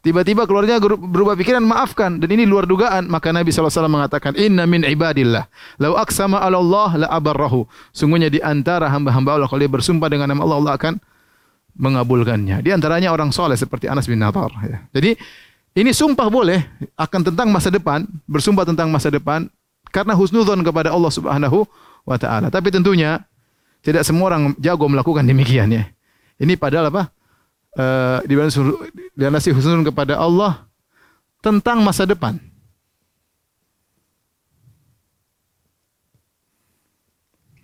Tiba-tiba 0.00 0.48
keluarnya 0.48 0.80
berubah 0.80 1.34
pikiran, 1.34 1.64
maafkan. 1.64 2.22
Dan 2.22 2.30
ini 2.32 2.48
luar 2.48 2.64
dugaan. 2.64 3.10
Maka 3.10 3.34
Nabi 3.34 3.50
SAW 3.50 3.88
mengatakan, 3.90 4.32
Inna 4.38 4.64
min 4.64 4.86
ibadillah. 4.86 5.48
Lau 5.76 5.98
aksama 5.98 6.38
ala 6.38 6.60
Allah 6.60 7.04
la 7.04 7.08
abarrahu. 7.12 7.66
Sungguhnya 7.92 8.30
di 8.30 8.38
antara 8.38 8.88
hamba-hamba 8.88 9.36
Allah, 9.36 9.48
kalau 9.50 9.60
dia 9.60 9.68
bersumpah 9.68 10.08
dengan 10.08 10.30
nama 10.30 10.44
Allah, 10.46 10.56
Allah 10.60 10.74
akan 10.78 10.92
mengabulkannya. 11.78 12.60
Di 12.60 12.74
antaranya 12.74 13.14
orang 13.14 13.30
soleh 13.30 13.54
seperti 13.54 13.86
Anas 13.86 14.10
bin 14.10 14.18
Nathar. 14.18 14.50
Ya. 14.66 14.84
Jadi, 14.92 15.14
ini 15.78 15.90
sumpah 15.94 16.26
boleh 16.26 16.66
akan 16.98 17.32
tentang 17.32 17.48
masa 17.54 17.70
depan, 17.70 18.04
bersumpah 18.26 18.66
tentang 18.66 18.90
masa 18.90 19.08
depan, 19.08 19.46
karena 19.94 20.12
husnudhon 20.12 20.60
kepada 20.66 20.90
Allah 20.90 21.12
Subhanahu 21.14 21.64
wa 22.02 22.18
taala. 22.18 22.50
Tapi 22.50 22.74
tentunya 22.74 23.22
tidak 23.80 24.02
semua 24.02 24.34
orang 24.34 24.58
jago 24.58 24.90
melakukan 24.90 25.22
demikian 25.22 25.70
ya. 25.70 25.86
Ini 26.42 26.58
padahal 26.58 26.90
apa? 26.90 27.14
uh, 27.78 28.18
dilandasi 28.26 29.54
husnul 29.54 29.86
kepada 29.86 30.18
Allah 30.18 30.66
tentang 31.38 31.82
masa 31.86 32.02
depan. 32.02 32.38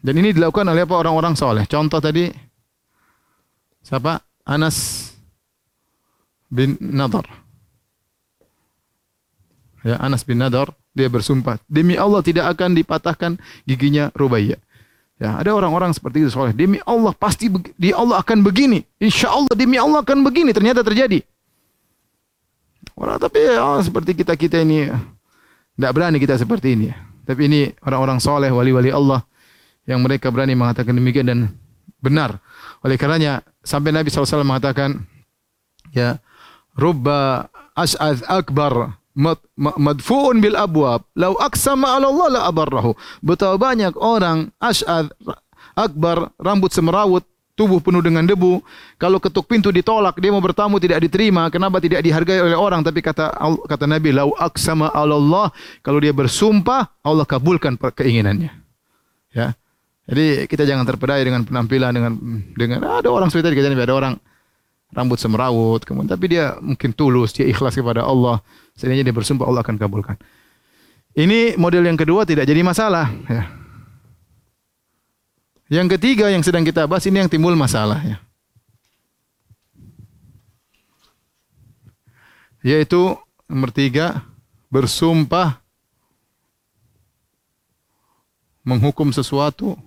Dan 0.04 0.20
ini 0.20 0.36
dilakukan 0.36 0.68
oleh 0.68 0.84
apa 0.84 1.00
orang-orang 1.00 1.32
soleh. 1.32 1.64
Contoh 1.64 1.96
tadi 1.96 2.28
siapa? 3.84 4.24
Anas 4.42 5.12
bin 6.48 6.80
Nadar. 6.80 7.28
Ya, 9.84 10.00
Anas 10.00 10.24
bin 10.24 10.40
Nadar 10.40 10.72
dia 10.96 11.12
bersumpah 11.12 11.60
demi 11.68 11.98
Allah 12.00 12.24
tidak 12.24 12.56
akan 12.56 12.72
dipatahkan 12.72 13.36
giginya 13.68 14.08
Rubaiyah. 14.16 14.58
Ya, 15.14 15.38
ada 15.38 15.54
orang-orang 15.54 15.94
seperti 15.94 16.26
itu 16.26 16.34
soleh. 16.34 16.50
Demi 16.50 16.82
Allah 16.82 17.14
pasti 17.14 17.46
di 17.78 17.94
Allah 17.94 18.18
akan 18.18 18.42
begini. 18.42 18.82
Insya 18.98 19.30
Allah 19.30 19.54
demi 19.54 19.78
Allah 19.78 20.02
akan 20.02 20.26
begini. 20.26 20.50
Ternyata 20.50 20.82
terjadi. 20.82 21.22
Orang 22.98 23.22
tapi 23.22 23.38
ya, 23.42 23.78
seperti 23.78 24.14
kita 24.18 24.34
kita 24.34 24.62
ini 24.66 24.90
tidak 25.78 25.92
berani 25.94 26.18
kita 26.18 26.34
seperti 26.34 26.74
ini. 26.74 26.88
Tapi 27.24 27.40
ini 27.46 27.60
orang-orang 27.86 28.18
soleh, 28.20 28.50
wali-wali 28.50 28.90
Allah 28.90 29.22
yang 29.86 30.02
mereka 30.02 30.28
berani 30.28 30.58
mengatakan 30.58 30.92
demikian 30.92 31.26
dan 31.30 31.38
benar. 32.02 32.42
Oleh 32.84 32.98
karenanya 32.98 33.40
sampai 33.64 33.90
Nabi 33.90 34.12
SAW 34.12 34.44
mengatakan, 34.44 35.02
ya, 35.90 36.20
rubba 36.76 37.48
as'ad 37.74 38.22
akbar 38.30 38.94
madfuun 39.56 40.42
bil 40.42 40.58
abwab. 40.58 41.06
Law 41.14 41.38
aqsama 41.38 41.94
ala 41.94 42.10
Allah 42.10 42.28
la 42.30 42.40
abarrahu. 42.50 42.98
Betapa 43.22 43.54
banyak 43.56 43.94
orang 43.98 44.50
asy'ad 44.58 45.10
akbar 45.78 46.34
rambut 46.38 46.74
semerawut 46.74 47.22
tubuh 47.54 47.78
penuh 47.78 48.02
dengan 48.02 48.26
debu. 48.26 48.58
Kalau 48.98 49.22
ketuk 49.22 49.46
pintu 49.46 49.70
ditolak 49.70 50.18
dia 50.18 50.34
mau 50.34 50.42
bertamu 50.42 50.82
tidak 50.82 51.06
diterima. 51.06 51.46
Kenapa 51.50 51.78
tidak 51.78 52.02
dihargai 52.02 52.42
oleh 52.42 52.58
orang? 52.58 52.82
Tapi 52.82 52.98
kata 52.98 53.38
kata 53.70 53.86
Nabi 53.86 54.10
law 54.10 54.34
aqsama 54.34 54.90
ala 54.90 55.14
Allah 55.14 55.46
kalau 55.86 56.02
dia 56.02 56.10
bersumpah 56.10 56.90
Allah 57.06 57.22
kabulkan 57.22 57.78
keinginannya. 57.78 58.50
Ya 59.30 59.54
jadi 60.04 60.44
kita 60.44 60.68
jangan 60.68 60.84
terpedaya 60.84 61.24
dengan 61.24 61.48
penampilan 61.48 61.90
dengan 61.96 62.12
dengan 62.52 62.78
ada 62.84 63.08
orang 63.08 63.32
seperti 63.32 63.56
tadi 63.56 63.72
ada 63.72 63.96
orang 63.96 64.14
rambut 64.94 65.18
semerawut, 65.18 65.82
kemudian 65.82 66.14
tapi 66.14 66.30
dia 66.30 66.54
mungkin 66.62 66.94
tulus, 66.94 67.34
dia 67.34 67.44
ikhlas 67.50 67.74
kepada 67.74 68.06
Allah, 68.06 68.38
sehingga 68.78 69.02
dia 69.02 69.10
bersumpah 69.10 69.44
Allah 69.44 69.66
akan 69.66 69.76
kabulkan. 69.76 70.16
Ini 71.14 71.58
model 71.58 71.86
yang 71.86 71.98
kedua 71.98 72.22
tidak 72.22 72.46
jadi 72.46 72.62
masalah. 72.62 73.10
Ya. 73.26 73.42
Yang 75.70 75.98
ketiga 75.98 76.30
yang 76.30 76.42
sedang 76.46 76.62
kita 76.62 76.86
bahas 76.86 77.06
ini 77.06 77.22
yang 77.22 77.30
timbul 77.30 77.54
masalah. 77.58 78.02
Ya. 78.02 78.18
Yaitu 82.64 83.14
nomor 83.46 83.70
tiga 83.70 84.26
bersumpah 84.72 85.62
menghukum 88.66 89.12
sesuatu 89.14 89.78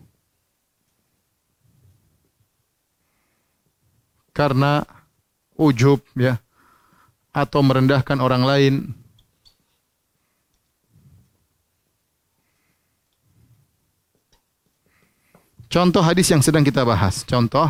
karena 4.38 4.85
ujub 5.57 5.97
ya 6.13 6.38
atau 7.33 7.65
merendahkan 7.65 8.21
orang 8.21 8.45
lain 8.45 8.93
Contoh 15.67 15.99
hadis 15.99 16.31
yang 16.31 16.39
sedang 16.39 16.63
kita 16.63 16.88
bahas. 16.88 17.27
Contoh 17.27 17.67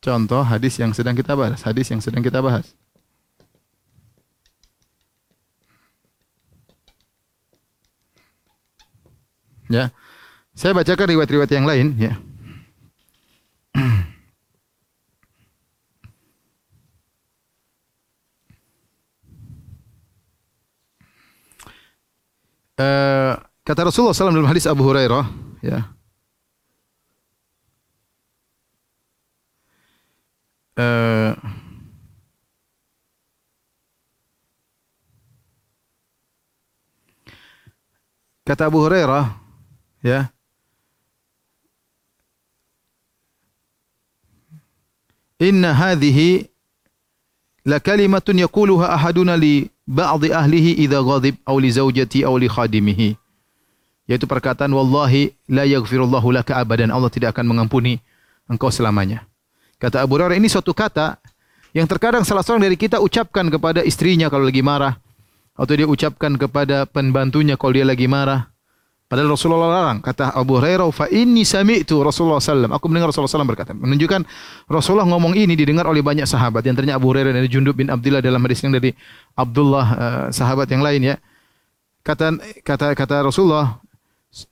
contoh 0.00 0.40
hadis 0.40 0.80
yang 0.80 0.96
sedang 0.96 1.12
kita 1.12 1.36
bahas. 1.36 1.60
Hadis 1.60 1.92
yang 1.92 2.00
sedang 2.00 2.24
kita 2.24 2.40
bahas. 2.40 2.64
Ya. 9.68 9.92
Saya 10.56 10.72
bacakan 10.72 11.12
riwayat-riwayat 11.12 11.52
yang 11.52 11.68
lain 11.68 11.86
ya. 12.00 12.16
Eh, 22.78 23.34
kata 23.66 23.90
Rasulullah 23.90 24.14
SAW 24.14 24.30
dalam 24.30 24.46
hadis 24.46 24.70
Abu 24.70 24.86
Hurairah, 24.86 25.26
ya. 25.66 25.82
Uh, 30.78 31.34
kata 38.46 38.70
Abu 38.70 38.78
Hurairah, 38.78 39.34
ya. 40.06 40.30
Inna 45.42 45.74
hadhihi 45.74 46.46
la 47.66 47.82
kalimatun 47.82 48.38
yaquluha 48.38 48.94
ahaduna 48.94 49.34
li 49.34 49.66
ba'dhi 49.88 50.36
ahlihi 50.36 50.84
idza 50.84 51.00
ghadib 51.00 51.40
aw 51.48 51.56
li 51.56 51.72
zawjati 51.72 52.28
aw 52.28 52.36
li 52.36 52.48
khadimihi. 52.52 53.16
Yaitu 54.08 54.28
perkataan 54.28 54.72
wallahi 54.72 55.32
la 55.48 55.64
yaghfirullahu 55.64 56.28
laka 56.32 56.60
abadan. 56.60 56.92
Allah 56.92 57.08
tidak 57.08 57.32
akan 57.36 57.48
mengampuni 57.48 58.00
engkau 58.48 58.68
selamanya. 58.68 59.24
Kata 59.80 60.04
Abu 60.04 60.20
Hurairah 60.20 60.36
ini 60.36 60.48
suatu 60.52 60.76
kata 60.76 61.16
yang 61.72 61.88
terkadang 61.88 62.24
salah 62.24 62.44
seorang 62.44 62.68
dari 62.68 62.76
kita 62.76 63.00
ucapkan 63.00 63.48
kepada 63.48 63.80
istrinya 63.84 64.28
kalau 64.28 64.44
lagi 64.44 64.60
marah. 64.60 65.00
Atau 65.58 65.74
dia 65.74 65.88
ucapkan 65.90 66.38
kepada 66.38 66.86
pembantunya 66.86 67.58
kalau 67.58 67.74
dia 67.74 67.82
lagi 67.82 68.06
marah 68.06 68.46
Padahal 69.08 69.32
Rasulullah 69.32 69.72
larang. 69.72 70.04
Kata 70.04 70.36
Abu 70.36 70.60
Hurairah, 70.60 70.84
fa 70.92 71.08
inni 71.08 71.48
sami'tu 71.48 71.96
Rasulullah 72.04 72.44
sallam. 72.44 72.68
Aku 72.76 72.92
mendengar 72.92 73.08
Rasulullah 73.08 73.32
sallam 73.32 73.48
berkata. 73.48 73.72
Menunjukkan 73.72 74.20
Rasulullah 74.68 75.08
ngomong 75.08 75.32
ini 75.32 75.56
didengar 75.56 75.88
oleh 75.88 76.04
banyak 76.04 76.28
sahabat. 76.28 76.60
Yang 76.68 76.76
antaranya 76.76 77.00
Abu 77.00 77.08
Hurairah 77.08 77.32
dari 77.32 77.48
Jundub 77.48 77.72
bin 77.72 77.88
Abdullah 77.88 78.20
dalam 78.20 78.36
hadis 78.44 78.60
yang 78.60 78.76
dari 78.76 78.92
Abdullah 79.32 79.86
uh, 79.96 80.26
sahabat 80.28 80.68
yang 80.68 80.84
lain 80.84 81.08
ya. 81.08 81.16
Kata 82.04 82.36
kata 82.60 82.92
kata 82.92 83.24
Rasulullah, 83.24 83.80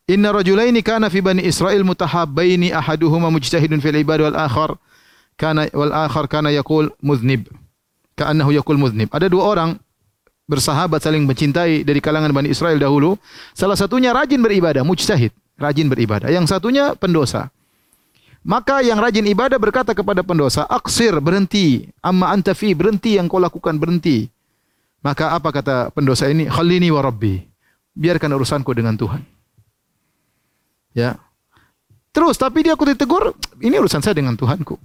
Inna 0.09 0.33
rajulaini 0.33 0.81
kana 0.81 1.13
fi 1.13 1.21
bani 1.21 1.45
Israel 1.45 1.85
mutahabbaini 1.85 2.73
ahaduhuma 2.73 3.29
mujtahidun 3.29 3.85
fil 3.85 4.01
ibad 4.01 4.25
wal 4.25 4.41
akhar 4.41 4.81
kana 5.37 5.69
wal 5.77 5.93
akhar 5.93 6.33
kana 6.33 6.49
yaqul 6.49 6.89
muznib. 7.05 7.45
Ka'annahu 8.17 8.57
yaqul 8.57 8.81
muznib. 8.81 9.13
Ada 9.13 9.29
dua 9.29 9.53
orang 9.53 9.77
bersahabat 10.47 11.03
saling 11.03 11.27
mencintai 11.27 11.83
dari 11.83 11.99
kalangan 11.99 12.31
Bani 12.31 12.49
Israel 12.51 12.79
dahulu. 12.79 13.19
Salah 13.53 13.75
satunya 13.75 14.15
rajin 14.15 14.41
beribadah, 14.41 14.87
mujtahid, 14.87 15.35
rajin 15.59 15.91
beribadah. 15.91 16.31
Yang 16.31 16.55
satunya 16.55 16.95
pendosa. 16.95 17.51
Maka 18.47 18.79
yang 18.79 19.03
rajin 19.03 19.27
ibadah 19.27 19.59
berkata 19.59 19.91
kepada 19.91 20.23
pendosa, 20.23 20.63
"Aksir, 20.71 21.19
berhenti. 21.19 21.91
Amma 21.99 22.31
anta 22.31 22.55
fi, 22.55 22.79
berhenti 22.79 23.19
yang 23.19 23.27
kau 23.27 23.43
lakukan, 23.43 23.75
berhenti." 23.75 24.31
Maka 25.03 25.35
apa 25.35 25.51
kata 25.51 25.91
pendosa 25.91 26.31
ini? 26.31 26.47
"Khalini 26.47 26.95
wa 26.95 27.03
rabbi." 27.03 27.43
Biarkan 27.99 28.31
urusanku 28.39 28.71
dengan 28.71 28.95
Tuhan. 28.95 29.27
Ya. 30.95 31.19
Terus 32.15 32.39
tapi 32.39 32.65
dia 32.65 32.73
aku 32.79 32.89
ditegur, 32.89 33.35
ini 33.61 33.77
urusan 33.77 34.01
saya 34.01 34.17
dengan 34.17 34.39
Tuhanku. 34.39 34.79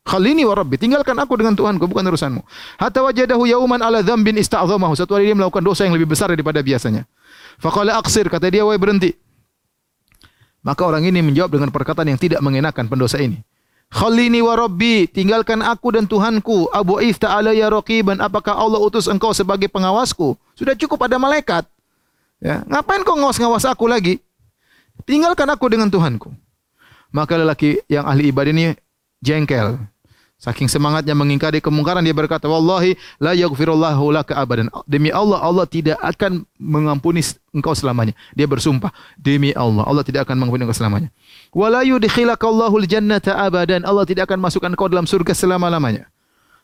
Khalini 0.00 0.48
wa 0.48 0.56
rabbi, 0.56 0.80
tinggalkan 0.80 1.12
aku 1.20 1.36
dengan 1.36 1.52
Tuhanku, 1.52 1.84
bukan 1.84 2.02
urusanmu. 2.08 2.40
Hatta 2.80 3.04
wajadahu 3.04 3.44
yauman 3.44 3.84
ala 3.84 4.00
dzambin 4.00 4.40
ista'zamahu. 4.40 4.96
Satu 4.96 5.14
hari 5.14 5.28
dia 5.28 5.36
melakukan 5.36 5.60
dosa 5.60 5.84
yang 5.84 5.92
lebih 5.92 6.08
besar 6.08 6.32
daripada 6.32 6.64
biasanya. 6.64 7.04
Faqala 7.60 8.00
aqsir, 8.00 8.26
kata 8.26 8.48
dia, 8.48 8.64
wahai 8.64 8.80
berhenti. 8.80 9.12
Maka 10.64 10.88
orang 10.88 11.04
ini 11.04 11.20
menjawab 11.20 11.52
dengan 11.52 11.70
perkataan 11.72 12.08
yang 12.08 12.20
tidak 12.20 12.40
mengenakan 12.40 12.88
pendosa 12.88 13.20
ini. 13.20 13.44
Khalini 13.90 14.38
wa 14.40 14.54
rabbi, 14.54 15.10
tinggalkan 15.10 15.60
aku 15.66 15.92
dan 15.92 16.06
Tuhanku. 16.06 16.70
Abu 16.70 17.02
Ifta 17.02 17.36
alayya 17.36 17.68
raqiban, 17.68 18.22
apakah 18.22 18.54
Allah 18.56 18.78
utus 18.78 19.10
engkau 19.10 19.34
sebagai 19.34 19.66
pengawasku? 19.66 20.38
Sudah 20.54 20.78
cukup 20.78 21.10
ada 21.10 21.18
malaikat. 21.18 21.66
Ya, 22.40 22.64
ngapain 22.64 23.04
kau 23.04 23.18
ngawas-ngawas 23.18 23.68
aku 23.68 23.84
lagi? 23.84 24.22
Tinggalkan 25.04 25.48
aku 25.50 25.66
dengan 25.68 25.92
Tuhanku. 25.92 26.32
Maka 27.10 27.34
lelaki 27.36 27.82
yang 27.90 28.06
ahli 28.06 28.30
ibadah 28.30 28.52
ini 28.54 28.78
jengkel. 29.22 29.78
Saking 30.40 30.72
semangatnya 30.72 31.12
mengingkari 31.12 31.60
kemungkaran 31.60 32.00
dia 32.00 32.16
berkata, 32.16 32.48
"Wallahi 32.48 32.96
la 33.20 33.36
yaghfirullahu 33.36 34.08
laka 34.08 34.40
abadan." 34.40 34.72
Demi 34.88 35.12
Allah, 35.12 35.36
Allah 35.36 35.68
tidak 35.68 36.00
akan 36.00 36.48
mengampuni 36.56 37.20
engkau 37.52 37.76
selamanya. 37.76 38.16
Dia 38.32 38.48
bersumpah, 38.48 38.88
demi 39.20 39.52
Allah, 39.52 39.84
Allah 39.84 40.00
tidak 40.00 40.24
akan 40.24 40.40
mengampuni 40.40 40.64
engkau 40.64 40.80
selamanya. 40.80 41.12
"Wa 41.52 41.68
la 41.68 41.84
yudkhilakallahu 41.84 42.72
al-jannata 42.72 43.36
abadan." 43.36 43.84
Allah 43.84 44.08
tidak 44.08 44.32
akan 44.32 44.40
masukkan 44.40 44.72
engkau 44.72 44.88
dalam 44.88 45.04
surga 45.04 45.36
selama-lamanya. 45.36 46.08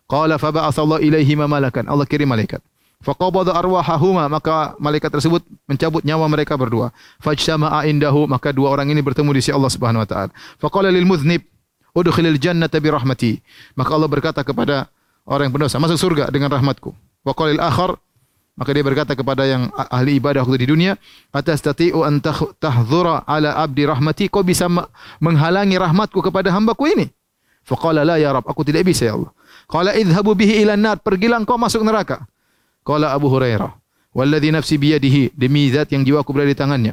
Qala 0.08 0.40
fa 0.40 0.48
ba'athallahu 0.54 1.04
ilaihi 1.04 1.36
malakan. 1.36 1.84
Allah 1.84 2.08
kirim 2.08 2.32
malaikat. 2.32 2.64
Faqabada 3.04 3.52
arwahahuma 3.52 4.24
maka 4.24 4.72
malaikat 4.80 5.12
tersebut 5.12 5.44
mencabut 5.68 6.00
nyawa 6.00 6.24
mereka 6.32 6.56
berdua. 6.56 6.96
Fajtama'a 7.20 7.84
indahu 7.92 8.24
maka 8.24 8.56
dua 8.56 8.72
orang 8.72 8.88
ini 8.88 9.04
bertemu 9.04 9.36
di 9.36 9.40
sisi 9.44 9.52
Allah 9.52 9.68
Subhanahu 9.68 10.00
wa 10.00 10.08
taala. 10.08 10.32
Faqala 10.56 10.88
lil 10.88 11.04
mudhnib 11.04 11.44
udkhilil 11.96 12.36
jannata 12.36 12.76
bi 12.76 12.92
rahmati. 12.92 13.32
Maka 13.72 13.90
Allah 13.96 14.10
berkata 14.12 14.44
kepada 14.44 14.92
orang 15.24 15.48
yang 15.48 15.54
berdosa, 15.56 15.80
masuk 15.80 15.96
surga 15.96 16.28
dengan 16.28 16.52
rahmatku. 16.52 16.92
Wa 17.24 17.32
qalil 17.32 17.58
akhar 17.58 17.96
maka 18.56 18.72
dia 18.72 18.80
berkata 18.80 19.12
kepada 19.12 19.44
yang 19.44 19.68
ahli 19.76 20.16
ibadah 20.16 20.40
waktu 20.40 20.64
di 20.64 20.72
dunia, 20.72 20.96
atastati'u 21.28 22.00
an 22.08 22.24
tahdhura 22.56 23.20
ala 23.28 23.52
abdi 23.60 23.84
rahmati, 23.84 24.32
kau 24.32 24.40
bisa 24.40 24.64
menghalangi 25.20 25.76
rahmatku 25.76 26.24
kepada 26.24 26.48
hambaku 26.56 26.88
ini? 26.96 27.12
Faqala 27.68 28.00
la 28.00 28.16
ya 28.16 28.32
Rabb, 28.32 28.48
aku 28.48 28.64
tidak 28.64 28.88
bisa 28.88 29.04
ya 29.04 29.12
Allah. 29.12 29.28
Qala 29.68 29.92
idhabu 29.92 30.32
bihi 30.32 30.64
ila 30.64 30.72
nar, 30.72 30.96
pergilah 31.04 31.36
kau 31.44 31.60
masuk 31.60 31.84
neraka. 31.84 32.24
Qala 32.80 33.12
Abu 33.12 33.28
Hurairah, 33.28 33.76
walladhi 34.16 34.48
nafsi 34.48 34.80
biyadihi, 34.80 35.36
demi 35.36 35.68
zat 35.68 35.92
yang 35.92 36.00
jiwaku 36.00 36.32
berada 36.32 36.48
di 36.48 36.56
tangannya 36.56 36.92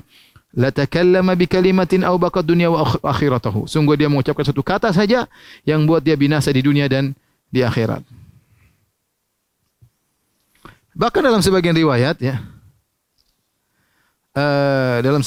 la 0.54 0.70
takallama 0.70 1.34
bi 1.34 1.50
kalimatin 1.50 2.06
aw 2.06 2.14
baqa 2.18 2.46
dunya 2.46 2.70
wa 2.70 2.86
akhiratahu. 2.86 3.66
Sungguh 3.66 3.98
dia 3.98 4.08
mengucapkan 4.10 4.46
satu 4.46 4.62
kata 4.62 4.94
saja 4.94 5.26
yang 5.66 5.84
buat 5.90 6.06
dia 6.06 6.14
binasa 6.14 6.54
di 6.54 6.62
dunia 6.62 6.86
dan 6.86 7.18
di 7.50 7.66
akhirat. 7.66 8.06
Bahkan 10.94 11.22
dalam 11.26 11.42
sebagian 11.42 11.74
riwayat 11.74 12.22
ya. 12.22 12.38
Uh, 14.34 14.98
dalam 15.06 15.22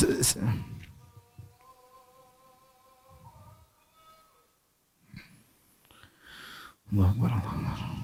Allah 6.97 7.11
Allah 7.18 7.95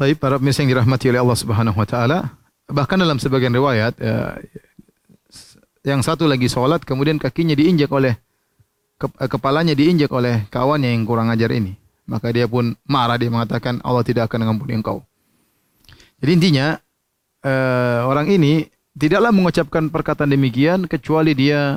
Baik, 0.00 0.16
para 0.16 0.40
pemirsa 0.40 0.64
yang 0.64 0.72
dirahmati 0.72 1.12
oleh 1.12 1.20
Allah 1.20 1.36
Subhanahu 1.36 1.76
wa 1.76 1.84
taala, 1.84 2.32
bahkan 2.72 2.96
dalam 2.96 3.20
sebagian 3.20 3.52
riwayat 3.52 4.00
ya, 4.00 4.32
yang 5.84 6.00
satu 6.00 6.24
lagi 6.24 6.48
salat 6.48 6.80
kemudian 6.88 7.20
kakinya 7.20 7.52
diinjak 7.52 7.92
oleh 7.92 8.16
kepalanya 9.28 9.76
diinjak 9.76 10.08
oleh 10.08 10.48
kawannya 10.48 10.96
yang 10.96 11.04
kurang 11.04 11.28
ajar 11.28 11.52
ini. 11.52 11.76
Maka 12.08 12.32
dia 12.32 12.48
pun 12.48 12.72
marah 12.88 13.20
dia 13.20 13.28
mengatakan 13.28 13.84
Allah 13.84 14.00
tidak 14.00 14.32
akan 14.32 14.48
mengampuni 14.48 14.80
engkau. 14.80 15.04
Jadi 16.24 16.30
intinya 16.32 16.80
uh, 17.44 18.08
orang 18.08 18.32
ini 18.32 18.72
tidaklah 18.96 19.36
mengucapkan 19.36 19.92
perkataan 19.92 20.32
demikian 20.32 20.88
kecuali 20.88 21.36
dia 21.36 21.76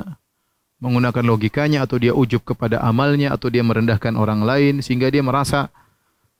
menggunakan 0.80 1.28
logikanya 1.28 1.84
atau 1.84 2.00
dia 2.00 2.16
ujub 2.16 2.40
kepada 2.40 2.80
amalnya 2.80 3.36
atau 3.36 3.52
dia 3.52 3.60
merendahkan 3.60 4.16
orang 4.16 4.48
lain 4.48 4.80
sehingga 4.80 5.12
dia 5.12 5.20
merasa 5.20 5.68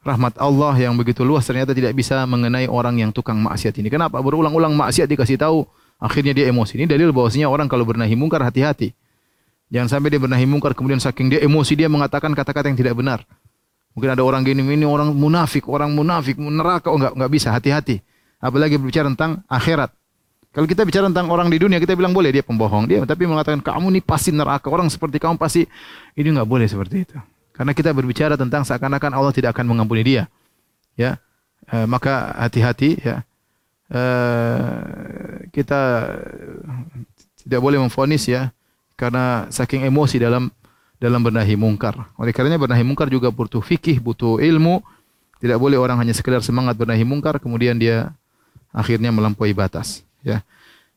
rahmat 0.05 0.36
Allah 0.36 0.76
yang 0.76 0.94
begitu 0.94 1.24
luas 1.24 1.48
ternyata 1.48 1.72
tidak 1.72 1.96
bisa 1.96 2.20
mengenai 2.28 2.68
orang 2.68 3.00
yang 3.00 3.11
tukang 3.11 3.40
maksiat 3.40 3.80
ini. 3.80 3.88
Kenapa? 3.88 4.20
Berulang-ulang 4.20 4.76
maksiat 4.76 5.09
dikasih 5.09 5.40
tahu, 5.40 5.64
akhirnya 5.96 6.36
dia 6.36 6.46
emosi. 6.52 6.76
Ini 6.76 6.84
dalil 6.84 7.11
bahwasanya 7.11 7.48
orang 7.48 7.66
kalau 7.66 7.88
bernahi 7.88 8.12
mungkar 8.12 8.44
hati-hati. 8.44 8.92
Jangan 9.72 9.88
sampai 9.98 10.12
dia 10.12 10.20
bernahi 10.20 10.44
mungkar 10.44 10.76
kemudian 10.76 11.00
saking 11.00 11.32
dia 11.32 11.40
emosi 11.40 11.72
dia 11.74 11.88
mengatakan 11.88 12.30
kata-kata 12.36 12.68
yang 12.68 12.78
tidak 12.78 12.94
benar. 12.94 13.24
Mungkin 13.96 14.11
ada 14.12 14.22
orang 14.26 14.44
gini 14.44 14.61
ini 14.61 14.84
orang 14.84 15.14
munafik, 15.14 15.64
orang 15.70 15.90
munafik, 15.94 16.36
neraka. 16.36 16.92
Oh 16.92 16.98
enggak 17.00 17.14
enggak 17.16 17.30
bisa, 17.32 17.48
hati-hati. 17.55 18.05
Apalagi 18.42 18.76
berbicara 18.76 19.09
tentang 19.09 19.40
akhirat. 19.48 19.88
Kalau 20.55 20.70
kita 20.70 20.86
bicara 20.86 21.11
tentang 21.11 21.26
orang 21.34 21.50
di 21.50 21.59
dunia, 21.59 21.82
kita 21.82 21.98
bilang 21.98 22.14
boleh 22.14 22.30
dia 22.30 22.44
pembohong 22.46 22.86
dia, 22.86 23.02
tapi 23.02 23.26
mengatakan 23.26 23.59
kamu 23.59 23.98
ini 23.98 24.00
pasti 24.05 24.30
neraka. 24.30 24.70
Orang 24.70 24.86
seperti 24.86 25.18
kamu 25.18 25.34
pasti 25.34 25.66
ini 26.14 26.28
enggak 26.30 26.46
boleh 26.46 26.66
seperti 26.68 27.09
itu. 27.09 27.16
Karena 27.55 27.70
kita 27.70 27.94
berbicara 27.94 28.34
tentang 28.34 28.66
seakan-akan 28.66 29.14
Allah 29.14 29.30
tidak 29.30 29.55
akan 29.55 29.70
mengampuni 29.70 30.02
dia. 30.02 30.26
Ya. 30.98 31.22
E, 31.70 31.86
maka 31.86 32.34
hati-hati 32.34 32.98
ya. 32.98 33.22
E, 33.86 34.02
kita 35.55 36.11
tidak 37.46 37.61
boleh 37.62 37.78
memfonis 37.78 38.26
ya 38.26 38.50
karena 38.98 39.46
saking 39.55 39.86
emosi 39.86 40.18
dalam 40.18 40.50
dalam 40.98 41.22
bernahi 41.22 41.55
mungkar. 41.55 41.94
Oleh 42.18 42.34
karenanya 42.34 42.59
bernahi 42.59 42.82
mungkar 42.82 43.07
juga 43.07 43.30
butuh 43.30 43.62
fikih, 43.62 44.02
butuh 44.02 44.42
ilmu. 44.42 44.82
Tidak 45.38 45.61
boleh 45.61 45.76
orang 45.76 46.00
hanya 46.00 46.16
sekedar 46.16 46.40
semangat 46.40 46.74
bernahi 46.74 47.05
mungkar 47.05 47.36
kemudian 47.36 47.76
dia 47.76 48.16
akhirnya 48.74 49.14
melampaui 49.14 49.55
batas, 49.55 50.02
ya. 50.24 50.42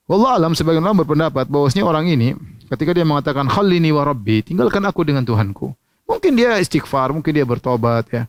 Wallah 0.08 0.40
alam 0.40 0.56
sebagian 0.56 0.82
orang 0.88 1.04
berpendapat 1.04 1.52
bahwasanya 1.52 1.84
orang 1.84 2.08
ini 2.08 2.32
ketika 2.72 2.96
dia 2.96 3.04
mengatakan 3.04 3.46
khalini 3.52 3.92
wa 3.92 4.08
rabbi, 4.08 4.40
tinggalkan 4.40 4.82
aku 4.88 5.04
dengan 5.04 5.28
Tuhanku. 5.28 5.76
Mungkin 6.08 6.32
dia 6.40 6.56
istighfar, 6.58 7.12
mungkin 7.12 7.36
dia 7.36 7.44
bertobat 7.44 8.08
ya. 8.10 8.24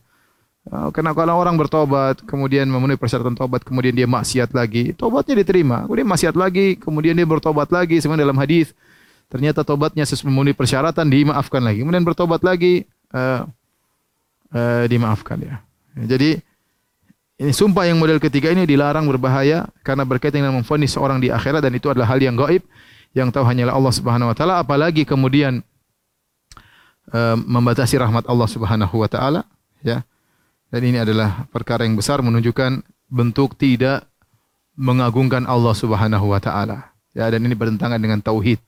Uh, 0.67 0.91
Karena 0.91 1.15
kalau 1.15 1.39
orang 1.39 1.55
bertobat, 1.55 2.19
kemudian 2.27 2.67
memenuhi 2.67 2.99
persyaratan 2.99 3.33
tobat, 3.33 3.63
kemudian 3.63 3.95
dia 3.95 4.05
maksiat 4.05 4.51
lagi, 4.51 4.91
tobatnya 4.93 5.39
diterima. 5.39 5.87
Kemudian 5.87 6.05
maksiat 6.05 6.35
lagi, 6.35 6.75
kemudian 6.75 7.15
dia 7.15 7.25
bertobat 7.25 7.71
lagi, 7.71 7.97
sebenarnya 8.03 8.27
dalam 8.27 8.37
hadis 8.37 8.75
ternyata 9.29 9.61
tobatnya 9.61 10.03
sesuai 10.09 10.29
memenuhi 10.33 10.57
persyaratan 10.57 11.05
dimaafkan 11.05 11.61
lagi. 11.61 11.85
Kemudian 11.85 12.03
bertobat 12.03 12.41
lagi, 12.43 12.83
uh, 13.15 13.47
uh, 14.53 14.83
dimaafkan 14.89 15.37
ya. 15.39 15.55
Jadi 15.95 16.41
ini 17.39 17.55
sumpah 17.55 17.87
yang 17.87 17.95
model 17.95 18.19
ketiga 18.19 18.51
ini 18.51 18.67
dilarang 18.67 19.07
berbahaya 19.07 19.63
karena 19.79 20.03
berkaitan 20.03 20.43
dengan 20.43 20.59
memfonis 20.59 20.91
seorang 20.91 21.23
di 21.23 21.31
akhirat 21.31 21.63
dan 21.63 21.71
itu 21.71 21.87
adalah 21.87 22.11
hal 22.11 22.19
yang 22.19 22.35
gaib 22.35 22.67
yang 23.15 23.31
tahu 23.31 23.47
hanyalah 23.47 23.73
Allah 23.73 23.93
Subhanahu 23.95 24.29
wa 24.29 24.35
taala 24.35 24.59
apalagi 24.59 25.07
kemudian 25.07 25.63
membatasi 27.45 27.97
rahmat 27.97 28.25
Allah 28.29 28.49
Subhanahu 28.49 28.95
wa 29.01 29.09
taala 29.09 29.41
ya. 29.81 30.05
Dan 30.69 30.85
ini 30.85 31.01
adalah 31.01 31.49
perkara 31.49 31.81
yang 31.81 31.97
besar 31.97 32.21
menunjukkan 32.21 32.85
bentuk 33.09 33.57
tidak 33.57 34.05
mengagungkan 34.77 35.43
Allah 35.49 35.73
Subhanahu 35.73 36.29
wa 36.29 36.37
taala. 36.37 36.93
Ya, 37.17 37.25
dan 37.27 37.41
ini 37.41 37.57
bertentangan 37.57 37.97
dengan 37.97 38.21
tauhid. 38.21 38.61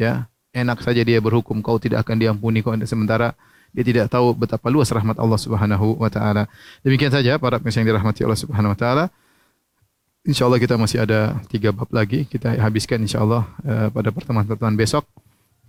Ya, 0.00 0.32
enak 0.56 0.80
saja 0.80 1.04
dia 1.04 1.20
berhukum 1.20 1.60
kau 1.60 1.76
tidak 1.76 2.08
akan 2.08 2.16
diampuni 2.16 2.64
kau 2.64 2.72
sementara 2.88 3.36
dia 3.76 3.84
tidak 3.84 4.08
tahu 4.08 4.32
betapa 4.32 4.72
luas 4.72 4.88
rahmat 4.88 5.20
Allah 5.20 5.36
Subhanahu 5.36 6.00
wa 6.00 6.08
taala. 6.08 6.48
Demikian 6.80 7.12
saja 7.12 7.36
para 7.36 7.60
pemirsa 7.60 7.84
yang 7.84 7.92
dirahmati 7.92 8.24
Allah 8.24 8.40
Subhanahu 8.40 8.72
wa 8.72 8.78
taala. 8.78 9.04
Insyaallah 10.24 10.58
kita 10.58 10.74
masih 10.80 11.04
ada 11.04 11.38
tiga 11.46 11.70
bab 11.70 11.86
lagi 11.94 12.26
kita 12.26 12.56
habiskan 12.58 12.98
insyaallah 13.04 13.46
uh, 13.62 13.88
pada 13.94 14.10
pertemuan-pertemuan 14.10 14.74
besok 14.74 15.06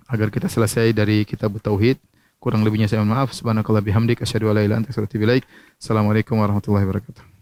agar 0.07 0.27
kita 0.31 0.47
selesai 0.47 0.95
dari 0.95 1.27
kitab 1.27 1.53
tauhid. 1.59 1.99
Kurang 2.39 2.63
lebihnya 2.63 2.87
saya 2.87 3.03
mohon 3.03 3.17
maaf. 3.17 3.35
Subhanakallah 3.35 3.83
bihamdik 3.83 4.23
asyhadu 4.23 4.49
an 4.49 4.55
la 4.57 4.61
ilaha 4.63 4.67
illa 4.67 4.75
anta 4.81 4.89
astaghfiruka. 4.93 5.45
Assalamualaikum 5.77 6.39
warahmatullahi 6.39 6.85
wabarakatuh. 6.87 7.36